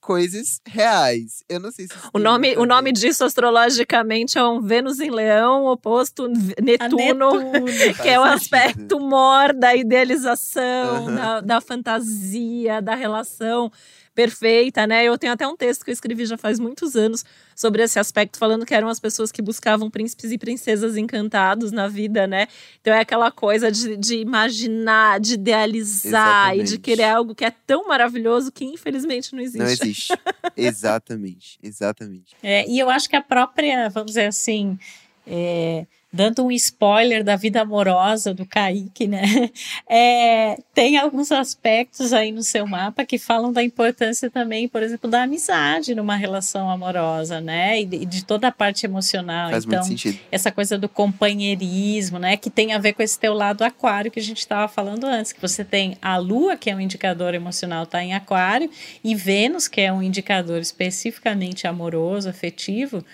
coisas 0.00 0.60
reais. 0.66 1.42
Eu 1.48 1.60
não 1.60 1.70
sei 1.70 1.86
se 1.86 1.92
o 2.14 2.18
nome 2.18 2.56
o 2.56 2.64
nome 2.64 2.92
disso 2.92 3.24
astrologicamente 3.24 4.38
é 4.38 4.44
um 4.44 4.60
Vênus 4.60 5.00
em 5.00 5.10
Leão 5.10 5.66
oposto 5.66 6.28
Netuno, 6.62 7.34
Netuno. 7.34 7.64
que 8.02 8.08
é 8.08 8.18
o 8.18 8.22
aspecto 8.22 8.98
mor 9.00 9.52
da 9.52 9.74
idealização, 9.74 11.06
uhum. 11.06 11.14
da, 11.14 11.40
da 11.40 11.60
fantasia, 11.60 12.80
da 12.80 12.94
relação 12.94 13.70
perfeita, 14.18 14.84
né? 14.84 15.04
Eu 15.04 15.16
tenho 15.16 15.32
até 15.32 15.46
um 15.46 15.56
texto 15.56 15.84
que 15.84 15.90
eu 15.90 15.92
escrevi 15.92 16.26
já 16.26 16.36
faz 16.36 16.58
muitos 16.58 16.96
anos 16.96 17.24
sobre 17.54 17.84
esse 17.84 18.00
aspecto, 18.00 18.36
falando 18.36 18.66
que 18.66 18.74
eram 18.74 18.88
as 18.88 18.98
pessoas 18.98 19.30
que 19.30 19.40
buscavam 19.40 19.88
príncipes 19.88 20.32
e 20.32 20.36
princesas 20.36 20.96
encantados 20.96 21.70
na 21.70 21.86
vida, 21.86 22.26
né? 22.26 22.48
Então 22.80 22.92
é 22.92 22.98
aquela 22.98 23.30
coisa 23.30 23.70
de, 23.70 23.96
de 23.96 24.16
imaginar, 24.16 25.20
de 25.20 25.34
idealizar 25.34 26.48
Exatamente. 26.48 26.60
e 26.60 26.64
de 26.64 26.78
querer 26.80 27.04
algo 27.04 27.32
que 27.32 27.44
é 27.44 27.52
tão 27.64 27.86
maravilhoso 27.86 28.50
que 28.50 28.64
infelizmente 28.64 29.32
não 29.32 29.40
existe. 29.40 29.58
Não 29.58 29.66
existe. 29.68 30.12
Exatamente. 30.56 31.56
Exatamente. 31.62 32.34
É, 32.42 32.68
e 32.68 32.76
eu 32.76 32.90
acho 32.90 33.08
que 33.08 33.14
a 33.14 33.22
própria, 33.22 33.88
vamos 33.88 34.10
dizer 34.10 34.26
assim, 34.26 34.76
é, 35.24 35.86
dando 36.12 36.44
um 36.44 36.50
spoiler 36.52 37.22
da 37.22 37.36
vida 37.36 37.60
amorosa 37.60 38.32
do 38.32 38.46
Kaique, 38.46 39.06
né? 39.06 39.22
É, 39.90 40.58
tem 40.74 40.98
alguns 40.98 41.32
aspectos 41.32 42.12
aí 42.12 42.30
no 42.30 42.42
seu 42.42 42.66
mapa 42.66 43.06
que 43.06 43.18
falam 43.18 43.52
da 43.52 43.62
importância 43.62 44.30
também, 44.30 44.68
por 44.68 44.82
exemplo, 44.82 45.10
da 45.10 45.22
amizade 45.22 45.94
numa 45.94 46.14
relação 46.14 46.68
amorosa, 46.68 47.40
né? 47.40 47.80
E 47.80 47.84
de, 47.86 48.04
de 48.04 48.24
toda 48.24 48.48
a 48.48 48.52
parte 48.52 48.84
emocional. 48.84 49.50
Faz 49.50 49.64
então, 49.64 49.78
muito 49.78 49.88
sentido. 49.88 50.18
essa 50.30 50.52
coisa 50.52 50.76
do 50.76 50.88
companheirismo, 50.88 52.18
né? 52.18 52.36
Que 52.36 52.50
tem 52.50 52.74
a 52.74 52.78
ver 52.78 52.92
com 52.92 53.02
esse 53.02 53.18
teu 53.18 53.32
lado 53.32 53.62
aquário 53.62 54.10
que 54.10 54.20
a 54.20 54.22
gente 54.22 54.38
estava 54.38 54.68
falando 54.68 55.04
antes, 55.04 55.32
que 55.32 55.40
você 55.40 55.64
tem 55.64 55.96
a 56.02 56.16
Lua, 56.18 56.56
que 56.56 56.70
é 56.70 56.76
um 56.76 56.80
indicador 56.80 57.34
emocional, 57.34 57.84
está 57.84 58.02
em 58.02 58.12
aquário, 58.12 58.70
e 59.02 59.14
Vênus, 59.14 59.68
que 59.68 59.80
é 59.80 59.92
um 59.92 60.02
indicador 60.02 60.60
especificamente 60.60 61.66
amoroso, 61.66 62.28
afetivo, 62.28 63.04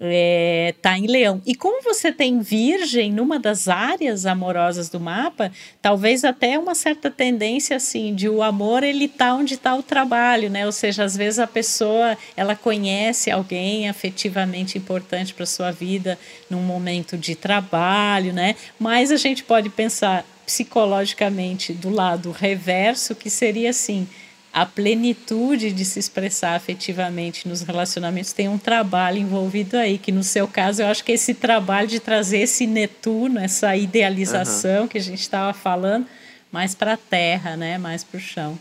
é, 0.00 0.74
tá 0.80 0.96
em 0.96 1.06
leão. 1.06 1.42
E 1.44 1.54
como 1.54 1.82
você 1.82 2.12
tem 2.12 2.40
virgem 2.40 3.12
numa 3.12 3.38
das 3.38 3.68
áreas 3.68 4.26
amorosas 4.26 4.88
do 4.88 5.00
mapa, 5.00 5.50
talvez 5.82 6.24
até 6.24 6.58
uma 6.58 6.74
certa 6.74 7.10
tendência 7.10 7.76
assim 7.76 8.14
de 8.14 8.28
o 8.28 8.42
amor 8.42 8.82
ele 8.82 9.08
tá 9.08 9.34
onde 9.34 9.54
está 9.54 9.74
o 9.74 9.82
trabalho, 9.82 10.48
né? 10.48 10.64
Ou 10.66 10.72
seja, 10.72 11.04
às 11.04 11.16
vezes 11.16 11.38
a 11.38 11.46
pessoa 11.46 12.16
ela 12.36 12.54
conhece 12.54 13.30
alguém 13.30 13.88
afetivamente 13.88 14.78
importante 14.78 15.34
para 15.34 15.46
sua 15.46 15.72
vida 15.72 16.18
num 16.48 16.62
momento 16.62 17.16
de 17.16 17.34
trabalho, 17.34 18.32
né? 18.32 18.54
Mas 18.78 19.10
a 19.10 19.16
gente 19.16 19.42
pode 19.42 19.68
pensar 19.68 20.24
psicologicamente 20.46 21.74
do 21.74 21.90
lado 21.90 22.30
reverso 22.30 23.14
que 23.14 23.28
seria 23.28 23.70
assim, 23.70 24.08
a 24.52 24.64
plenitude 24.64 25.70
de 25.70 25.84
se 25.84 25.98
expressar 25.98 26.54
afetivamente 26.54 27.46
nos 27.46 27.62
relacionamentos 27.62 28.32
tem 28.32 28.48
um 28.48 28.58
trabalho 28.58 29.18
envolvido 29.18 29.76
aí, 29.76 29.98
que 29.98 30.10
no 30.10 30.22
seu 30.22 30.48
caso 30.48 30.82
eu 30.82 30.86
acho 30.86 31.04
que 31.04 31.12
esse 31.12 31.34
trabalho 31.34 31.86
de 31.86 32.00
trazer 32.00 32.38
esse 32.38 32.66
Netuno, 32.66 33.38
essa 33.38 33.76
idealização 33.76 34.82
uhum. 34.82 34.88
que 34.88 34.98
a 34.98 35.02
gente 35.02 35.20
estava 35.20 35.52
falando, 35.52 36.06
mais 36.50 36.74
para 36.74 36.94
a 36.94 36.96
terra, 36.96 37.56
né, 37.56 37.78
mais 37.78 38.02
para 38.02 38.16
o 38.16 38.20
chão. 38.20 38.58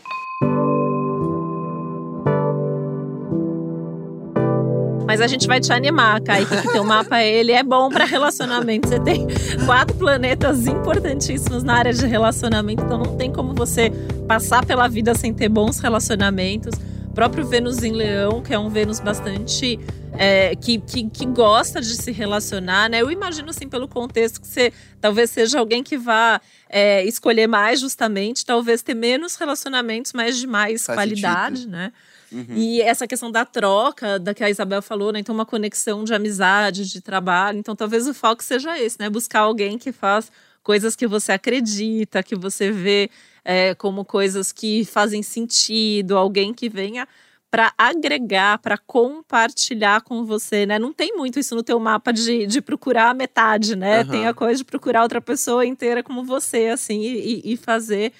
Mas 5.17 5.23
a 5.23 5.27
gente 5.27 5.47
vai 5.47 5.59
te 5.59 5.73
animar, 5.73 6.21
Kaique, 6.21 6.61
que 6.61 6.71
teu 6.71 6.83
mapa 6.83 7.23
ele 7.23 7.51
é 7.51 7.63
bom 7.63 7.89
para 7.89 8.05
relacionamento. 8.05 8.87
Você 8.87 8.99
tem 8.99 9.25
quatro 9.65 9.97
planetas 9.97 10.67
importantíssimos 10.67 11.63
na 11.63 11.73
área 11.73 11.91
de 11.91 12.05
relacionamento, 12.05 12.83
então 12.83 12.99
não 12.99 13.17
tem 13.17 13.33
como 13.33 13.51
você 13.55 13.91
passar 14.27 14.63
pela 14.63 14.87
vida 14.87 15.15
sem 15.15 15.33
ter 15.33 15.49
bons 15.49 15.79
relacionamentos. 15.79 16.79
O 17.07 17.13
próprio 17.15 17.47
Vênus 17.47 17.81
em 17.81 17.93
Leão, 17.93 18.43
que 18.43 18.53
é 18.53 18.59
um 18.59 18.69
Vênus 18.69 18.99
bastante 18.99 19.79
é, 20.19 20.55
que, 20.55 20.77
que, 20.77 21.09
que, 21.09 21.25
gosta 21.25 21.81
de 21.81 21.95
se 21.95 22.11
relacionar, 22.11 22.87
né? 22.87 23.01
Eu 23.01 23.09
imagino, 23.09 23.49
assim, 23.49 23.67
pelo 23.67 23.87
contexto, 23.87 24.39
que 24.39 24.47
você 24.47 24.71
talvez 25.01 25.31
seja 25.31 25.57
alguém 25.57 25.83
que 25.83 25.97
vá 25.97 26.39
é, 26.69 27.03
escolher 27.05 27.47
mais 27.47 27.79
justamente, 27.79 28.45
talvez 28.45 28.83
ter 28.83 28.93
menos 28.93 29.35
relacionamentos, 29.35 30.13
mas 30.13 30.37
de 30.37 30.45
mais 30.45 30.85
Faz 30.85 30.95
qualidade, 30.95 31.57
sentido. 31.57 31.71
né? 31.71 31.91
Uhum. 32.31 32.45
E 32.49 32.81
essa 32.81 33.07
questão 33.07 33.31
da 33.31 33.45
troca, 33.45 34.19
da 34.19 34.33
que 34.33 34.43
a 34.43 34.49
Isabel 34.49 34.81
falou, 34.81 35.11
né? 35.11 35.19
Então, 35.19 35.33
uma 35.33 35.45
conexão 35.45 36.03
de 36.03 36.13
amizade, 36.13 36.89
de 36.89 37.01
trabalho. 37.01 37.57
Então, 37.57 37.75
talvez 37.75 38.07
o 38.07 38.13
foco 38.13 38.43
seja 38.43 38.77
esse, 38.79 38.99
né? 38.99 39.09
Buscar 39.09 39.41
alguém 39.41 39.77
que 39.77 39.91
faz 39.91 40.31
coisas 40.61 40.95
que 40.95 41.07
você 41.07 41.31
acredita, 41.31 42.21
que 42.21 42.35
você 42.35 42.71
vê 42.71 43.09
é, 43.45 43.73
como 43.75 44.03
coisas 44.03 44.51
que 44.51 44.83
fazem 44.83 45.23
sentido, 45.23 46.17
alguém 46.17 46.53
que 46.53 46.67
venha 46.67 47.07
para 47.49 47.73
agregar, 47.77 48.57
para 48.57 48.77
compartilhar 48.77 50.01
com 50.01 50.25
você, 50.25 50.65
né? 50.65 50.77
Não 50.77 50.91
tem 50.91 51.15
muito 51.15 51.39
isso 51.39 51.55
no 51.55 51.63
teu 51.63 51.79
mapa 51.79 52.11
de, 52.11 52.45
de 52.45 52.61
procurar 52.61 53.11
a 53.11 53.13
metade, 53.13 53.75
né? 53.75 54.01
Uhum. 54.01 54.09
Tem 54.09 54.27
a 54.27 54.33
coisa 54.33 54.57
de 54.57 54.65
procurar 54.65 55.03
outra 55.03 55.21
pessoa 55.21 55.65
inteira 55.65 56.03
como 56.03 56.25
você, 56.25 56.67
assim, 56.67 57.01
e, 57.01 57.53
e 57.53 57.55
fazer 57.55 58.11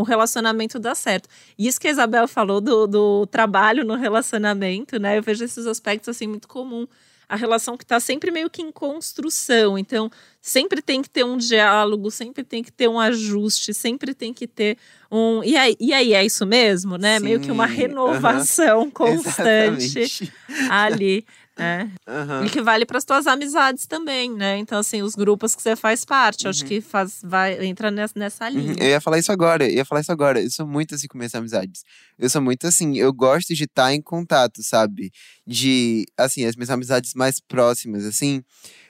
um 0.00 0.04
relacionamento 0.04 0.78
dá 0.78 0.94
certo. 0.94 1.28
E 1.58 1.66
isso 1.66 1.80
que 1.80 1.88
a 1.88 1.90
Isabel 1.90 2.26
falou 2.26 2.60
do, 2.60 2.86
do 2.86 3.26
trabalho 3.26 3.84
no 3.84 3.94
relacionamento, 3.94 4.98
né? 4.98 5.18
Eu 5.18 5.22
vejo 5.22 5.44
esses 5.44 5.66
aspectos 5.66 6.08
assim 6.08 6.26
muito 6.26 6.48
comum. 6.48 6.86
A 7.28 7.36
relação 7.36 7.76
que 7.76 7.84
está 7.84 8.00
sempre 8.00 8.32
meio 8.32 8.50
que 8.50 8.60
em 8.60 8.72
construção. 8.72 9.78
Então, 9.78 10.10
sempre 10.42 10.82
tem 10.82 11.00
que 11.00 11.08
ter 11.08 11.24
um 11.24 11.36
diálogo, 11.36 12.10
sempre 12.10 12.42
tem 12.42 12.60
que 12.60 12.72
ter 12.72 12.88
um 12.88 12.98
ajuste, 12.98 13.72
sempre 13.72 14.12
tem 14.14 14.34
que 14.34 14.48
ter 14.48 14.76
um. 15.08 15.44
E 15.44 15.56
aí, 15.56 15.76
e 15.78 15.92
aí 15.92 16.12
é 16.12 16.24
isso 16.24 16.44
mesmo, 16.44 16.96
né? 16.98 17.18
Sim, 17.18 17.24
meio 17.24 17.40
que 17.40 17.52
uma 17.52 17.66
renovação 17.66 18.82
uh 18.82 18.86
-huh, 18.86 18.92
constante 18.92 20.00
exatamente. 20.00 20.32
ali. 20.68 21.24
É. 21.60 21.82
Uhum. 22.08 22.44
E 22.44 22.50
que 22.50 22.62
vale 22.62 22.86
para 22.86 22.98
as 22.98 23.04
tuas 23.04 23.26
amizades 23.26 23.86
também, 23.86 24.30
né? 24.30 24.58
Então, 24.58 24.78
assim, 24.78 25.02
os 25.02 25.14
grupos 25.14 25.54
que 25.54 25.62
você 25.62 25.76
faz 25.76 26.04
parte, 26.04 26.44
uhum. 26.44 26.50
acho 26.50 26.64
que 26.64 26.80
faz, 26.80 27.20
vai, 27.22 27.64
entra 27.66 27.90
nessa, 27.90 28.14
nessa 28.16 28.44
uhum. 28.46 28.50
linha. 28.50 28.72
Uhum. 28.72 28.78
Eu 28.78 28.88
ia 28.88 29.00
falar 29.00 29.18
isso 29.18 29.30
agora, 29.30 29.64
eu 29.64 29.74
ia 29.74 29.84
falar 29.84 30.00
isso 30.00 30.12
agora. 30.12 30.40
Eu 30.40 30.50
sou 30.50 30.66
muito 30.66 30.94
assim 30.94 31.06
com 31.06 31.18
minhas 31.18 31.34
amizades. 31.34 31.84
Eu 32.18 32.30
sou 32.30 32.40
muito 32.40 32.66
assim, 32.66 32.96
eu 32.98 33.12
gosto 33.12 33.54
de 33.54 33.64
estar 33.64 33.92
em 33.92 34.00
contato, 34.00 34.62
sabe? 34.62 35.10
De, 35.46 36.06
assim, 36.16 36.44
as 36.44 36.56
minhas 36.56 36.70
amizades 36.70 37.14
mais 37.14 37.40
próximas, 37.40 38.04
assim. 38.04 38.42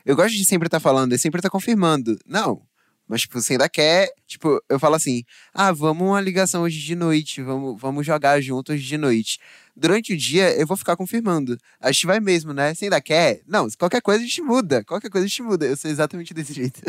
Eu 0.04 0.16
gosto 0.16 0.36
de 0.36 0.44
sempre 0.44 0.66
estar 0.66 0.80
falando 0.80 1.12
e 1.12 1.18
sempre 1.18 1.38
estar 1.38 1.50
confirmando. 1.50 2.18
Não, 2.26 2.62
mas, 3.10 3.22
tipo, 3.22 3.40
você 3.40 3.54
ainda 3.54 3.68
quer. 3.68 4.08
Tipo, 4.24 4.62
eu 4.68 4.78
falo 4.78 4.94
assim: 4.94 5.24
ah, 5.52 5.72
vamos 5.72 6.06
uma 6.06 6.20
ligação 6.20 6.62
hoje 6.62 6.78
de 6.78 6.94
noite, 6.94 7.42
vamos, 7.42 7.80
vamos 7.80 8.06
jogar 8.06 8.40
juntos 8.40 8.76
hoje 8.76 8.86
de 8.86 8.96
noite. 8.96 9.40
Durante 9.80 10.12
o 10.12 10.16
dia, 10.16 10.54
eu 10.60 10.66
vou 10.66 10.76
ficar 10.76 10.94
confirmando. 10.94 11.56
A 11.80 11.90
gente 11.90 12.06
vai 12.06 12.20
mesmo, 12.20 12.52
né? 12.52 12.74
Você 12.74 12.84
ainda 12.84 13.00
quer? 13.00 13.40
Não, 13.48 13.66
qualquer 13.78 14.02
coisa 14.02 14.20
a 14.20 14.26
gente 14.26 14.42
muda. 14.42 14.84
Qualquer 14.84 15.08
coisa 15.08 15.24
a 15.24 15.28
gente 15.28 15.42
muda. 15.42 15.64
Eu 15.64 15.74
sou 15.74 15.90
exatamente 15.90 16.34
desse 16.34 16.52
jeito. 16.52 16.82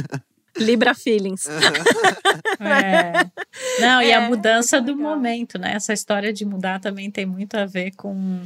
Libra 0.58 0.94
Feelings. 0.94 1.46
é. 2.60 3.32
Não, 3.80 4.02
e 4.02 4.12
a 4.12 4.22
é, 4.22 4.28
mudança 4.28 4.82
do 4.82 4.94
momento, 4.94 5.58
né? 5.58 5.72
Essa 5.74 5.94
história 5.94 6.34
de 6.34 6.44
mudar 6.44 6.82
também 6.82 7.10
tem 7.10 7.26
muito 7.26 7.56
a 7.56 7.66
ver 7.66 7.92
com 7.96 8.44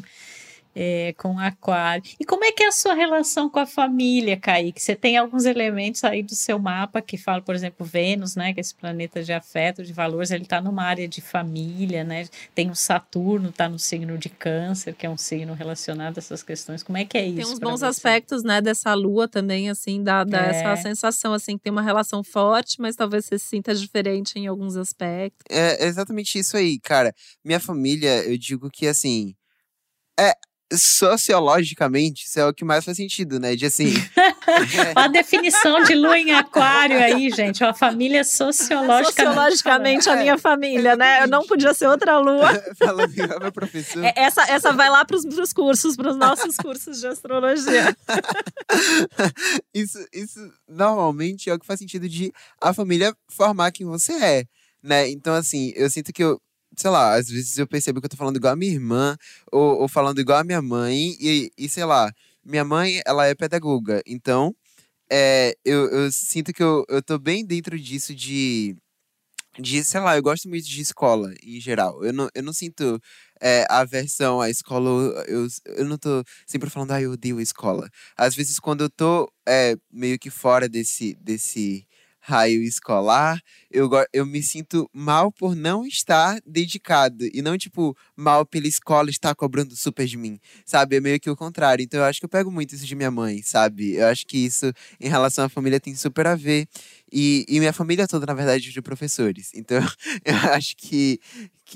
é, 0.75 1.13
com 1.17 1.39
aquário. 1.39 2.03
E 2.19 2.25
como 2.25 2.43
é 2.43 2.51
que 2.51 2.63
é 2.63 2.67
a 2.67 2.71
sua 2.71 2.93
relação 2.93 3.49
com 3.49 3.59
a 3.59 3.65
família, 3.65 4.35
Kaique? 4.35 4.81
Você 4.81 4.95
tem 4.95 5.15
alguns 5.15 5.45
elementos 5.45 6.03
aí 6.03 6.21
do 6.21 6.35
seu 6.35 6.59
mapa 6.59 7.01
que 7.01 7.17
falam, 7.17 7.41
por 7.41 7.55
exemplo, 7.55 7.85
Vênus, 7.85 8.35
né? 8.35 8.53
Que 8.53 8.59
é 8.59 8.61
esse 8.61 8.75
planeta 8.75 9.23
de 9.23 9.31
afeto, 9.31 9.83
de 9.83 9.93
valores, 9.93 10.31
ele 10.31 10.43
está 10.43 10.59
numa 10.59 10.83
área 10.83 11.07
de 11.07 11.21
família, 11.21 12.03
né? 12.03 12.27
Tem 12.53 12.69
o 12.69 12.75
Saturno, 12.75 13.49
está 13.49 13.69
no 13.69 13.79
signo 13.79 14.17
de 14.17 14.27
câncer, 14.27 14.93
que 14.93 15.05
é 15.05 15.09
um 15.09 15.17
signo 15.17 15.53
relacionado 15.53 16.17
a 16.17 16.19
essas 16.19 16.43
questões. 16.43 16.83
Como 16.83 16.97
é 16.97 17.05
que 17.05 17.17
é 17.17 17.25
isso? 17.25 17.37
Tem 17.37 17.45
uns 17.45 17.59
bons 17.59 17.79
você? 17.79 17.85
aspectos, 17.85 18.43
né, 18.43 18.59
dessa 18.59 18.93
lua 18.93 19.27
também, 19.27 19.69
assim, 19.69 20.03
dá, 20.03 20.23
dá 20.23 20.47
é. 20.47 20.49
essa 20.49 20.81
sensação, 20.81 21.33
assim, 21.33 21.57
que 21.57 21.63
tem 21.63 21.71
uma 21.71 21.81
relação 21.81 22.23
forte, 22.23 22.81
mas 22.81 22.95
talvez 22.95 23.25
você 23.25 23.39
se 23.39 23.45
sinta 23.45 23.73
diferente 23.73 24.37
em 24.37 24.47
alguns 24.47 24.75
aspectos. 24.75 25.45
É 25.49 25.85
exatamente 25.85 26.37
isso 26.37 26.57
aí, 26.57 26.79
cara. 26.79 27.13
Minha 27.43 27.59
família, 27.59 28.23
eu 28.25 28.37
digo 28.37 28.69
que, 28.69 28.87
assim, 28.87 29.33
é, 30.19 30.33
sociologicamente, 30.73 32.25
isso 32.25 32.39
é 32.39 32.47
o 32.47 32.53
que 32.53 32.65
mais 32.65 32.83
faz 32.83 32.97
sentido, 32.97 33.39
né? 33.39 33.55
De 33.55 33.65
assim. 33.67 33.93
a 34.95 35.07
definição 35.07 35.83
de 35.83 35.93
lua 35.93 36.17
em 36.17 36.33
aquário 36.33 36.97
aí, 36.97 37.29
gente. 37.29 37.63
Uma 37.63 37.73
família 37.73 38.23
sociologicamente. 38.23 39.13
Sociologicamente, 39.13 40.09
a 40.09 40.15
minha 40.15 40.37
família, 40.37 40.95
né? 40.95 41.23
Eu 41.23 41.27
não 41.27 41.45
podia 41.45 41.73
ser 41.73 41.87
outra 41.87 42.17
lua. 42.17 42.49
Falando 42.77 43.13
meu 43.15 43.51
professor. 43.51 44.03
É, 44.03 44.13
essa, 44.15 44.41
essa 44.49 44.73
vai 44.73 44.89
lá 44.89 45.05
para 45.05 45.15
os 45.15 45.53
cursos, 45.53 45.95
para 45.95 46.09
os 46.09 46.17
nossos 46.17 46.55
cursos 46.57 46.99
de 46.99 47.07
astrologia. 47.07 47.95
isso, 49.73 49.99
isso 50.11 50.39
normalmente 50.67 51.49
é 51.49 51.53
o 51.53 51.59
que 51.59 51.65
faz 51.65 51.79
sentido 51.79 52.09
de 52.09 52.33
a 52.59 52.73
família 52.73 53.15
formar 53.29 53.71
quem 53.71 53.85
você 53.85 54.13
é. 54.13 54.45
Né? 54.81 55.09
Então, 55.09 55.33
assim, 55.33 55.73
eu 55.75 55.89
sinto 55.89 56.13
que 56.13 56.23
eu, 56.23 56.39
sei 56.81 56.89
lá, 56.89 57.15
às 57.15 57.27
vezes 57.29 57.57
eu 57.57 57.67
percebo 57.67 57.99
que 58.01 58.05
eu 58.05 58.09
tô 58.09 58.17
falando 58.17 58.37
igual 58.37 58.53
a 58.53 58.55
minha 58.55 58.71
irmã, 58.73 59.17
ou, 59.51 59.81
ou 59.81 59.87
falando 59.87 60.19
igual 60.19 60.39
a 60.39 60.43
minha 60.43 60.61
mãe, 60.61 61.15
e, 61.19 61.51
e 61.57 61.69
sei 61.69 61.85
lá, 61.85 62.11
minha 62.43 62.63
mãe, 62.63 63.01
ela 63.05 63.25
é 63.27 63.35
pedagoga, 63.35 64.01
então 64.05 64.55
é, 65.11 65.55
eu, 65.65 65.89
eu 65.89 66.11
sinto 66.11 66.53
que 66.53 66.63
eu, 66.63 66.85
eu 66.89 67.01
tô 67.01 67.19
bem 67.19 67.45
dentro 67.45 67.79
disso 67.79 68.13
de, 68.15 68.75
de, 69.59 69.83
sei 69.83 69.99
lá, 70.01 70.15
eu 70.17 70.23
gosto 70.23 70.49
muito 70.49 70.65
de 70.67 70.81
escola 70.81 71.33
em 71.43 71.59
geral. 71.59 72.03
Eu 72.03 72.13
não, 72.13 72.29
eu 72.35 72.43
não 72.43 72.53
sinto 72.53 72.99
é, 73.41 73.65
aversão 73.69 74.41
à 74.41 74.49
escola, 74.49 74.89
eu, 75.27 75.47
eu 75.65 75.85
não 75.85 75.97
tô 75.97 76.23
sempre 76.45 76.69
falando, 76.69 76.91
ah, 76.91 77.01
eu 77.01 77.11
odeio 77.11 77.37
a 77.37 77.43
escola. 77.43 77.89
Às 78.17 78.35
vezes, 78.35 78.59
quando 78.59 78.81
eu 78.83 78.89
tô 78.89 79.31
é, 79.47 79.75
meio 79.91 80.19
que 80.19 80.29
fora 80.29 80.67
desse, 80.69 81.15
desse 81.21 81.87
raio 82.27 82.63
escolar, 82.63 83.39
eu, 83.69 83.87
eu 84.11 84.25
me 84.25 84.41
sinto 84.41 84.89
mal 84.91 85.31
por 85.31 85.55
não 85.55 85.85
estar 85.85 86.39
dedicado. 86.43 87.25
E 87.31 87.39
não, 87.39 87.55
tipo, 87.55 87.95
mal 88.15 88.43
pela 88.43 88.67
escola 88.67 89.11
estar 89.11 89.35
cobrando 89.35 89.75
super 89.75 90.07
de 90.07 90.17
mim, 90.17 90.39
sabe? 90.65 90.95
É 90.95 90.99
meio 90.99 91.19
que 91.19 91.29
o 91.29 91.35
contrário. 91.35 91.83
Então 91.83 91.99
eu 91.99 92.05
acho 92.05 92.19
que 92.19 92.25
eu 92.25 92.29
pego 92.29 92.49
muito 92.49 92.73
isso 92.73 92.85
de 92.85 92.95
minha 92.95 93.11
mãe, 93.11 93.43
sabe? 93.43 93.93
Eu 93.93 94.07
acho 94.07 94.25
que 94.25 94.39
isso, 94.39 94.71
em 94.99 95.07
relação 95.07 95.45
à 95.45 95.49
família, 95.49 95.79
tem 95.79 95.95
super 95.95 96.25
a 96.25 96.35
ver. 96.35 96.67
E, 97.13 97.45
e 97.47 97.59
minha 97.59 97.71
família 97.71 98.07
toda, 98.07 98.25
na 98.25 98.33
verdade, 98.33 98.69
é 98.69 98.71
de 98.71 98.81
professores. 98.81 99.51
Então 99.53 99.77
eu 100.25 100.35
acho 100.51 100.75
que, 100.77 101.19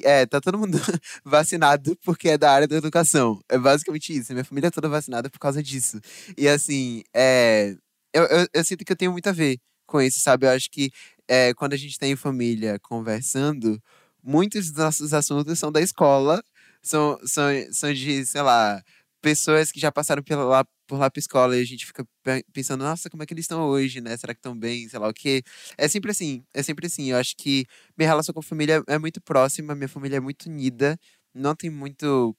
é, 0.04 0.26
tá 0.26 0.42
todo 0.42 0.58
mundo 0.58 0.80
vacinado 1.24 1.96
porque 2.04 2.30
é 2.30 2.38
da 2.40 2.52
área 2.52 2.68
da 2.68 2.76
educação. 2.76 3.40
É 3.48 3.58
basicamente 3.58 4.18
isso. 4.18 4.34
Minha 4.34 4.46
família 4.46 4.70
é 4.70 4.72
toda 4.72 4.90
vacinada 4.90 5.30
por 5.30 5.40
causa 5.40 5.62
disso. 5.62 6.00
E 6.36 6.48
assim, 6.48 7.04
é. 7.14 7.76
Eu, 8.12 8.24
eu, 8.24 8.48
eu 8.56 8.64
sinto 8.64 8.84
que 8.84 8.92
eu 8.92 8.96
tenho 8.98 9.12
muito 9.12 9.28
a 9.30 9.32
ver 9.32 9.60
com 9.90 10.02
isso, 10.02 10.20
sabe? 10.22 10.46
Eu 10.46 10.52
acho 10.52 10.70
que 10.72 10.92
é, 11.28 11.54
quando 11.54 11.74
a 11.74 11.78
gente 11.78 11.98
tem 12.00 12.16
família 12.16 12.80
conversando, 12.80 13.82
muitos 14.24 14.68
dos 14.72 14.78
nossos 14.78 15.14
assuntos 15.14 15.60
são 15.60 15.72
da 15.72 15.82
escola, 15.82 16.44
são, 16.82 17.20
são, 17.26 17.46
são 17.72 17.94
de, 17.94 18.26
sei 18.26 18.42
lá, 18.42 18.82
pessoas 19.22 19.72
que 19.72 19.80
já 19.80 19.92
passaram 19.92 20.24
pela, 20.24 20.66
por 20.88 20.98
lá 21.00 21.10
pra 21.10 21.20
escola 21.20 21.56
e 21.58 21.62
a 21.62 21.66
gente 21.66 21.86
fica 21.86 22.06
pensando, 22.54 22.84
nossa, 22.84 23.10
como 23.10 23.24
é 23.24 23.26
que 23.26 23.34
eles 23.34 23.44
estão 23.46 23.62
hoje, 23.68 24.02
né? 24.02 24.16
Será 24.18 24.34
que 24.34 24.40
estão 24.40 24.58
bem? 24.58 24.88
Sei 24.90 25.00
lá 25.00 25.08
o 25.10 25.14
quê. 25.14 25.44
É 25.78 25.88
sempre 25.88 26.12
assim, 26.12 26.44
é 26.54 26.64
sempre 26.64 26.88
assim. 26.88 27.12
Eu 27.12 27.18
acho 27.18 27.36
que 27.38 27.66
minha 27.98 28.08
relação 28.10 28.34
com 28.34 28.40
a 28.40 28.44
família 28.44 28.84
é 28.88 28.98
muito 28.98 29.22
próxima, 29.22 29.76
minha 29.76 29.90
família 29.90 30.18
é 30.18 30.20
muito 30.20 30.48
unida, 30.50 30.98
não 31.34 31.56
tem 31.56 31.70
muito. 31.70 32.36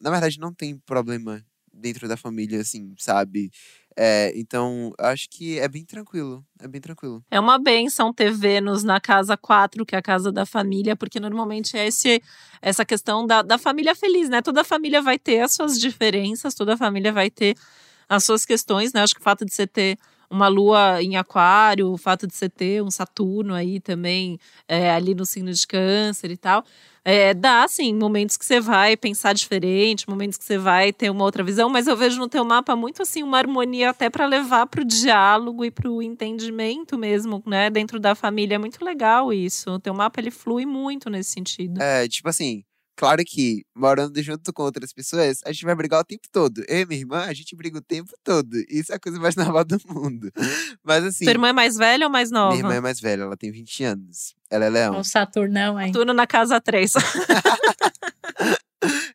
Na 0.00 0.10
verdade, 0.10 0.38
não 0.38 0.52
tem 0.54 0.78
problema 0.78 1.44
dentro 1.72 2.08
da 2.08 2.16
família, 2.16 2.60
assim, 2.60 2.94
sabe? 2.98 3.50
É, 3.96 4.32
então, 4.34 4.92
acho 4.98 5.28
que 5.30 5.58
é 5.58 5.68
bem 5.68 5.84
tranquilo. 5.84 6.44
É 6.60 6.66
bem 6.66 6.80
tranquilo. 6.80 7.24
É 7.30 7.38
uma 7.38 7.58
benção 7.58 8.12
ter 8.12 8.32
Vênus 8.32 8.82
na 8.82 9.00
casa 9.00 9.36
4, 9.36 9.86
que 9.86 9.94
é 9.94 9.98
a 9.98 10.02
casa 10.02 10.32
da 10.32 10.44
família, 10.44 10.96
porque 10.96 11.20
normalmente 11.20 11.76
é 11.76 11.86
esse, 11.86 12.22
essa 12.60 12.84
questão 12.84 13.26
da, 13.26 13.42
da 13.42 13.56
família 13.56 13.94
feliz, 13.94 14.28
né? 14.28 14.42
Toda 14.42 14.64
família 14.64 15.00
vai 15.00 15.18
ter 15.18 15.40
as 15.40 15.54
suas 15.54 15.78
diferenças, 15.78 16.54
toda 16.54 16.76
família 16.76 17.12
vai 17.12 17.30
ter 17.30 17.56
as 18.08 18.24
suas 18.24 18.44
questões, 18.44 18.92
né? 18.92 19.02
Acho 19.02 19.14
que 19.14 19.20
o 19.20 19.24
fato 19.24 19.44
de 19.44 19.54
você 19.54 19.66
ter 19.66 19.98
uma 20.28 20.48
lua 20.48 21.00
em 21.00 21.16
aquário, 21.16 21.92
o 21.92 21.96
fato 21.96 22.26
de 22.26 22.34
você 22.34 22.48
ter 22.48 22.82
um 22.82 22.90
Saturno 22.90 23.54
aí 23.54 23.78
também 23.78 24.38
é, 24.66 24.90
ali 24.90 25.14
no 25.14 25.24
signo 25.24 25.52
de 25.52 25.66
câncer 25.66 26.30
e 26.30 26.36
tal. 26.36 26.64
É, 27.04 27.34
dá, 27.34 27.68
sim, 27.68 27.94
momentos 27.94 28.38
que 28.38 28.46
você 28.46 28.58
vai 28.58 28.96
pensar 28.96 29.34
diferente, 29.34 30.08
momentos 30.08 30.38
que 30.38 30.44
você 30.44 30.56
vai 30.56 30.90
ter 30.90 31.10
uma 31.10 31.22
outra 31.22 31.44
visão, 31.44 31.68
mas 31.68 31.86
eu 31.86 31.94
vejo 31.94 32.18
no 32.18 32.28
teu 32.28 32.42
mapa 32.46 32.74
muito 32.74 33.02
assim 33.02 33.22
uma 33.22 33.36
harmonia 33.36 33.90
até 33.90 34.08
para 34.08 34.24
levar 34.24 34.66
para 34.66 34.80
o 34.80 34.84
diálogo 34.84 35.66
e 35.66 35.70
para 35.70 35.90
o 35.90 36.02
entendimento 36.02 36.96
mesmo, 36.96 37.42
né? 37.46 37.68
Dentro 37.68 38.00
da 38.00 38.14
família 38.14 38.54
é 38.54 38.58
muito 38.58 38.82
legal 38.82 39.32
isso. 39.34 39.72
O 39.72 39.78
teu 39.78 39.92
mapa 39.92 40.18
ele 40.18 40.30
flui 40.30 40.64
muito 40.64 41.10
nesse 41.10 41.32
sentido. 41.32 41.82
É, 41.82 42.08
tipo 42.08 42.26
assim, 42.28 42.64
Claro 42.96 43.22
que, 43.26 43.64
morando 43.74 44.22
junto 44.22 44.52
com 44.52 44.62
outras 44.62 44.92
pessoas, 44.92 45.40
a 45.44 45.52
gente 45.52 45.64
vai 45.64 45.74
brigar 45.74 46.00
o 46.00 46.04
tempo 46.04 46.28
todo. 46.30 46.64
Eu 46.68 46.80
e 46.80 46.86
minha 46.86 47.00
irmã, 47.00 47.24
a 47.24 47.34
gente 47.34 47.56
briga 47.56 47.78
o 47.78 47.82
tempo 47.82 48.12
todo. 48.22 48.56
Isso 48.68 48.92
é 48.92 48.96
a 48.96 49.00
coisa 49.00 49.18
mais 49.18 49.34
normal 49.36 49.64
do 49.64 49.78
mundo. 49.86 50.30
Mas 50.82 51.04
assim. 51.04 51.24
Sua 51.24 51.32
irmã 51.32 51.48
é 51.48 51.52
mais 51.52 51.76
velha 51.76 52.06
ou 52.06 52.12
mais 52.12 52.30
nova? 52.30 52.54
Minha 52.54 52.64
irmã 52.64 52.74
é 52.74 52.80
mais 52.80 53.00
velha, 53.00 53.22
ela 53.22 53.36
tem 53.36 53.50
20 53.50 53.84
anos. 53.84 54.34
Ela 54.48 54.66
é 54.66 54.70
leão. 54.70 55.00
O 55.00 55.04
Saturnão, 55.04 55.80
hein? 55.80 55.88
Saturno 55.88 56.14
na 56.14 56.26
casa 56.26 56.60
3. 56.60 56.92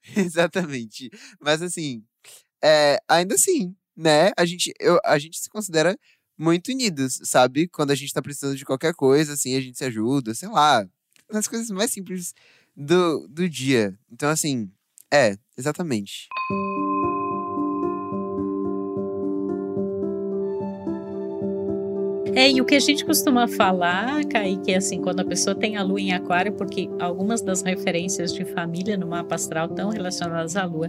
Exatamente. 0.15 1.09
Mas 1.39 1.61
assim, 1.61 2.03
é, 2.63 2.99
ainda 3.07 3.36
assim, 3.36 3.75
né? 3.95 4.32
A 4.38 4.45
gente, 4.45 4.73
eu, 4.80 4.99
a 5.05 5.17
gente 5.17 5.39
se 5.39 5.49
considera 5.49 5.97
muito 6.38 6.71
unidos, 6.71 7.19
sabe? 7.23 7.67
Quando 7.67 7.91
a 7.91 7.95
gente 7.95 8.13
tá 8.13 8.21
precisando 8.21 8.55
de 8.55 8.65
qualquer 8.65 8.93
coisa, 8.93 9.34
assim, 9.34 9.55
a 9.55 9.61
gente 9.61 9.77
se 9.77 9.86
ajuda, 9.86 10.34
sei 10.34 10.49
lá. 10.49 10.86
Nas 11.32 11.47
coisas 11.47 11.69
mais 11.69 11.91
simples 11.91 12.34
do, 12.80 13.27
do 13.27 13.49
dia. 13.49 13.93
Então, 14.09 14.30
assim, 14.30 14.71
é, 15.13 15.36
exatamente. 15.57 16.30
É, 22.36 22.49
e 22.49 22.61
o 22.61 22.65
que 22.65 22.75
a 22.75 22.80
gente 22.80 23.03
costuma 23.03 23.49
falar, 23.49 24.23
Kaique, 24.25 24.71
é 24.71 24.77
assim, 24.77 25.01
quando 25.01 25.19
a 25.19 25.25
pessoa 25.25 25.53
tem 25.53 25.75
a 25.75 25.84
lua 25.84 25.99
em 25.99 26.13
aquário, 26.13 26.53
porque 26.53 26.89
algumas 26.97 27.41
das 27.41 27.61
referências 27.63 28.34
de 28.34 28.45
família 28.45 28.95
no 28.95 29.07
mapa 29.07 29.36
astral 29.36 29.65
estão 29.65 29.89
relacionadas 29.89 30.55
à 30.55 30.63
lua, 30.63 30.88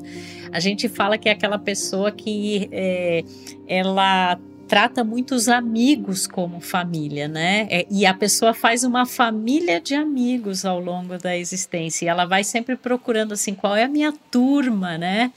a 0.53 0.61
gente 0.61 0.89
fala 0.89 1.19
que 1.19 1.29
é 1.29 1.33
aquela 1.33 1.59
pessoa 1.59 2.13
que 2.13 2.69
é, 2.71 3.25
ela 3.67 4.39
trata 4.71 5.03
muitos 5.03 5.49
amigos 5.49 6.29
como 6.29 6.61
família, 6.61 7.27
né? 7.27 7.67
É, 7.69 7.87
e 7.91 8.07
a 8.07 8.15
pessoa 8.15 8.55
faz 8.55 8.85
uma 8.85 9.05
família 9.05 9.81
de 9.81 9.97
amigos 9.97 10.65
ao 10.65 10.79
longo 10.79 11.19
da 11.19 11.37
existência. 11.37 12.05
E 12.05 12.09
ela 12.09 12.25
vai 12.25 12.45
sempre 12.45 12.77
procurando 12.77 13.33
assim, 13.33 13.53
qual 13.53 13.75
é 13.75 13.83
a 13.83 13.89
minha 13.89 14.13
turma, 14.31 14.97
né? 14.97 15.33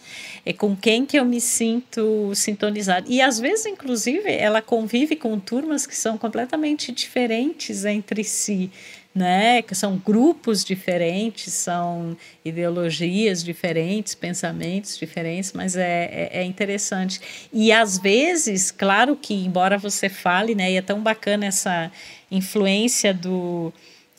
É 0.45 0.53
com 0.53 0.75
quem 0.75 1.03
que 1.03 1.17
eu 1.17 1.25
me 1.25 1.41
sinto 1.41 2.31
sintonizado. 2.35 3.09
E 3.09 3.23
às 3.23 3.39
vezes, 3.39 3.65
inclusive, 3.65 4.31
ela 4.31 4.61
convive 4.61 5.15
com 5.15 5.39
turmas 5.39 5.87
que 5.87 5.95
são 5.95 6.15
completamente 6.15 6.91
diferentes 6.91 7.85
entre 7.85 8.23
si 8.23 8.69
né? 9.13 9.61
Que 9.61 9.75
são 9.75 9.97
grupos 9.97 10.63
diferentes, 10.63 11.53
são 11.53 12.17
ideologias 12.43 13.43
diferentes, 13.43 14.15
pensamentos 14.15 14.97
diferentes, 14.97 15.53
mas 15.53 15.75
é, 15.75 16.29
é, 16.33 16.39
é, 16.39 16.43
interessante. 16.43 17.21
E 17.51 17.71
às 17.71 17.97
vezes, 17.99 18.71
claro 18.71 19.15
que, 19.15 19.33
embora 19.33 19.77
você 19.77 20.09
fale, 20.09 20.55
né? 20.55 20.71
E 20.71 20.77
é 20.77 20.81
tão 20.81 21.01
bacana 21.01 21.45
essa 21.45 21.91
influência 22.31 23.13
do 23.13 23.71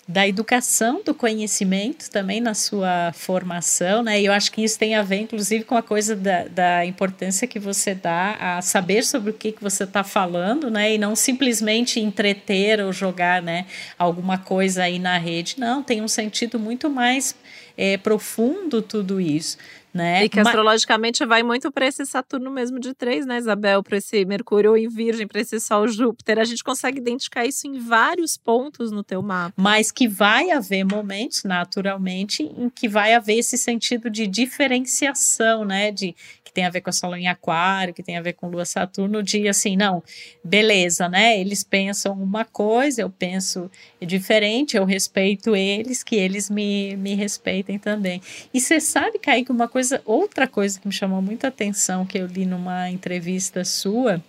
da 0.06 0.28
educação 0.28 1.02
do 1.02 1.14
conhecimento 1.14 2.10
também 2.10 2.40
na 2.40 2.52
sua 2.52 3.10
formação, 3.14 4.02
né? 4.02 4.20
E 4.20 4.26
eu 4.26 4.32
acho 4.32 4.52
que 4.52 4.62
isso 4.62 4.78
tem 4.78 4.94
a 4.94 5.02
ver, 5.02 5.20
inclusive, 5.20 5.64
com 5.64 5.76
a 5.76 5.82
coisa 5.82 6.14
da, 6.14 6.44
da 6.44 6.84
importância 6.84 7.48
que 7.48 7.58
você 7.58 7.94
dá 7.94 8.36
a 8.38 8.62
saber 8.62 9.02
sobre 9.02 9.30
o 9.30 9.34
que, 9.34 9.52
que 9.52 9.62
você 9.62 9.84
está 9.84 10.04
falando, 10.04 10.70
né? 10.70 10.94
E 10.94 10.98
não 10.98 11.16
simplesmente 11.16 11.98
entreter 12.00 12.80
ou 12.80 12.92
jogar, 12.92 13.40
né? 13.40 13.66
Alguma 13.98 14.36
coisa 14.36 14.82
aí 14.82 14.98
na 14.98 15.16
rede. 15.16 15.56
Não, 15.58 15.82
tem 15.82 16.02
um 16.02 16.08
sentido 16.08 16.58
muito 16.58 16.90
mais 16.90 17.34
é, 17.76 17.96
profundo 17.96 18.82
tudo 18.82 19.20
isso. 19.20 19.56
Né? 19.94 20.24
E 20.24 20.28
que 20.28 20.40
astrologicamente 20.40 21.24
vai 21.24 21.44
muito 21.44 21.70
para 21.70 21.86
esse 21.86 22.04
Saturno 22.04 22.50
mesmo 22.50 22.80
de 22.80 22.92
três, 22.92 23.24
né, 23.24 23.38
Isabel? 23.38 23.80
Para 23.80 23.98
esse 23.98 24.24
Mercúrio 24.24 24.76
em 24.76 24.88
Virgem, 24.88 25.24
para 25.24 25.40
esse 25.40 25.60
Sol 25.60 25.86
Júpiter. 25.86 26.40
A 26.40 26.44
gente 26.44 26.64
consegue 26.64 26.98
identificar 26.98 27.46
isso 27.46 27.68
em 27.68 27.78
vários 27.78 28.36
pontos 28.36 28.90
no 28.90 29.04
teu 29.04 29.22
mapa. 29.22 29.54
Mas 29.56 29.92
que 29.92 30.08
vai 30.08 30.50
haver 30.50 30.84
momentos, 30.84 31.44
naturalmente, 31.44 32.42
em 32.42 32.68
que 32.68 32.88
vai 32.88 33.14
haver 33.14 33.38
esse 33.38 33.56
sentido 33.56 34.10
de 34.10 34.26
diferenciação, 34.26 35.64
né? 35.64 35.92
De 35.92 36.16
tem 36.54 36.64
a 36.64 36.70
ver 36.70 36.80
com 36.80 36.90
a 36.90 36.92
Sol 36.92 37.14
em 37.16 37.26
Aquário, 37.26 37.92
que 37.92 38.02
tem 38.02 38.16
a 38.16 38.22
ver 38.22 38.34
com 38.34 38.48
Lua 38.48 38.64
Saturno, 38.64 39.22
de 39.22 39.48
assim, 39.48 39.76
não, 39.76 40.02
beleza, 40.42 41.08
né? 41.08 41.38
Eles 41.38 41.64
pensam 41.64 42.14
uma 42.14 42.44
coisa, 42.44 43.02
eu 43.02 43.10
penso 43.10 43.68
diferente, 44.00 44.76
eu 44.76 44.84
respeito 44.84 45.56
eles, 45.56 46.04
que 46.04 46.14
eles 46.14 46.48
me, 46.48 46.96
me 46.96 47.14
respeitem 47.14 47.76
também. 47.76 48.22
E 48.52 48.60
você 48.60 48.78
sabe, 48.78 49.18
Kaique, 49.18 49.50
uma 49.50 49.66
coisa, 49.66 49.83
outra 50.04 50.46
coisa 50.46 50.78
que 50.78 50.86
me 50.86 50.92
chamou 50.92 51.20
muita 51.20 51.48
atenção, 51.48 52.06
que 52.06 52.18
eu 52.18 52.26
li 52.26 52.46
numa 52.46 52.90
entrevista 52.90 53.64
sua, 53.64 54.22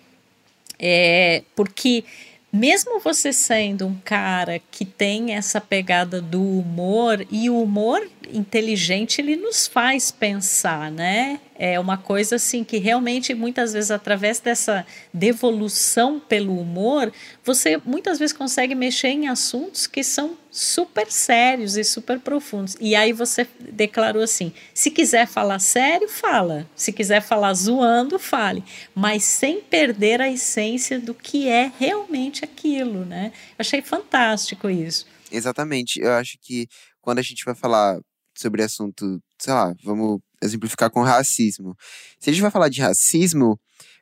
é 0.79 1.43
porque 1.55 2.03
mesmo 2.51 2.99
você 2.99 3.33
sendo 3.33 3.85
um 3.85 3.95
cara 4.03 4.61
que 4.71 4.85
tem 4.85 5.33
essa 5.33 5.59
pegada 5.59 6.21
do 6.21 6.41
humor, 6.41 7.25
e 7.29 7.49
o 7.49 7.61
humor 7.61 8.07
inteligente 8.31 9.21
ele 9.21 9.35
nos 9.35 9.67
faz 9.67 10.11
pensar, 10.11 10.91
né? 10.91 11.39
É 11.57 11.79
uma 11.79 11.97
coisa 11.97 12.35
assim 12.35 12.63
que 12.63 12.77
realmente 12.77 13.33
muitas 13.33 13.73
vezes 13.73 13.91
através 13.91 14.39
dessa 14.39 14.85
devolução 15.13 16.19
pelo 16.19 16.59
humor, 16.59 17.11
você 17.43 17.77
muitas 17.85 18.19
vezes 18.19 18.33
consegue 18.33 18.75
mexer 18.75 19.09
em 19.09 19.27
assuntos 19.27 19.87
que 19.87 20.03
são 20.03 20.37
super 20.51 21.09
sérios 21.11 21.77
e 21.77 21.83
super 21.83 22.19
profundos. 22.19 22.75
E 22.79 22.95
aí 22.95 23.13
você 23.13 23.47
declarou 23.59 24.21
assim: 24.21 24.53
se 24.73 24.91
quiser 24.91 25.27
falar 25.27 25.59
sério, 25.59 26.09
fala. 26.09 26.65
Se 26.75 26.91
quiser 26.91 27.21
falar 27.21 27.53
zoando, 27.53 28.19
fale, 28.19 28.63
mas 28.93 29.23
sem 29.23 29.61
perder 29.61 30.21
a 30.21 30.29
essência 30.29 30.99
do 30.99 31.13
que 31.13 31.47
é 31.47 31.71
realmente 31.79 32.43
aquilo, 32.43 33.05
né? 33.05 33.31
Eu 33.51 33.55
achei 33.59 33.81
fantástico 33.81 34.69
isso. 34.69 35.05
Exatamente. 35.31 35.99
Eu 35.99 36.13
acho 36.13 36.37
que 36.41 36.67
quando 37.01 37.19
a 37.19 37.21
gente 37.23 37.43
vai 37.45 37.55
falar 37.55 37.99
sobre 38.35 38.63
assunto, 38.63 39.21
sei 39.39 39.53
lá, 39.53 39.73
vamos 39.83 40.19
exemplificar 40.41 40.89
com 40.89 41.01
racismo. 41.01 41.75
Se 42.19 42.29
a 42.29 42.33
gente 42.33 42.41
vai 42.41 42.51
falar 42.51 42.69
de 42.69 42.81
racismo, 42.81 43.59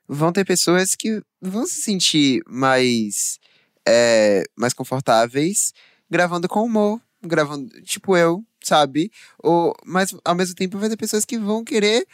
vão 0.08 0.32
ter 0.32 0.46
pessoas 0.46 0.96
que 0.96 1.22
vão 1.42 1.66
se 1.66 1.82
sentir 1.82 2.42
mais, 2.48 3.40
é, 3.88 4.44
mais 4.58 4.74
confortáveis 4.74 5.74
gravando 6.10 6.48
com 6.48 6.64
humor, 6.64 7.02
gravando, 7.24 7.70
tipo 7.82 8.16
eu, 8.16 8.46
sabe? 8.64 9.12
Ou, 9.42 9.74
mas 9.86 10.16
ao 10.24 10.36
mesmo 10.36 10.54
tempo 10.54 10.78
vai 10.78 10.90
ter 10.90 10.98
pessoas 10.98 11.26
que 11.26 11.40
vão 11.40 11.64
querer 11.64 12.06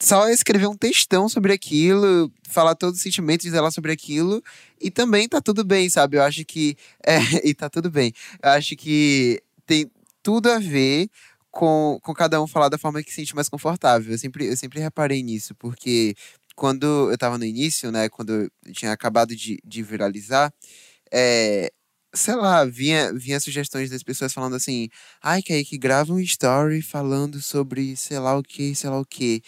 só 0.00 0.28
escrever 0.28 0.66
um 0.66 0.76
textão 0.76 1.28
sobre 1.28 1.52
aquilo, 1.52 2.30
falar 2.48 2.74
todos 2.74 2.96
os 2.96 3.02
sentimentos 3.02 3.50
dela 3.50 3.70
sobre 3.70 3.92
aquilo, 3.92 4.42
e 4.80 4.90
também 4.90 5.28
tá 5.28 5.40
tudo 5.40 5.64
bem, 5.64 5.88
sabe? 5.88 6.16
Eu 6.16 6.22
acho 6.22 6.44
que. 6.44 6.76
É, 7.06 7.48
e 7.48 7.54
tá 7.54 7.70
tudo 7.70 7.90
bem. 7.90 8.12
Eu 8.42 8.50
acho 8.50 8.74
que 8.74 9.40
tem 9.64 9.90
tudo 10.22 10.50
a 10.50 10.58
ver 10.58 11.08
com, 11.56 11.98
com 12.02 12.12
cada 12.12 12.40
um 12.42 12.46
falar 12.46 12.68
da 12.68 12.76
forma 12.76 13.02
que 13.02 13.08
se 13.08 13.16
sente 13.16 13.34
mais 13.34 13.48
confortável. 13.48 14.12
Eu 14.12 14.18
sempre, 14.18 14.46
eu 14.46 14.56
sempre 14.56 14.78
reparei 14.78 15.22
nisso, 15.22 15.54
porque 15.54 16.14
quando 16.54 17.10
eu 17.10 17.16
tava 17.16 17.38
no 17.38 17.46
início, 17.46 17.90
né, 17.90 18.10
quando 18.10 18.30
eu 18.64 18.72
tinha 18.74 18.92
acabado 18.92 19.34
de, 19.34 19.58
de 19.64 19.82
viralizar, 19.82 20.52
é, 21.10 21.72
sei 22.14 22.34
lá, 22.34 22.64
vinha, 22.66 23.10
vinha 23.14 23.40
sugestões 23.40 23.88
das 23.90 24.02
pessoas 24.02 24.34
falando 24.34 24.54
assim, 24.56 24.88
ai, 25.22 25.42
que 25.42 25.52
aí 25.52 25.64
que 25.64 25.78
grava 25.78 26.12
um 26.12 26.20
story 26.20 26.82
falando 26.82 27.40
sobre 27.40 27.96
sei 27.96 28.18
lá 28.18 28.36
o 28.38 28.42
que, 28.42 28.74
sei 28.74 28.90
lá 28.90 29.00
o 29.00 29.06
que. 29.06 29.42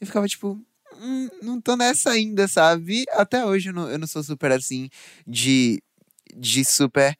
Eu 0.00 0.06
ficava 0.08 0.26
tipo, 0.26 0.60
hum, 1.00 1.28
não 1.42 1.60
tô 1.60 1.76
nessa 1.76 2.10
ainda, 2.10 2.48
sabe? 2.48 3.04
Até 3.12 3.44
hoje 3.46 3.68
eu 3.70 3.74
não, 3.74 3.88
eu 3.88 3.98
não 3.98 4.06
sou 4.08 4.22
super 4.24 4.50
assim 4.50 4.88
de 5.26 5.80
de 6.36 6.64
super 6.64 7.16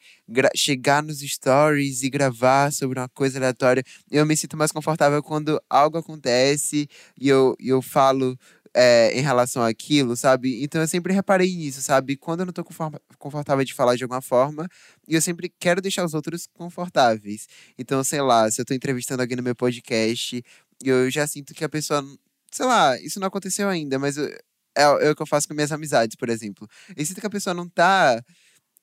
chegar 0.56 1.02
nos 1.02 1.20
stories 1.20 2.02
e 2.02 2.10
gravar 2.10 2.72
sobre 2.72 2.98
uma 2.98 3.08
coisa 3.08 3.38
aleatória. 3.38 3.82
Eu 4.10 4.24
me 4.24 4.36
sinto 4.36 4.56
mais 4.56 4.72
confortável 4.72 5.22
quando 5.22 5.60
algo 5.68 5.98
acontece 5.98 6.88
e 7.20 7.28
eu, 7.28 7.54
eu 7.60 7.82
falo 7.82 8.38
é, 8.74 9.12
em 9.18 9.20
relação 9.20 9.62
àquilo, 9.62 10.16
sabe? 10.16 10.62
Então 10.62 10.80
eu 10.80 10.88
sempre 10.88 11.12
reparei 11.12 11.54
nisso, 11.54 11.82
sabe? 11.82 12.16
Quando 12.16 12.40
eu 12.40 12.46
não 12.46 12.52
tô 12.52 12.64
confortável 13.18 13.64
de 13.64 13.74
falar 13.74 13.96
de 13.96 14.04
alguma 14.04 14.22
forma, 14.22 14.68
eu 15.06 15.20
sempre 15.20 15.52
quero 15.58 15.80
deixar 15.82 16.04
os 16.04 16.14
outros 16.14 16.48
confortáveis. 16.54 17.46
Então, 17.78 18.02
sei 18.02 18.22
lá, 18.22 18.50
se 18.50 18.60
eu 18.60 18.64
tô 18.64 18.74
entrevistando 18.74 19.22
alguém 19.22 19.36
no 19.36 19.42
meu 19.42 19.54
podcast, 19.54 20.42
eu 20.82 21.10
já 21.10 21.26
sinto 21.26 21.54
que 21.54 21.64
a 21.64 21.68
pessoa. 21.68 22.04
Sei 22.50 22.66
lá, 22.66 22.98
isso 23.00 23.18
não 23.20 23.28
aconteceu 23.28 23.68
ainda, 23.68 23.98
mas 23.98 24.16
eu, 24.16 24.26
é, 24.76 24.82
é 25.06 25.10
o 25.10 25.16
que 25.16 25.22
eu 25.22 25.26
faço 25.26 25.48
com 25.48 25.54
minhas 25.54 25.72
amizades, 25.72 26.16
por 26.16 26.28
exemplo. 26.28 26.68
Eu 26.96 27.04
sinto 27.04 27.20
que 27.20 27.26
a 27.26 27.30
pessoa 27.30 27.54
não 27.54 27.68
tá 27.68 28.22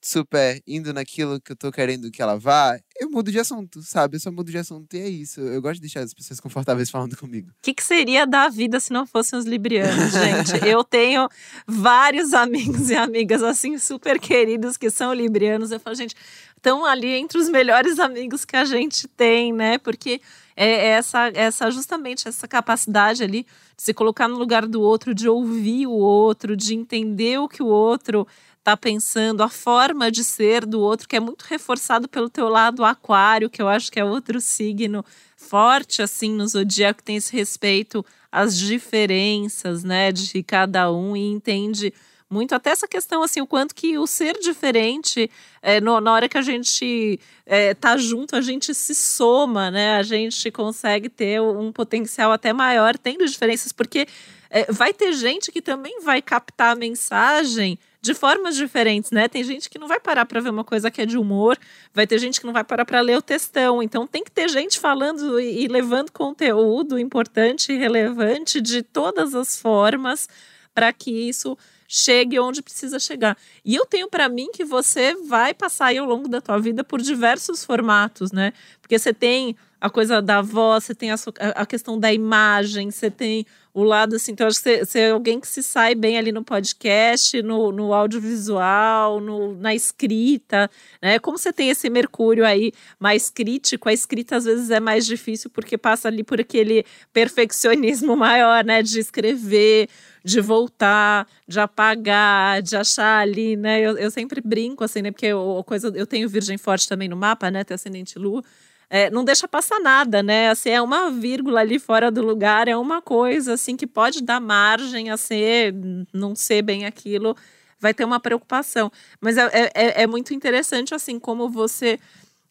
super 0.01 0.61
indo 0.65 0.93
naquilo 0.93 1.41
que 1.41 1.51
eu 1.51 1.55
tô 1.55 1.71
querendo 1.71 2.09
que 2.09 2.21
ela 2.21 2.37
vá, 2.37 2.79
eu 2.99 3.09
mudo 3.09 3.31
de 3.31 3.39
assunto, 3.39 3.81
sabe? 3.81 4.15
Eu 4.15 4.19
só 4.19 4.31
mudo 4.31 4.51
de 4.51 4.57
assunto 4.57 4.93
e 4.95 4.99
é 4.99 5.09
isso. 5.09 5.41
Eu 5.41 5.61
gosto 5.61 5.75
de 5.75 5.81
deixar 5.81 6.01
as 6.01 6.13
pessoas 6.13 6.39
confortáveis 6.39 6.89
falando 6.89 7.15
comigo. 7.17 7.49
O 7.49 7.53
que, 7.61 7.73
que 7.73 7.83
seria 7.83 8.25
da 8.25 8.49
vida 8.49 8.79
se 8.79 8.91
não 8.91 9.05
fossem 9.05 9.37
os 9.37 9.45
librianos, 9.45 10.11
gente? 10.11 10.53
eu 10.67 10.83
tenho 10.83 11.27
vários 11.67 12.33
amigos 12.33 12.89
e 12.89 12.95
amigas 12.95 13.43
assim 13.43 13.77
super 13.77 14.19
queridos 14.19 14.77
que 14.77 14.89
são 14.89 15.13
librianos. 15.13 15.71
Eu 15.71 15.79
falo, 15.79 15.95
gente, 15.95 16.15
estão 16.55 16.85
ali 16.85 17.13
entre 17.13 17.37
os 17.37 17.49
melhores 17.49 17.99
amigos 17.99 18.45
que 18.45 18.55
a 18.55 18.65
gente 18.65 19.07
tem, 19.07 19.51
né? 19.51 19.77
Porque 19.77 20.21
é 20.55 20.87
essa, 20.87 21.31
essa 21.33 21.71
justamente 21.71 22.27
essa 22.27 22.45
capacidade 22.45 23.23
ali 23.23 23.43
de 23.77 23.83
se 23.83 23.93
colocar 23.93 24.27
no 24.27 24.37
lugar 24.37 24.67
do 24.67 24.81
outro, 24.81 25.15
de 25.15 25.29
ouvir 25.29 25.87
o 25.87 25.91
outro, 25.91 26.55
de 26.55 26.75
entender 26.75 27.39
o 27.39 27.47
que 27.47 27.63
o 27.63 27.67
outro 27.67 28.27
está 28.70 28.78
pensando, 28.78 29.41
a 29.41 29.49
forma 29.49 30.11
de 30.11 30.24
ser 30.24 30.63
do 30.65 30.80
outro, 30.80 31.07
que 31.07 31.15
é 31.15 31.20
muito 31.20 31.41
reforçado 31.43 32.07
pelo 32.07 32.30
teu 32.30 32.47
lado 32.47 32.86
aquário, 32.86 33.49
que 33.49 33.61
eu 33.61 33.67
acho 33.67 33.91
que 33.91 33.99
é 33.99 34.05
outro 34.05 34.39
signo 34.39 35.03
forte, 35.36 36.03
assim, 36.03 36.32
no 36.32 36.47
zodíaco, 36.47 37.01
tem 37.01 37.15
esse 37.15 37.36
respeito 37.36 38.05
às 38.32 38.55
diferenças, 38.55 39.84
né, 39.84 40.11
de 40.11 40.43
cada 40.43 40.91
um 40.91 41.17
e 41.17 41.32
entende 41.32 41.91
muito 42.30 42.53
até 42.53 42.70
essa 42.70 42.88
questão 42.88 43.24
assim 43.24 43.41
o 43.41 43.47
quanto 43.47 43.74
que 43.74 43.97
o 43.97 44.05
ser 44.05 44.38
diferente 44.38 45.32
é, 45.63 45.82
no, 45.82 45.99
na 45.99 46.13
hora 46.13 46.30
que 46.30 46.38
a 46.38 46.43
gente 46.43 47.20
é, 47.43 47.74
tá 47.74 47.97
junto 47.97 48.36
a 48.36 48.41
gente 48.41 48.72
se 48.72 48.93
soma 48.93 49.72
né 49.72 49.95
a 49.95 50.03
gente 50.03 50.51
consegue 50.51 51.09
ter 51.09 51.41
um 51.41 51.72
potencial 51.72 52.32
até 52.32 52.53
maior 52.53 52.95
tendo 52.99 53.26
diferenças 53.26 53.72
porque 53.72 54.07
é, 54.47 54.72
vai 54.72 54.93
ter 54.93 55.11
gente 55.13 55.51
que 55.51 55.59
também 55.59 56.01
vai 56.01 56.22
captar 56.22 56.74
a 56.74 56.80
mensagem 56.80 57.80
de 58.01 58.13
formas 58.13 58.55
diferentes, 58.55 59.11
né? 59.11 59.27
Tem 59.27 59.43
gente 59.43 59.69
que 59.69 59.77
não 59.77 59.87
vai 59.87 59.99
parar 59.99 60.25
para 60.25 60.39
ver 60.39 60.49
uma 60.49 60.63
coisa 60.63 60.89
que 60.89 61.01
é 61.01 61.05
de 61.05 61.17
humor, 61.17 61.57
vai 61.93 62.07
ter 62.07 62.17
gente 62.17 62.39
que 62.39 62.45
não 62.45 62.53
vai 62.53 62.63
parar 62.63 62.85
para 62.85 63.01
ler 63.01 63.17
o 63.17 63.21
textão. 63.21 63.83
Então 63.83 64.07
tem 64.07 64.23
que 64.23 64.31
ter 64.31 64.47
gente 64.47 64.79
falando 64.79 65.39
e, 65.39 65.67
levando 65.67 66.11
conteúdo 66.11 66.97
importante 66.97 67.73
e 67.73 67.77
relevante 67.77 68.61
de 68.61 68.81
todas 68.81 69.35
as 69.35 69.59
formas 69.59 70.29
para 70.73 70.93
que 70.93 71.11
isso 71.11 71.57
chegue 71.87 72.39
onde 72.39 72.61
precisa 72.61 72.99
chegar. 72.99 73.35
E 73.65 73.75
eu 73.75 73.85
tenho 73.85 74.07
para 74.07 74.29
mim 74.29 74.49
que 74.53 74.63
você 74.63 75.15
vai 75.15 75.53
passar 75.53 75.87
aí 75.87 75.97
ao 75.97 76.05
longo 76.05 76.29
da 76.29 76.39
tua 76.39 76.59
vida 76.59 76.83
por 76.83 77.01
diversos 77.01 77.65
formatos, 77.65 78.31
né? 78.31 78.53
Porque 78.79 78.97
você 78.97 79.13
tem 79.13 79.57
a 79.82 79.89
coisa 79.89 80.21
da 80.21 80.41
voz, 80.41 80.84
você 80.84 80.95
tem 80.95 81.11
a, 81.11 81.15
a 81.55 81.65
questão 81.65 81.97
da 81.97 82.11
imagem, 82.11 82.91
você 82.91 83.09
tem 83.09 83.45
o 83.73 83.84
lado 83.84 84.15
assim. 84.15 84.34
Então, 84.34 84.47
acho 84.47 84.57
que 84.57 84.63
você, 84.63 84.86
você, 84.86 84.99
é 84.99 85.11
alguém 85.11 85.39
que 85.39 85.47
se 85.47 85.63
sai 85.63 85.95
bem 85.95 86.17
ali 86.17 86.32
no 86.32 86.43
podcast, 86.43 87.41
no, 87.41 87.71
no 87.71 87.93
audiovisual, 87.93 89.21
no, 89.21 89.55
na 89.55 89.73
escrita, 89.73 90.69
né? 91.01 91.17
Como 91.19 91.38
você 91.38 91.53
tem 91.53 91.69
esse 91.69 91.89
Mercúrio 91.89 92.45
aí 92.45 92.73
mais 92.99 93.30
crítico, 93.30 93.88
a 93.88 93.93
escrita 93.93 94.36
às 94.36 94.43
vezes 94.43 94.69
é 94.69 94.80
mais 94.82 95.05
difícil 95.05 95.49
porque 95.49 95.77
passa 95.77 96.09
ali 96.09 96.23
por 96.23 96.41
aquele 96.41 96.86
perfeccionismo 97.13 98.15
maior, 98.17 98.65
né? 98.65 98.84
De 98.84 98.99
escrever, 98.99 99.88
de 100.25 100.41
voltar, 100.41 101.25
de 101.47 101.59
apagar, 101.59 102.61
de 102.61 102.75
achar 102.75 103.19
ali, 103.21 103.55
né? 103.55 103.80
Eu, 103.80 103.97
eu 103.97 104.11
sempre 104.11 104.41
brinco 104.41 104.84
assim, 104.84 105.01
né? 105.01 105.11
Porque 105.11 105.27
eu, 105.27 105.63
coisa, 105.65 105.88
eu 105.95 106.05
tenho 106.05 106.27
Virgem 106.27 106.57
Forte 106.57 106.88
também 106.88 107.07
no 107.07 107.15
mapa, 107.15 107.49
né? 107.49 107.63
Tem 107.63 107.75
ascendente 107.75 108.19
Lua 108.19 108.43
é, 108.89 109.09
não 109.09 109.23
deixa 109.23 109.47
passar 109.47 109.79
nada, 109.79 110.23
né? 110.23 110.49
Assim, 110.49 110.69
é 110.69 110.81
uma 110.81 111.11
vírgula 111.11 111.59
ali 111.59 111.77
fora 111.77 112.09
do 112.09 112.21
lugar, 112.21 112.67
é 112.67 112.75
uma 112.75 113.01
coisa 113.01 113.53
assim 113.53 113.77
que 113.77 113.85
pode 113.85 114.23
dar 114.23 114.39
margem 114.39 115.11
a 115.11 115.17
ser, 115.17 115.73
não 116.11 116.35
ser 116.35 116.63
bem 116.63 116.85
aquilo, 116.85 117.35
vai 117.79 117.93
ter 117.93 118.03
uma 118.03 118.19
preocupação. 118.19 118.91
Mas 119.21 119.37
é, 119.37 119.71
é, 119.75 120.03
é 120.03 120.07
muito 120.07 120.33
interessante 120.33 120.95
assim 120.95 121.19
como 121.19 121.49
você 121.49 121.99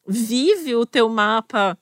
vive 0.06 0.76
o 0.76 0.86
teu 0.86 1.08
mapa 1.08 1.76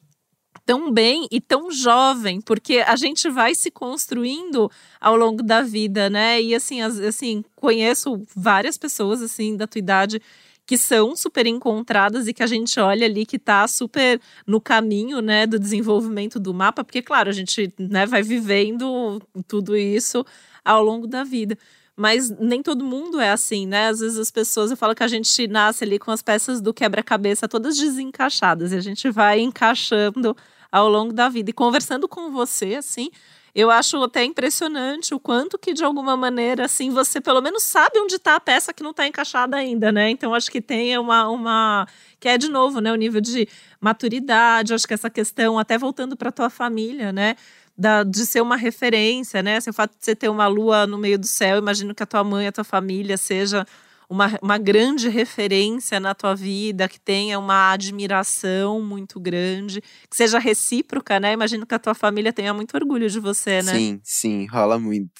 tão 0.64 0.90
bem 0.90 1.28
e 1.30 1.40
tão 1.40 1.70
jovem, 1.70 2.40
porque 2.40 2.78
a 2.78 2.96
gente 2.96 3.30
vai 3.30 3.54
se 3.54 3.70
construindo 3.70 4.68
ao 5.00 5.16
longo 5.16 5.42
da 5.42 5.62
vida, 5.62 6.11
né? 6.11 6.42
E 6.42 6.54
assim, 6.54 6.82
assim, 6.82 7.44
conheço 7.54 8.20
várias 8.34 8.76
pessoas 8.76 9.22
assim 9.22 9.57
da 9.57 9.66
tua 9.66 9.78
idade 9.78 10.20
que 10.66 10.76
são 10.76 11.14
super 11.14 11.46
encontradas 11.46 12.26
e 12.26 12.34
que 12.34 12.42
a 12.42 12.46
gente 12.46 12.78
olha 12.80 13.06
ali 13.06 13.24
que 13.24 13.36
está 13.36 13.66
super 13.68 14.20
no 14.46 14.60
caminho, 14.60 15.20
né, 15.20 15.46
do 15.46 15.58
desenvolvimento 15.58 16.40
do 16.40 16.52
mapa, 16.52 16.82
porque 16.82 17.00
claro, 17.00 17.30
a 17.30 17.32
gente, 17.32 17.72
né, 17.78 18.04
vai 18.04 18.22
vivendo 18.22 19.22
tudo 19.46 19.76
isso 19.76 20.26
ao 20.64 20.82
longo 20.82 21.06
da 21.06 21.22
vida. 21.22 21.56
Mas 21.96 22.28
nem 22.28 22.62
todo 22.62 22.84
mundo 22.84 23.18
é 23.18 23.30
assim, 23.30 23.66
né? 23.66 23.88
Às 23.88 24.00
vezes 24.00 24.18
as 24.18 24.30
pessoas, 24.30 24.70
eu 24.70 24.76
falo 24.76 24.94
que 24.94 25.02
a 25.02 25.08
gente 25.08 25.48
nasce 25.48 25.82
ali 25.82 25.98
com 25.98 26.10
as 26.10 26.20
peças 26.20 26.60
do 26.60 26.74
quebra-cabeça 26.74 27.48
todas 27.48 27.74
desencaixadas 27.78 28.72
e 28.72 28.76
a 28.76 28.80
gente 28.80 29.08
vai 29.08 29.40
encaixando 29.40 30.36
ao 30.70 30.90
longo 30.90 31.14
da 31.14 31.30
vida. 31.30 31.48
E 31.48 31.54
conversando 31.54 32.06
com 32.06 32.30
você, 32.30 32.74
assim, 32.74 33.10
eu 33.57 33.70
acho 33.70 33.96
até 34.02 34.22
impressionante 34.22 35.14
o 35.14 35.18
quanto 35.18 35.59
que, 35.59 35.72
de 35.72 35.82
alguma 35.82 36.14
maneira, 36.14 36.66
assim, 36.66 36.90
você 36.90 37.22
pelo 37.22 37.40
menos 37.40 37.62
sabe 37.62 37.98
onde 37.98 38.16
está 38.16 38.36
a 38.36 38.40
peça 38.40 38.70
que 38.70 38.82
não 38.82 38.90
está 38.90 39.07
encaixada 39.07 39.57
ainda, 39.57 39.90
né? 39.90 40.11
Então, 40.11 40.34
acho 40.34 40.50
que 40.50 40.61
tem 40.61 40.98
uma, 40.98 41.26
uma. 41.30 41.88
Que 42.20 42.28
é, 42.28 42.36
de 42.36 42.50
novo, 42.50 42.82
né? 42.82 42.92
O 42.92 42.96
nível 42.96 43.18
de 43.18 43.48
maturidade, 43.80 44.74
acho 44.74 44.86
que 44.86 44.92
essa 44.92 45.09
questão, 45.09 45.59
até 45.59 45.78
voltando 45.78 46.14
para 46.18 46.30
tua 46.30 46.50
família, 46.50 47.11
né? 47.12 47.34
Da, 47.74 48.02
de 48.02 48.26
ser 48.26 48.42
uma 48.42 48.57
referência, 48.57 49.42
né? 49.42 49.57
Assim, 49.57 49.70
o 49.70 49.72
fato 49.72 49.92
de 49.98 50.04
você 50.04 50.14
ter 50.14 50.28
uma 50.28 50.46
lua 50.46 50.86
no 50.86 50.98
meio 50.98 51.18
do 51.18 51.26
céu, 51.26 51.57
imagino 51.57 51.94
que 51.94 52.02
a 52.02 52.07
tua 52.07 52.22
mãe, 52.22 52.46
a 52.46 52.52
tua 52.52 52.64
família 52.64 53.16
seja 53.16 53.66
uma, 54.09 54.38
uma 54.40 54.59
grande 54.59 55.09
referência 55.09 55.98
na 55.98 56.14
tua 56.14 56.34
vida, 56.34 56.88
que 56.88 57.00
tenha 57.00 57.38
uma 57.38 57.72
admiração 57.72 58.80
muito 58.80 59.18
grande, 59.18 59.80
que 60.09 60.16
seja 60.16 60.38
recíproca, 60.38 61.18
né? 61.18 61.32
Imagino 61.32 61.66
que 61.66 61.74
a 61.74 61.78
tua 61.78 61.94
família 61.94 62.32
tenha 62.32 62.54
muito 62.54 62.74
orgulho 62.74 63.09
de 63.09 63.20
você, 63.20 63.62
né? 63.62 63.74
Sim, 63.74 64.00
sim, 64.02 64.46
rola 64.46 64.78
muito 64.78 65.11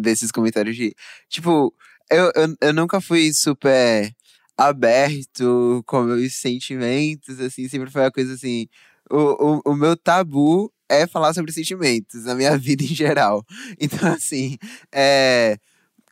desses 0.00 0.30
comentários 0.30 0.76
de. 0.76 0.94
Tipo, 1.28 1.72
eu, 2.10 2.32
eu, 2.34 2.56
eu 2.60 2.72
nunca 2.74 3.00
fui 3.00 3.32
super 3.32 4.12
aberto 4.56 5.82
com 5.86 6.02
meus 6.02 6.34
sentimentos, 6.34 7.40
assim, 7.40 7.68
sempre 7.68 7.90
foi 7.90 8.02
uma 8.02 8.12
coisa 8.12 8.34
assim. 8.34 8.66
O, 9.10 9.60
o, 9.66 9.72
o 9.72 9.74
meu 9.74 9.96
tabu 9.96 10.72
é 10.88 11.06
falar 11.06 11.34
sobre 11.34 11.52
sentimentos 11.52 12.24
na 12.24 12.34
minha 12.34 12.56
vida 12.58 12.82
em 12.84 12.94
geral. 12.94 13.44
Então, 13.80 14.12
assim, 14.12 14.56
é 14.92 15.58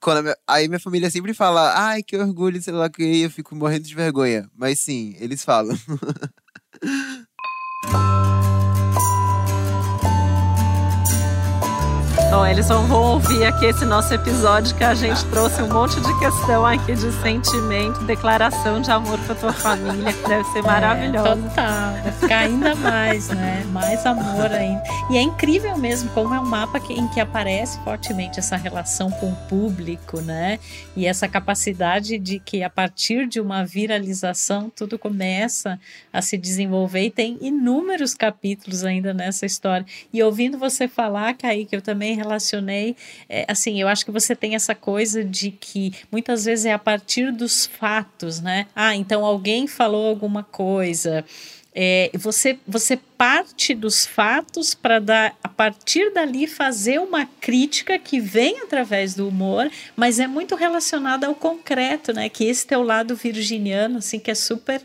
quando 0.02 0.22
minha, 0.24 0.36
aí 0.46 0.68
minha 0.68 0.80
família 0.80 1.10
sempre 1.10 1.34
fala, 1.34 1.74
ai, 1.76 2.02
que 2.02 2.16
orgulho, 2.16 2.60
sei 2.62 2.72
lá, 2.74 2.90
que 2.90 3.22
eu 3.22 3.30
fico 3.30 3.54
morrendo 3.56 3.84
de 3.86 3.94
vergonha. 3.94 4.50
Mas 4.54 4.80
sim, 4.80 5.14
eles 5.18 5.44
falam. 5.44 5.76
Bom, 12.32 12.46
eles 12.46 12.66
vão 12.66 12.90
ouvir 12.90 13.44
aqui 13.44 13.66
esse 13.66 13.84
nosso 13.84 14.14
episódio 14.14 14.74
que 14.74 14.82
a 14.82 14.94
gente 14.94 15.22
trouxe 15.26 15.62
um 15.62 15.68
monte 15.68 16.00
de 16.00 16.18
questão 16.18 16.64
aqui 16.64 16.94
de 16.94 17.12
sentimento, 17.20 18.02
declaração 18.04 18.80
de 18.80 18.90
amor 18.90 19.18
pra 19.26 19.34
tua 19.34 19.52
família, 19.52 20.10
que 20.10 20.26
deve 20.26 20.44
ser 20.44 20.60
é, 20.60 20.62
maravilhosa. 20.62 21.28
É, 21.28 21.48
total, 21.48 21.92
vai 22.02 22.12
ficar 22.12 22.38
ainda 22.38 22.74
mais, 22.76 23.28
né? 23.28 23.62
Mais 23.70 24.06
amor 24.06 24.50
ainda. 24.50 24.82
E 25.10 25.18
é 25.18 25.20
incrível 25.20 25.76
mesmo 25.76 26.08
como 26.12 26.32
é 26.32 26.40
um 26.40 26.46
mapa 26.46 26.80
que, 26.80 26.94
em 26.94 27.06
que 27.08 27.20
aparece 27.20 27.78
fortemente 27.80 28.38
essa 28.38 28.56
relação 28.56 29.10
com 29.10 29.30
o 29.30 29.36
público, 29.46 30.22
né? 30.22 30.58
E 30.96 31.06
essa 31.06 31.28
capacidade 31.28 32.18
de 32.18 32.38
que 32.38 32.62
a 32.62 32.70
partir 32.70 33.28
de 33.28 33.42
uma 33.42 33.62
viralização 33.62 34.72
tudo 34.74 34.98
começa 34.98 35.78
a 36.10 36.22
se 36.22 36.38
desenvolver 36.38 37.02
e 37.02 37.10
tem 37.10 37.36
inúmeros 37.42 38.14
capítulos 38.14 38.86
ainda 38.86 39.12
nessa 39.12 39.44
história. 39.44 39.84
E 40.10 40.22
ouvindo 40.22 40.56
você 40.56 40.88
falar, 40.88 41.34
Kaique, 41.34 41.76
eu 41.76 41.82
também 41.82 42.21
relacionei, 42.22 42.96
é, 43.28 43.44
assim, 43.48 43.80
eu 43.80 43.88
acho 43.88 44.04
que 44.04 44.10
você 44.10 44.34
tem 44.34 44.54
essa 44.54 44.74
coisa 44.74 45.24
de 45.24 45.50
que 45.50 45.92
muitas 46.10 46.44
vezes 46.44 46.66
é 46.66 46.72
a 46.72 46.78
partir 46.78 47.32
dos 47.32 47.66
fatos, 47.66 48.40
né? 48.40 48.66
Ah, 48.74 48.94
então 48.96 49.24
alguém 49.24 49.66
falou 49.66 50.08
alguma 50.08 50.42
coisa. 50.42 51.24
É, 51.74 52.10
você, 52.14 52.58
você 52.68 52.98
parte 53.16 53.74
dos 53.74 54.04
fatos 54.04 54.74
para 54.74 54.98
dar 54.98 55.34
a 55.42 55.48
partir 55.48 56.12
dali 56.12 56.46
fazer 56.46 57.00
uma 57.00 57.24
crítica 57.40 57.98
que 57.98 58.20
vem 58.20 58.60
através 58.60 59.14
do 59.14 59.26
humor, 59.26 59.70
mas 59.96 60.20
é 60.20 60.26
muito 60.26 60.54
relacionada 60.54 61.26
ao 61.26 61.34
concreto, 61.34 62.12
né? 62.12 62.28
Que 62.28 62.44
esse 62.44 62.66
teu 62.66 62.82
lado 62.82 63.16
virginiano, 63.16 63.98
assim, 63.98 64.18
que 64.18 64.30
é 64.30 64.34
super 64.34 64.82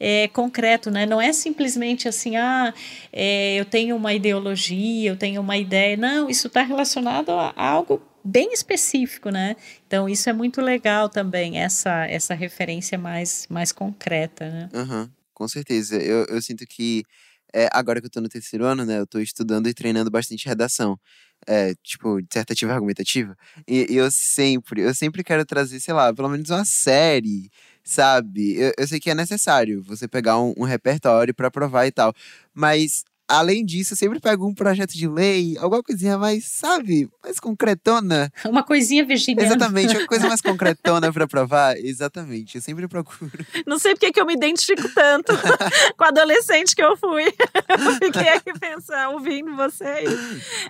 é, 0.00 0.28
concreto, 0.28 0.90
né? 0.90 1.06
Não 1.06 1.20
é 1.20 1.32
simplesmente 1.32 2.08
assim, 2.08 2.36
ah, 2.36 2.72
é, 3.12 3.56
eu 3.56 3.64
tenho 3.64 3.96
uma 3.96 4.12
ideologia, 4.12 5.10
eu 5.10 5.16
tenho 5.16 5.40
uma 5.40 5.56
ideia. 5.56 5.96
Não, 5.96 6.28
isso 6.28 6.46
está 6.46 6.62
relacionado 6.62 7.30
a, 7.30 7.52
algo 7.56 8.02
bem 8.24 8.52
específico, 8.52 9.30
né? 9.30 9.56
Então 9.86 10.08
isso 10.08 10.28
é 10.28 10.32
muito 10.32 10.60
legal 10.60 11.08
também, 11.08 11.58
essa, 11.58 12.06
essa 12.06 12.34
referência 12.34 12.98
mais, 12.98 13.46
mais 13.48 13.72
concreta, 13.72 14.50
né? 14.50 14.68
Uhum, 14.72 15.10
com 15.34 15.48
certeza. 15.48 15.96
Eu, 15.96 16.26
eu 16.26 16.42
sinto 16.42 16.66
que 16.66 17.04
é, 17.54 17.68
agora 17.72 18.00
que 18.00 18.06
eu 18.06 18.08
estou 18.08 18.22
no 18.22 18.28
terceiro 18.28 18.64
ano, 18.64 18.84
né? 18.84 18.98
Eu 18.98 19.04
estou 19.04 19.20
estudando 19.20 19.68
e 19.68 19.74
treinando 19.74 20.10
bastante 20.10 20.46
redação. 20.46 20.98
É, 21.46 21.72
tipo, 21.82 22.20
dissertativa 22.20 22.74
argumentativa. 22.74 23.36
E, 23.66 23.86
e 23.88 23.96
eu 23.96 24.10
sempre, 24.10 24.82
eu 24.82 24.92
sempre 24.92 25.22
quero 25.22 25.46
trazer, 25.46 25.80
sei 25.80 25.94
lá, 25.94 26.12
pelo 26.12 26.28
menos 26.28 26.50
uma 26.50 26.64
série 26.64 27.48
sabe? 27.88 28.54
Eu, 28.56 28.72
eu 28.78 28.86
sei 28.86 29.00
que 29.00 29.10
é 29.10 29.14
necessário 29.14 29.82
você 29.82 30.06
pegar 30.06 30.38
um, 30.38 30.52
um 30.58 30.64
repertório 30.64 31.34
para 31.34 31.50
provar 31.50 31.86
e 31.86 31.90
tal, 31.92 32.12
mas 32.54 33.04
Além 33.28 33.62
disso, 33.62 33.92
eu 33.92 33.96
sempre 33.98 34.18
pego 34.18 34.48
um 34.48 34.54
projeto 34.54 34.92
de 34.92 35.06
lei, 35.06 35.54
alguma 35.58 35.82
coisinha 35.82 36.16
mais, 36.16 36.46
sabe, 36.46 37.10
mais 37.22 37.38
concretona. 37.38 38.32
Uma 38.48 38.62
coisinha 38.62 39.04
virginiana. 39.04 39.54
Exatamente, 39.54 39.94
uma 39.94 40.06
coisa 40.06 40.26
mais 40.26 40.40
concretona 40.42 41.12
para 41.12 41.28
provar. 41.28 41.76
Exatamente, 41.76 42.56
eu 42.56 42.62
sempre 42.62 42.88
procuro. 42.88 43.30
Não 43.66 43.78
sei 43.78 43.92
porque 43.92 44.10
que 44.10 44.18
eu 44.18 44.24
me 44.24 44.32
identifico 44.32 44.88
tanto 44.94 45.32
com 45.96 46.04
a 46.04 46.08
adolescente 46.08 46.74
que 46.74 46.82
eu 46.82 46.96
fui. 46.96 47.24
Eu 47.24 47.94
fiquei 47.96 48.28
aqui 48.28 48.58
pensando, 48.58 49.12
ouvindo 49.12 49.54
você 49.54 50.04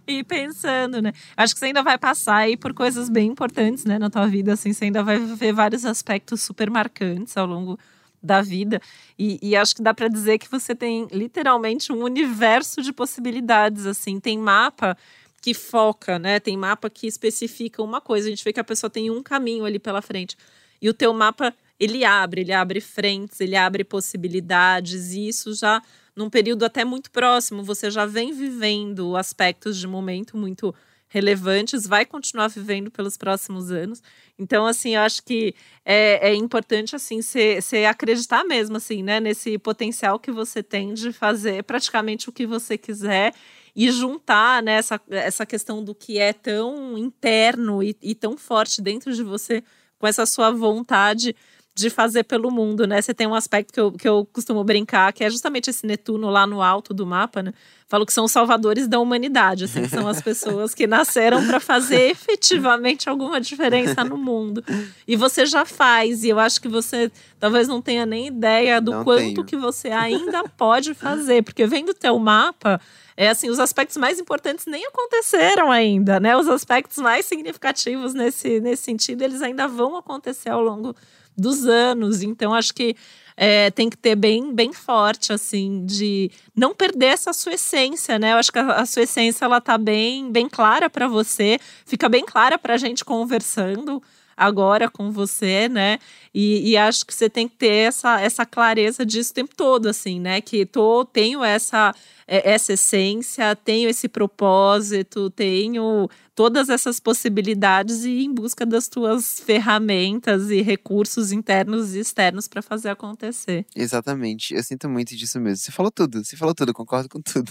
e, 0.07 0.19
e, 0.19 0.25
pensando, 0.25 1.01
né? 1.01 1.13
Acho 1.37 1.55
que 1.55 1.61
você 1.61 1.67
ainda 1.67 1.83
vai 1.83 1.97
passar 1.97 2.39
aí 2.39 2.57
por 2.57 2.75
coisas 2.75 3.09
bem 3.09 3.29
importantes, 3.29 3.85
né, 3.85 3.99
na 3.99 4.11
tua 4.11 4.27
vida, 4.27 4.55
assim, 4.55 4.73
você 4.73 4.87
ainda 4.87 5.03
vai 5.05 5.19
ver 5.19 5.53
vários 5.53 5.85
aspectos 5.85 6.43
super 6.43 6.71
marcantes 6.71 7.37
ao 7.37 7.47
longo 7.47 7.79
da 8.23 8.43
vida. 8.43 8.81
E, 9.19 9.39
e 9.43 9.57
acho 9.57 9.77
que 9.77 9.83
dá 9.83 9.95
para 9.95 10.09
dizer 10.09 10.39
que 10.39 10.51
você 10.51 10.75
tem 10.75 11.07
literalmente 11.13 11.93
um 11.93 12.03
universo 12.03 12.83
de 12.83 12.93
possibilidades. 12.93 13.87
Assim, 13.87 14.19
tem 14.21 14.39
mapa 14.39 14.97
que 15.41 15.55
foca, 15.55 16.19
né? 16.19 16.41
Tem 16.41 16.57
mapa 16.57 16.91
que 16.91 17.07
especifica 17.07 17.83
uma 17.83 18.01
coisa. 18.01 18.27
A 18.27 18.31
gente 18.31 18.45
vê 18.45 18.53
que 18.53 18.61
a 18.61 18.65
pessoa 18.65 18.91
tem 18.91 19.11
um 19.11 19.23
caminho 19.23 19.65
ali 19.65 19.79
pela 19.79 20.03
frente. 20.03 20.37
E 20.81 20.89
o 20.89 20.95
teu 20.95 21.13
mapa, 21.13 21.55
ele 21.79 22.05
abre, 22.05 22.43
ele 22.43 22.53
abre 22.53 22.81
frentes, 22.81 23.41
ele 23.41 23.57
abre 23.57 23.85
possibilidades. 23.85 25.13
E 25.13 25.29
isso 25.29 25.55
já, 25.55 25.83
num 26.15 26.29
período 26.29 26.65
até 26.65 26.85
muito 26.85 27.11
próximo, 27.11 27.63
você 27.63 27.91
já 27.91 28.05
vem 28.07 28.33
vivendo 28.33 29.17
aspectos 29.17 29.79
de 29.79 29.87
momento 29.87 30.37
muito 30.37 30.75
relevantes, 31.09 31.87
vai 31.87 32.05
continuar 32.05 32.49
vivendo 32.49 32.91
pelos 32.91 33.17
próximos 33.17 33.71
anos. 33.71 34.03
Então, 34.39 34.67
assim, 34.67 34.95
eu 34.95 35.01
acho 35.01 35.23
que 35.23 35.55
é, 35.85 36.31
é 36.31 36.35
importante, 36.35 36.95
assim, 36.95 37.21
você 37.23 37.85
acreditar 37.89 38.45
mesmo, 38.45 38.77
assim, 38.77 39.03
né? 39.03 39.19
Nesse 39.19 39.59
potencial 39.59 40.19
que 40.19 40.31
você 40.31 40.63
tem 40.63 40.93
de 40.95 41.13
fazer 41.13 41.65
praticamente 41.65 42.29
o 42.29 42.33
que 42.33 42.47
você 42.47 42.77
quiser 42.77 43.35
e 43.75 43.91
juntar 43.91 44.63
né, 44.63 44.73
essa, 44.73 45.01
essa 45.09 45.47
questão 45.47 45.83
do 45.85 45.95
que 45.95 46.19
é 46.19 46.33
tão 46.33 46.99
interno 46.99 47.83
e, 47.83 47.97
e 48.03 48.15
tão 48.15 48.37
forte 48.37 48.83
dentro 48.83 49.15
de 49.15 49.23
você 49.23 49.63
com 49.99 50.07
essa 50.07 50.27
sua 50.27 50.51
vontade 50.51 51.35
de 51.79 51.91
fazer 51.91 52.25
pelo 52.25 52.51
mundo, 52.51 52.87
né? 52.87 53.01
Você 53.01 53.15
tem 53.15 53.27
um 53.27 53.35
aspecto 53.35 53.73
que 53.73 53.79
eu, 53.79 53.93
que 53.93 54.09
eu 54.09 54.29
costumo 54.33 54.65
brincar, 54.65 55.13
que 55.13 55.23
é 55.23 55.31
justamente 55.31 55.71
esse 55.71 55.87
Netuno 55.87 56.29
lá 56.29 56.45
no 56.45 56.61
alto 56.61 56.93
do 56.93 57.07
mapa, 57.07 57.41
né? 57.41 57.55
Falo 57.87 58.05
que 58.05 58.13
são 58.13 58.25
os 58.25 58.33
salvadores 58.33 58.89
da 58.89 58.99
humanidade, 58.99 59.65
assim, 59.65 59.89
são 59.89 60.07
as 60.09 60.21
pessoas 60.21 60.75
que 60.75 60.87
nasceram 60.87 61.47
para 61.47 61.61
fazer 61.61 62.11
efetivamente 62.11 63.09
alguma 63.09 63.41
diferença 63.41 64.03
no 64.05 64.19
mundo. 64.19 64.63
E 65.07 65.15
você 65.15 65.47
já 65.47 65.65
faz, 65.65 66.25
e 66.25 66.29
eu 66.29 66.39
acho 66.39 66.61
que 66.61 66.69
você 66.69 67.11
talvez 67.39 67.69
não 67.69 67.81
tenha 67.81 68.05
nem 68.05 68.27
ideia 68.27 68.81
do 68.81 68.91
não 68.91 69.05
quanto 69.05 69.21
tenho. 69.21 69.45
que 69.45 69.57
você 69.57 69.89
ainda 69.89 70.45
pode 70.59 70.95
fazer, 70.95 71.43
porque 71.45 71.65
vendo 71.65 71.91
o 71.91 71.95
teu 71.95 72.19
mapa, 72.19 72.81
é 73.17 73.29
assim, 73.29 73.49
os 73.49 73.61
aspectos 73.61 73.97
mais 73.97 74.19
importantes 74.19 74.67
nem 74.67 74.85
aconteceram 74.85 75.71
ainda, 75.71 76.19
né? 76.19 76.37
Os 76.37 76.49
aspectos 76.49 76.99
mais 76.99 77.25
significativos 77.25 78.15
nesse, 78.15 78.61
nesse 78.61 78.83
sentido, 78.83 79.23
eles 79.23 79.43
ainda 79.43 79.67
vão 79.69 79.97
acontecer 79.97 80.51
ao 80.51 80.61
longo 80.61 80.95
dos 81.39 81.65
anos. 81.67 82.23
Então, 82.23 82.53
acho 82.53 82.75
que 82.75 82.97
é, 83.37 83.71
tem 83.71 83.89
que 83.89 83.97
ter 83.97 84.17
bem, 84.17 84.53
bem 84.53 84.73
forte, 84.73 85.33
assim, 85.33 85.87
de 85.87 86.29
não 86.57 86.75
perder 86.75 87.07
essa 87.07 87.33
sua 87.33 87.55
essência, 87.55 88.19
né? 88.19 88.33
Eu 88.33 88.37
acho 88.37 88.51
que 88.51 88.59
a, 88.59 88.73
a 88.73 88.85
sua 88.85 89.03
essência, 89.03 89.45
ela 89.45 89.61
tá 89.61 89.79
bem, 89.79 90.33
bem 90.33 90.49
clara 90.49 90.91
para 90.91 91.07
você, 91.07 91.61
fica 91.87 92.09
bem 92.09 92.25
clara 92.27 92.59
pra 92.59 92.77
gente 92.77 93.05
conversando 93.05 94.03
agora 94.37 94.89
com 94.89 95.11
você, 95.11 95.69
né? 95.69 95.99
E, 96.35 96.71
e, 96.71 96.77
acho 96.77 97.05
que 97.05 97.15
você 97.15 97.29
tem 97.29 97.49
que 97.49 97.57
ter 97.57 97.89
essa, 97.89 98.21
essa 98.21 98.47
clareza 98.47 99.05
disso 99.05 99.33
o 99.33 99.35
tempo 99.35 99.55
todo, 99.57 99.87
assim, 99.87 100.21
né? 100.21 100.41
Que 100.41 100.65
tô, 100.65 101.05
tenho 101.05 101.43
essa, 101.43 101.95
essa 102.29 102.75
essência, 102.75 103.57
tenho 103.57 103.89
esse 103.89 104.07
propósito, 104.09 105.31
tenho 105.31 106.09
todas 106.35 106.69
essas 106.69 107.01
possibilidades 107.01 108.05
e 108.05 108.25
em 108.25 108.33
busca 108.33 108.67
das 108.67 108.87
tuas 108.87 109.41
ferramentas 109.41 110.51
e 110.51 110.61
recursos 110.61 111.33
internos 111.33 111.95
e 111.95 112.01
externos 112.01 112.47
para 112.47 112.61
fazer 112.61 112.91
acontecer. 112.91 113.67
Exatamente. 113.75 114.55
Eu 114.55 114.63
sinto 114.63 114.89
muito 114.89 115.17
disso 115.17 115.41
mesmo. 115.41 115.57
Você 115.57 115.73
falou 115.73 115.91
tudo, 115.91 116.23
você 116.23 116.37
falou 116.37 116.55
tudo, 116.55 116.75
concordo 116.75 117.09
com 117.09 117.21
tudo. 117.23 117.51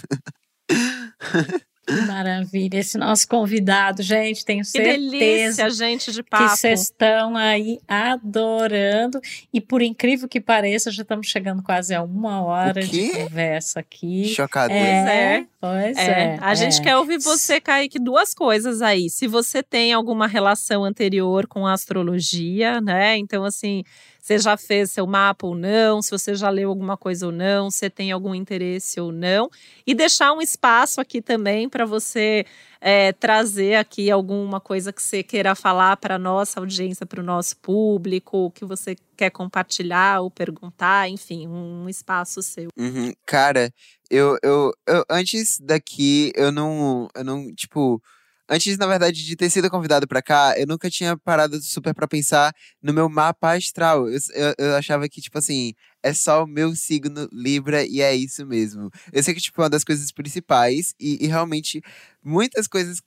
Maravilha, 2.06 2.78
esse 2.78 2.98
nosso 2.98 3.26
convidado, 3.26 4.02
gente, 4.02 4.44
tenho 4.44 4.60
que 4.60 4.68
certeza 4.68 4.98
delícia, 4.98 5.70
gente 5.70 6.12
de 6.12 6.22
papo. 6.22 6.44
que 6.44 6.50
vocês 6.50 6.82
estão 6.82 7.36
aí 7.36 7.80
adorando 7.88 9.20
e 9.52 9.60
por 9.60 9.80
incrível 9.80 10.28
que 10.28 10.40
pareça, 10.40 10.90
já 10.90 11.02
estamos 11.02 11.26
chegando 11.26 11.62
quase 11.62 11.94
a 11.94 12.02
uma 12.02 12.42
hora 12.42 12.82
de 12.82 13.08
conversa 13.10 13.80
aqui. 13.80 14.26
Chocado. 14.28 14.72
É, 14.72 15.46
pois 15.60 15.96
é. 15.96 16.10
é. 16.10 16.38
A 16.40 16.54
gente 16.54 16.80
é. 16.80 16.82
quer 16.82 16.96
ouvir 16.96 17.18
você, 17.18 17.60
Kaique, 17.60 17.98
duas 17.98 18.34
coisas 18.34 18.82
aí. 18.82 19.08
Se 19.08 19.26
você 19.26 19.62
tem 19.62 19.92
alguma 19.92 20.26
relação 20.26 20.84
anterior 20.84 21.46
com 21.46 21.66
a 21.66 21.72
astrologia, 21.72 22.80
né? 22.80 23.16
Então, 23.16 23.44
assim, 23.44 23.82
você 24.28 24.38
já 24.38 24.58
fez 24.58 24.90
seu 24.90 25.06
mapa 25.06 25.46
ou 25.46 25.54
não, 25.54 26.02
se 26.02 26.10
você 26.10 26.34
já 26.34 26.50
leu 26.50 26.68
alguma 26.68 26.98
coisa 26.98 27.24
ou 27.24 27.32
não, 27.32 27.70
se 27.70 27.88
tem 27.88 28.12
algum 28.12 28.34
interesse 28.34 29.00
ou 29.00 29.10
não. 29.10 29.48
E 29.86 29.94
deixar 29.94 30.34
um 30.34 30.42
espaço 30.42 31.00
aqui 31.00 31.22
também 31.22 31.66
para 31.66 31.86
você 31.86 32.44
é, 32.78 33.10
trazer 33.14 33.76
aqui 33.76 34.10
alguma 34.10 34.60
coisa 34.60 34.92
que 34.92 35.02
você 35.02 35.22
queira 35.22 35.54
falar 35.54 35.96
para 35.96 36.18
nossa 36.18 36.60
audiência, 36.60 37.06
para 37.06 37.22
o 37.22 37.24
nosso 37.24 37.56
público, 37.56 38.50
que 38.50 38.66
você 38.66 38.96
quer 39.16 39.30
compartilhar 39.30 40.20
ou 40.20 40.30
perguntar, 40.30 41.08
enfim, 41.08 41.48
um 41.48 41.88
espaço 41.88 42.42
seu. 42.42 42.68
Uhum. 42.78 43.10
Cara, 43.24 43.72
eu, 44.10 44.36
eu, 44.42 44.72
eu 44.86 45.04
antes 45.08 45.58
daqui, 45.58 46.32
eu 46.36 46.52
não, 46.52 47.08
eu 47.14 47.24
não, 47.24 47.54
tipo 47.54 48.02
Antes, 48.48 48.78
na 48.78 48.86
verdade, 48.86 49.24
de 49.24 49.36
ter 49.36 49.50
sido 49.50 49.68
convidado 49.68 50.08
para 50.08 50.22
cá, 50.22 50.54
eu 50.56 50.66
nunca 50.66 50.88
tinha 50.88 51.16
parado 51.18 51.60
super 51.62 51.94
para 51.94 52.08
pensar 52.08 52.54
no 52.82 52.94
meu 52.94 53.08
mapa 53.08 53.54
astral. 53.54 54.08
Eu, 54.08 54.18
eu, 54.34 54.54
eu, 54.58 54.76
achava 54.76 55.08
que, 55.08 55.20
tipo 55.20 55.36
assim, 55.36 55.74
é 56.02 56.14
só 56.14 56.44
o 56.44 56.46
meu 56.46 56.74
signo 56.74 57.28
Libra 57.30 57.84
e 57.84 58.00
é 58.00 58.14
isso 58.14 58.46
mesmo. 58.46 58.90
Eu 59.12 59.22
sei 59.22 59.34
que, 59.34 59.40
tipo, 59.40 59.60
é 59.60 59.64
uma 59.64 59.70
das 59.70 59.84
coisas 59.84 60.10
principais 60.10 60.94
e, 60.98 61.24
e 61.24 61.26
realmente 61.26 61.82
muitas 62.24 62.66
coisas 62.66 63.02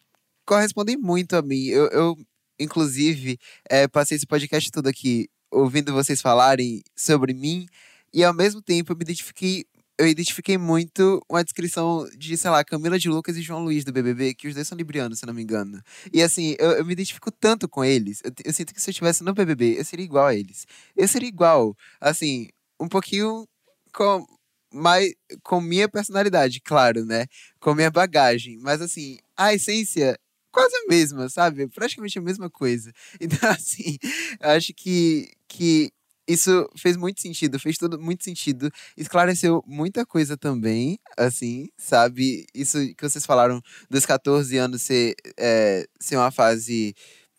correspondem 0.45 0.97
muito 0.97 1.35
a 1.35 1.41
mim. 1.41 1.65
Eu, 1.67 1.87
eu 1.87 2.17
inclusive, 2.59 3.39
é, 3.69 3.87
passei 3.87 4.17
esse 4.17 4.27
podcast 4.27 4.69
todo 4.71 4.87
aqui 4.87 5.27
ouvindo 5.51 5.91
vocês 5.91 6.21
falarem 6.21 6.83
sobre 6.95 7.33
mim 7.33 7.67
e, 8.13 8.23
ao 8.23 8.33
mesmo 8.33 8.61
tempo, 8.61 8.91
eu 8.91 8.97
me 8.97 9.03
identifiquei 9.03 9.65
eu 10.01 10.07
identifiquei 10.07 10.57
muito 10.57 11.23
uma 11.29 11.43
descrição 11.43 12.09
de, 12.17 12.35
sei 12.35 12.49
lá, 12.49 12.63
Camila 12.63 12.97
de 12.97 13.07
Lucas 13.07 13.37
e 13.37 13.41
João 13.43 13.63
Luiz 13.63 13.83
do 13.83 13.91
BBB, 13.91 14.33
que 14.33 14.47
os 14.47 14.55
dois 14.55 14.67
são 14.67 14.75
librianos, 14.75 15.19
se 15.19 15.27
não 15.27 15.33
me 15.33 15.43
engano. 15.43 15.79
E 16.11 16.23
assim, 16.23 16.55
eu, 16.57 16.71
eu 16.71 16.85
me 16.85 16.93
identifico 16.93 17.31
tanto 17.31 17.69
com 17.69 17.85
eles. 17.85 18.19
Eu, 18.23 18.31
eu, 18.43 18.51
sinto 18.51 18.73
que 18.73 18.81
se 18.81 18.89
eu 18.89 18.91
estivesse 18.91 19.23
no 19.23 19.31
BBB, 19.31 19.79
eu 19.79 19.85
seria 19.85 20.03
igual 20.03 20.25
a 20.25 20.35
eles. 20.35 20.65
Eu 20.97 21.07
seria 21.07 21.29
igual, 21.29 21.77
assim, 21.99 22.47
um 22.79 22.87
pouquinho 22.87 23.47
com 23.93 24.25
mais 24.73 25.13
com 25.43 25.61
minha 25.61 25.87
personalidade, 25.87 26.61
claro, 26.61 27.05
né? 27.05 27.27
Com 27.59 27.75
minha 27.75 27.91
bagagem, 27.91 28.57
mas 28.59 28.81
assim, 28.81 29.17
a 29.37 29.53
essência 29.53 30.17
quase 30.51 30.75
a 30.75 30.87
mesma, 30.89 31.29
sabe? 31.29 31.67
Praticamente 31.67 32.17
a 32.17 32.21
mesma 32.21 32.49
coisa. 32.49 32.91
Então, 33.21 33.49
assim, 33.51 33.97
acho 34.39 34.73
que 34.73 35.29
que 35.47 35.91
isso 36.31 36.69
fez 36.77 36.95
muito 36.97 37.21
sentido, 37.21 37.59
fez 37.59 37.77
tudo 37.77 37.99
muito 37.99 38.23
sentido, 38.23 38.71
esclareceu 38.97 39.63
muita 39.67 40.05
coisa 40.05 40.37
também, 40.37 40.99
assim, 41.17 41.69
sabe? 41.77 42.45
Isso 42.53 42.77
que 42.95 43.09
vocês 43.09 43.25
falaram 43.25 43.61
dos 43.89 44.05
14 44.05 44.57
anos 44.57 44.81
ser, 44.81 45.15
é, 45.37 45.85
ser 45.99 46.17
uma 46.17 46.31
fase 46.31 46.95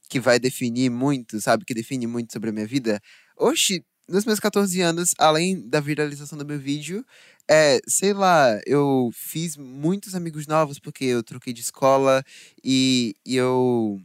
que 0.08 0.20
vai 0.20 0.38
definir 0.38 0.90
muito, 0.90 1.40
sabe? 1.40 1.64
Que 1.64 1.74
define 1.74 2.06
muito 2.06 2.32
sobre 2.32 2.50
a 2.50 2.52
minha 2.52 2.66
vida. 2.66 3.00
Oxi, 3.36 3.84
nos 4.08 4.24
meus 4.24 4.38
14 4.40 4.80
anos, 4.80 5.14
além 5.18 5.66
da 5.68 5.80
viralização 5.80 6.36
do 6.36 6.44
meu 6.44 6.58
vídeo, 6.58 7.04
é, 7.48 7.80
sei 7.88 8.12
lá, 8.12 8.60
eu 8.66 9.10
fiz 9.14 9.56
muitos 9.56 10.14
amigos 10.14 10.46
novos 10.46 10.78
porque 10.78 11.04
eu 11.04 11.22
troquei 11.22 11.52
de 11.52 11.60
escola 11.60 12.22
e, 12.62 13.14
e 13.24 13.36
eu 13.36 14.00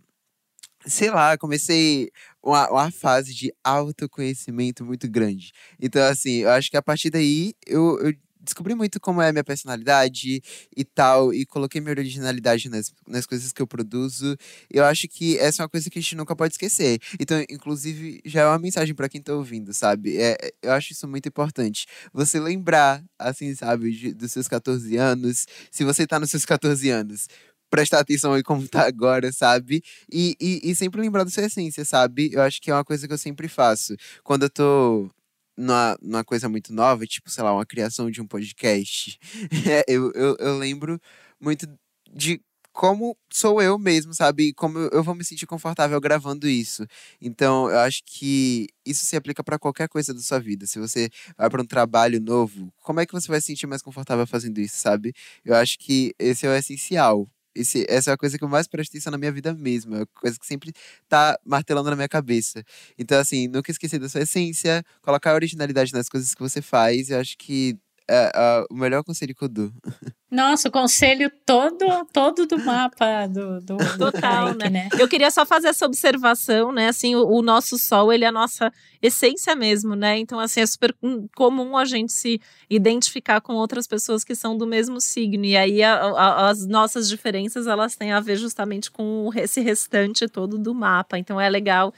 sei 0.88 1.10
lá, 1.12 1.38
comecei 1.38 2.10
uma, 2.42 2.70
uma 2.70 2.92
fase 2.92 3.34
de 3.34 3.54
autoconhecimento 3.64 4.86
muito 4.86 5.08
grande. 5.10 5.52
Então, 5.80 6.02
assim, 6.04 6.38
eu 6.38 6.50
acho 6.50 6.72
que 6.72 6.78
a 6.78 6.82
partir 6.82 7.10
daí 7.10 7.54
eu, 7.66 8.00
eu 8.00 8.14
descobri 8.48 8.74
muito 8.74 9.00
como 9.00 9.22
é 9.22 9.30
a 9.30 9.32
minha 9.34 9.44
personalidade 9.44 10.42
e 10.76 10.86
tal, 10.86 11.34
e 11.34 11.46
coloquei 11.46 11.82
minha 11.82 11.92
originalidade 11.92 12.70
nas, 12.70 12.94
nas 13.06 13.26
coisas 13.26 13.52
que 13.52 13.62
eu 13.62 13.68
produzo. 13.68 14.38
Eu 14.72 14.86
acho 14.86 15.08
que 15.08 15.38
essa 15.38 15.62
é 15.62 15.64
uma 15.64 15.70
coisa 15.70 15.90
que 15.90 16.00
a 16.00 16.02
gente 16.02 16.16
nunca 16.16 16.36
pode 16.36 16.54
esquecer. 16.54 17.00
Então, 17.20 17.44
inclusive, 17.50 18.22
já 18.26 18.42
é 18.42 18.46
uma 18.48 18.60
mensagem 18.60 18.96
para 18.96 19.10
quem 19.10 19.22
tá 19.22 19.34
ouvindo, 19.34 19.74
sabe? 19.74 20.18
É, 20.18 20.38
é, 20.42 20.54
eu 20.62 20.72
acho 20.72 20.94
isso 20.94 21.08
muito 21.08 21.28
importante. 21.28 21.86
Você 22.14 22.40
lembrar, 22.40 23.04
assim, 23.20 23.54
sabe, 23.54 23.92
de, 23.92 24.14
dos 24.14 24.32
seus 24.32 24.48
14 24.48 24.96
anos, 24.96 25.46
se 25.70 25.84
você 25.84 26.08
tá 26.08 26.20
nos 26.20 26.32
seus 26.32 26.46
14 26.46 26.90
anos 26.90 27.28
prestar 27.70 28.00
atenção 28.00 28.38
em 28.38 28.44
como 28.44 28.68
tá 28.68 28.86
agora, 28.88 29.32
sabe? 29.32 29.84
E, 30.12 30.36
e, 30.40 30.72
e 30.72 30.76
sempre 30.76 31.02
lembrar 31.02 31.24
da 31.24 31.30
sua 31.30 31.46
essência, 31.46 31.86
sabe? 31.86 32.30
Eu 32.34 32.42
acho 32.42 32.62
que 32.62 32.72
é 32.72 32.74
uma 32.74 32.86
coisa 32.86 33.08
que 33.08 33.14
eu 33.14 33.18
sempre 33.18 33.48
faço. 33.48 33.96
Quando 34.24 34.44
eu 34.44 34.50
tô 34.50 35.10
numa, 35.58 35.98
numa 36.02 36.24
coisa 36.24 36.48
muito 36.50 36.74
nova, 36.74 37.06
tipo, 37.06 37.30
sei 37.30 37.44
lá, 37.44 37.54
uma 37.54 37.66
criação 37.66 38.10
de 38.12 38.22
um 38.22 38.28
podcast, 38.28 39.20
é, 39.68 39.84
eu, 39.88 40.12
eu, 40.14 40.36
eu 40.40 40.58
lembro 40.58 41.00
muito 41.40 41.68
de 42.14 42.42
como 42.78 43.18
sou 43.34 43.60
eu 43.60 43.80
mesmo, 43.80 44.14
sabe? 44.14 44.54
Como 44.54 44.78
eu 44.78 45.04
vou 45.04 45.16
me 45.16 45.24
sentir 45.26 45.48
confortável 45.48 46.00
gravando 46.00 46.48
isso. 46.48 46.86
Então, 47.20 47.70
eu 47.72 47.80
acho 47.80 48.04
que 48.06 48.68
isso 48.86 49.04
se 49.04 49.16
aplica 49.16 49.44
para 49.44 49.58
qualquer 49.58 49.90
coisa 49.90 50.14
da 50.14 50.20
sua 50.22 50.40
vida. 50.40 50.68
Se 50.68 50.78
você 50.78 51.10
vai 51.36 51.50
para 51.50 51.62
um 51.64 51.66
trabalho 51.66 52.22
novo, 52.22 52.72
como 52.84 53.00
é 53.00 53.06
que 53.08 53.14
você 53.14 53.28
vai 53.30 53.42
se 53.42 53.48
sentir 53.48 53.66
mais 53.66 53.82
confortável 53.82 54.28
fazendo 54.28 54.60
isso, 54.60 54.78
sabe? 54.78 55.12
Eu 55.44 55.56
acho 55.56 55.80
que 55.80 56.14
esse 56.20 56.46
é 56.46 56.50
o 56.50 56.54
essencial 56.54 57.28
esse, 57.62 57.86
essa 57.90 58.12
é 58.12 58.14
a 58.14 58.18
coisa 58.18 58.38
que 58.38 58.44
eu 58.44 58.50
mais 58.50 58.68
presto 58.68 58.92
atenção 58.92 59.12
na 59.12 59.18
minha 59.18 59.32
vida 59.32 59.54
mesmo. 59.54 59.96
É 59.96 60.02
a 60.04 60.06
coisa 60.08 60.38
que 60.40 60.46
sempre 60.46 60.72
tá 61.08 61.38
martelando 61.46 61.90
na 61.90 61.96
minha 61.96 62.10
cabeça. 62.10 62.64
Então, 62.98 63.20
assim, 63.20 63.48
nunca 63.48 63.72
esquecer 63.72 64.00
da 64.00 64.10
sua 64.10 64.22
essência, 64.22 64.84
colocar 65.02 65.32
a 65.32 65.36
originalidade 65.36 65.94
nas 65.94 66.10
coisas 66.10 66.34
que 66.34 66.42
você 66.42 66.62
faz. 66.62 67.10
Eu 67.10 67.20
acho 67.20 67.38
que 67.38 67.78
é, 68.10 68.32
é 68.34 68.66
o 68.70 68.76
melhor 68.76 69.04
conselho 69.04 69.36
que 69.36 69.44
eu 69.44 69.50
dou. 69.50 69.72
Nossa, 70.30 70.68
o 70.68 70.72
conselho 70.72 71.32
todo, 71.46 71.86
todo 72.12 72.46
do 72.46 72.60
mapa 72.60 73.28
do, 73.28 73.62
do 73.62 73.78
total, 73.98 73.98
do 73.98 74.58
Kaique, 74.58 74.58
né? 74.58 74.70
né? 74.70 74.90
Eu 75.00 75.08
queria 75.08 75.32
só 75.32 75.46
fazer 75.46 75.70
essa 75.70 75.86
observação, 75.86 76.74
né? 76.74 76.90
Assim, 76.90 77.16
o, 77.16 77.26
o, 77.26 77.42
nosso 77.42 77.78
sol, 77.78 78.12
ele 78.12 78.26
é 78.26 78.28
a 78.28 78.32
nossa 78.32 78.70
essência 79.02 79.56
mesmo, 79.56 79.96
né? 79.96 80.18
Então, 80.18 80.38
assim, 80.38 80.60
é 80.60 80.66
super 80.66 80.94
comum 81.34 81.78
a 81.78 81.86
gente 81.86 82.12
se 82.12 82.42
identificar 82.70 83.40
com 83.40 83.54
outras 83.54 83.88
pessoas 83.88 84.26
que 84.26 84.36
são 84.36 84.58
do 84.58 84.68
mesmo 84.68 85.00
signo. 85.00 85.46
E 85.46 85.56
aí 85.56 85.82
a, 85.82 85.94
a, 85.94 86.50
as 86.50 86.68
nossas 86.68 87.08
diferenças, 87.08 87.66
elas 87.66 87.96
têm 87.96 88.12
a 88.12 88.20
ver 88.20 88.36
justamente 88.36 88.92
com 88.92 89.32
esse 89.34 89.62
restante 89.62 90.28
todo 90.28 90.58
do 90.58 90.76
mapa. 90.76 91.18
Então, 91.18 91.40
é 91.40 91.50
legal 91.50 91.94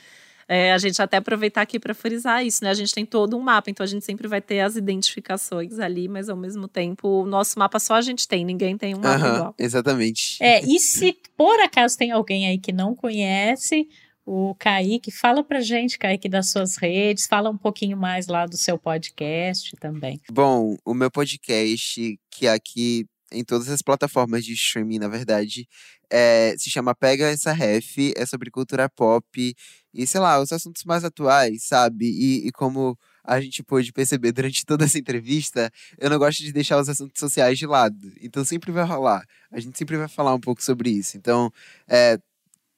é, 0.50 0.74
a 0.74 0.80
gente 0.80 1.00
até 1.00 1.18
aproveitar 1.18 1.62
aqui 1.62 1.80
para 1.80 1.93
frisar 1.93 2.43
isso, 2.43 2.64
né? 2.64 2.72
A 2.72 2.74
gente 2.74 2.91
tem 2.91 3.06
todo 3.06 3.38
um 3.38 3.39
mapa, 3.39 3.70
então 3.70 3.84
a 3.84 3.88
gente 3.88 4.04
sempre 4.04 4.28
vai 4.28 4.41
ter 4.41 4.62
as 4.62 4.76
identificações 4.76 5.78
ali, 5.78 6.08
mas 6.08 6.28
ao 6.28 6.36
mesmo 6.36 6.68
tempo 6.68 7.08
o 7.22 7.26
nosso 7.28 7.60
mapa 7.60 7.80
só 7.80 7.93
a 7.93 8.02
gente 8.02 8.28
tem, 8.28 8.43
ninguém 8.43 8.76
tem 8.76 8.95
um 8.95 9.00
mapa 9.00 9.28
uhum, 9.28 9.36
igual. 9.36 9.56
Exatamente. 9.60 10.38
É, 10.41 10.66
e 10.66 10.80
se 10.80 11.16
por 11.38 11.60
acaso 11.60 11.95
tem 11.95 12.10
alguém 12.10 12.47
aí 12.47 12.58
que 12.58 12.72
não 12.72 12.95
conhece, 12.95 13.88
o 14.26 14.56
Kaique, 14.56 15.12
fala 15.12 15.43
pra 15.43 15.62
gente, 15.62 16.00
Kaique, 16.00 16.28
das 16.28 16.50
suas 16.50 16.78
redes, 16.78 17.28
fala 17.28 17.52
um 17.52 17.58
pouquinho 17.58 17.95
mais 17.95 18.26
lá 18.26 18.47
do 18.47 18.58
seu 18.58 18.78
podcast 18.78 19.76
também. 19.80 20.20
Bom, 20.32 20.76
o 20.84 20.95
meu 20.95 21.12
podcast, 21.12 22.20
que 22.32 22.47
aqui 22.47 23.06
em 23.32 23.43
todas 23.43 23.69
as 23.69 23.82
plataformas 23.82 24.43
de 24.45 24.53
streaming, 24.53 24.99
na 24.99 25.07
verdade. 25.07 25.67
É, 26.09 26.55
se 26.57 26.69
chama 26.69 26.95
Pega 26.95 27.30
essa 27.30 27.51
Ref, 27.51 27.97
é 28.15 28.25
sobre 28.25 28.49
cultura 28.49 28.89
pop 28.89 29.55
e, 29.93 30.07
sei 30.07 30.19
lá, 30.19 30.39
os 30.39 30.51
assuntos 30.51 30.84
mais 30.84 31.03
atuais, 31.03 31.63
sabe? 31.63 32.05
E, 32.05 32.47
e, 32.47 32.51
como 32.51 32.97
a 33.23 33.39
gente 33.39 33.61
pôde 33.63 33.91
perceber 33.93 34.32
durante 34.32 34.65
toda 34.65 34.86
essa 34.86 34.97
entrevista, 34.97 35.71
eu 35.97 36.09
não 36.09 36.17
gosto 36.17 36.41
de 36.43 36.51
deixar 36.51 36.80
os 36.80 36.89
assuntos 36.89 37.19
sociais 37.19 37.59
de 37.59 37.67
lado. 37.67 38.11
Então 38.21 38.43
sempre 38.43 38.71
vai 38.71 38.84
rolar. 38.86 39.23
A 39.51 39.59
gente 39.59 39.77
sempre 39.77 39.97
vai 39.97 40.07
falar 40.07 40.34
um 40.34 40.39
pouco 40.39 40.63
sobre 40.63 40.89
isso. 40.89 41.17
Então, 41.17 41.51
é, 41.88 42.17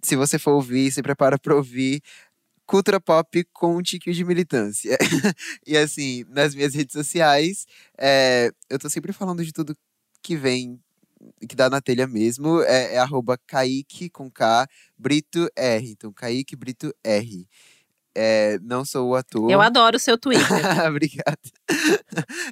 se 0.04 0.16
você 0.16 0.38
for 0.40 0.52
ouvir, 0.52 0.92
se 0.92 1.02
prepara 1.02 1.38
para 1.40 1.56
ouvir 1.56 2.02
cultura 2.66 3.02
pop 3.02 3.44
com 3.52 3.76
um 3.76 3.82
tiquinho 3.82 4.16
de 4.16 4.24
militância. 4.24 4.98
e 5.68 5.78
assim, 5.78 6.24
nas 6.30 6.56
minhas 6.56 6.74
redes 6.74 6.94
sociais, 6.94 7.66
é, 7.98 8.50
eu 8.70 8.80
tô 8.80 8.90
sempre 8.90 9.12
falando 9.12 9.44
de 9.44 9.52
tudo 9.52 9.76
que 10.22 10.36
vem 10.36 10.80
que 11.48 11.56
dá 11.56 11.70
na 11.70 11.82
telha 11.82 12.08
mesmo, 12.08 12.62
é, 12.64 12.96
é 12.96 12.98
arroba 12.98 13.38
Kaique 13.38 14.10
com 14.10 14.30
K, 14.30 14.68
Brito 14.98 15.48
R. 15.56 15.92
Então, 15.92 16.12
Kaique 16.12 16.56
Brito 16.56 16.94
R. 17.04 17.48
É, 18.14 18.60
não 18.60 18.84
sou 18.84 19.10
o 19.10 19.16
ator. 19.16 19.50
Eu 19.50 19.62
adoro 19.62 19.96
o 19.96 20.00
seu 20.00 20.18
Twitter. 20.18 20.46
Obrigado. 20.90 21.40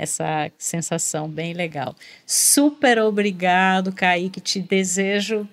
essa 0.00 0.50
sensação 0.56 1.28
bem 1.28 1.52
legal. 1.52 1.94
Super 2.24 2.98
obrigado, 2.98 3.92
Kaique. 3.92 4.40
Te 4.40 4.60
desejo 4.60 5.46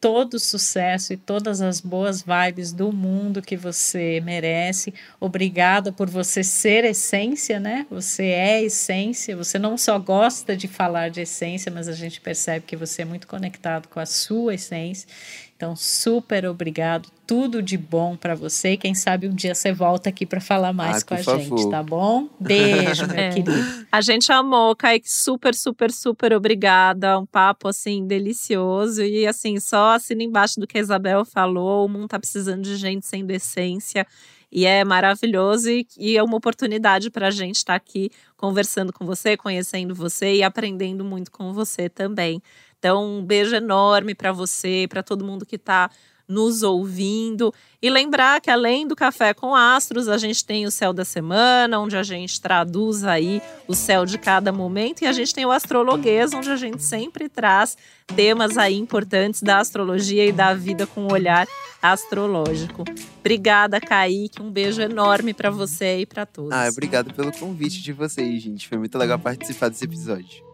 todo 0.00 0.38
sucesso 0.38 1.12
e 1.12 1.16
todas 1.16 1.60
as 1.60 1.80
boas 1.80 2.22
vibes 2.22 2.72
do 2.72 2.92
mundo 2.92 3.42
que 3.42 3.56
você 3.56 4.20
merece. 4.24 4.92
Obrigada 5.18 5.90
por 5.90 6.08
você 6.08 6.44
ser 6.44 6.84
essência, 6.84 7.58
né? 7.58 7.86
Você 7.90 8.24
é 8.24 8.62
essência. 8.62 9.36
Você 9.36 9.58
não 9.58 9.76
só 9.76 9.98
gosta 9.98 10.56
de 10.56 10.68
falar 10.68 11.10
de 11.10 11.22
essência, 11.22 11.72
mas 11.72 11.88
a 11.88 11.92
gente 11.92 12.20
percebe 12.20 12.66
que 12.66 12.76
você 12.76 13.02
é 13.02 13.04
muito 13.04 13.26
conectado 13.26 13.88
com 13.88 13.98
a 13.98 14.06
sua 14.06 14.54
essência. 14.54 15.08
Então, 15.56 15.74
super 15.74 16.44
obrigado, 16.44 17.08
tudo 17.26 17.62
de 17.62 17.78
bom 17.78 18.14
para 18.14 18.34
você. 18.34 18.72
E 18.72 18.76
quem 18.76 18.94
sabe 18.94 19.26
um 19.26 19.34
dia 19.34 19.54
você 19.54 19.72
volta 19.72 20.10
aqui 20.10 20.26
para 20.26 20.38
falar 20.38 20.70
mais 20.74 21.02
ah, 21.02 21.06
com 21.06 21.14
a 21.14 21.18
favor. 21.18 21.40
gente, 21.40 21.70
tá 21.70 21.82
bom? 21.82 22.28
Beijo, 22.38 23.06
meu 23.06 23.16
é. 23.16 23.30
querido. 23.30 23.52
A 23.90 24.02
gente 24.02 24.30
amou, 24.30 24.76
Kaique, 24.76 25.10
super, 25.10 25.54
super, 25.54 25.90
super 25.90 26.34
obrigada. 26.34 27.18
Um 27.18 27.24
papo 27.24 27.68
assim 27.68 28.06
delicioso 28.06 29.02
e 29.02 29.26
assim, 29.26 29.58
só 29.58 29.94
assina 29.94 30.22
embaixo 30.22 30.60
do 30.60 30.66
que 30.66 30.76
a 30.76 30.80
Isabel 30.82 31.24
falou. 31.24 31.86
O 31.86 31.88
mundo 31.88 32.08
tá 32.08 32.18
precisando 32.18 32.62
de 32.62 32.76
gente 32.76 33.06
sem 33.06 33.24
decência. 33.24 34.06
E 34.52 34.64
é 34.64 34.84
maravilhoso 34.84 35.70
e, 35.70 35.86
e 35.98 36.16
é 36.16 36.22
uma 36.22 36.36
oportunidade 36.36 37.10
para 37.10 37.28
a 37.28 37.30
gente 37.30 37.56
estar 37.56 37.72
tá 37.72 37.76
aqui 37.76 38.10
conversando 38.36 38.92
com 38.92 39.04
você, 39.04 39.36
conhecendo 39.36 39.94
você 39.94 40.36
e 40.36 40.42
aprendendo 40.42 41.04
muito 41.04 41.30
com 41.30 41.52
você 41.52 41.88
também. 41.88 42.42
Então, 42.78 43.18
um 43.18 43.24
beijo 43.24 43.54
enorme 43.54 44.14
para 44.14 44.32
você, 44.32 44.86
para 44.88 45.02
todo 45.02 45.24
mundo 45.24 45.46
que 45.46 45.56
está 45.56 45.90
nos 46.28 46.62
ouvindo. 46.62 47.52
E 47.80 47.88
lembrar 47.88 48.40
que 48.40 48.50
além 48.50 48.86
do 48.86 48.96
Café 48.96 49.32
com 49.32 49.54
Astros, 49.54 50.08
a 50.08 50.18
gente 50.18 50.44
tem 50.44 50.66
o 50.66 50.70
Céu 50.70 50.92
da 50.92 51.04
Semana, 51.04 51.78
onde 51.78 51.96
a 51.96 52.02
gente 52.02 52.40
traduz 52.40 53.04
aí 53.04 53.40
o 53.68 53.74
céu 53.74 54.04
de 54.04 54.18
cada 54.18 54.50
momento. 54.50 55.02
E 55.02 55.06
a 55.06 55.12
gente 55.12 55.32
tem 55.34 55.46
o 55.46 55.52
Astrologuês, 55.52 56.32
onde 56.34 56.50
a 56.50 56.56
gente 56.56 56.82
sempre 56.82 57.28
traz 57.28 57.76
temas 58.14 58.56
aí 58.58 58.76
importantes 58.76 59.42
da 59.42 59.58
astrologia 59.58 60.26
e 60.26 60.32
da 60.32 60.54
vida 60.54 60.86
com 60.86 61.02
um 61.02 61.12
olhar 61.12 61.46
astrológico. 61.80 62.84
Obrigada, 63.20 63.80
Kaique. 63.80 64.42
Um 64.42 64.50
beijo 64.50 64.80
enorme 64.80 65.32
para 65.32 65.50
você 65.50 66.00
e 66.00 66.06
para 66.06 66.26
todos. 66.26 66.52
Ah, 66.52 66.68
obrigado 66.68 67.12
pelo 67.14 67.30
convite 67.32 67.82
de 67.82 67.92
vocês, 67.92 68.42
gente. 68.42 68.68
Foi 68.68 68.78
muito 68.78 68.96
legal 68.98 69.18
participar 69.18 69.68
desse 69.68 69.84
episódio. 69.84 70.44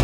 O 0.00 0.03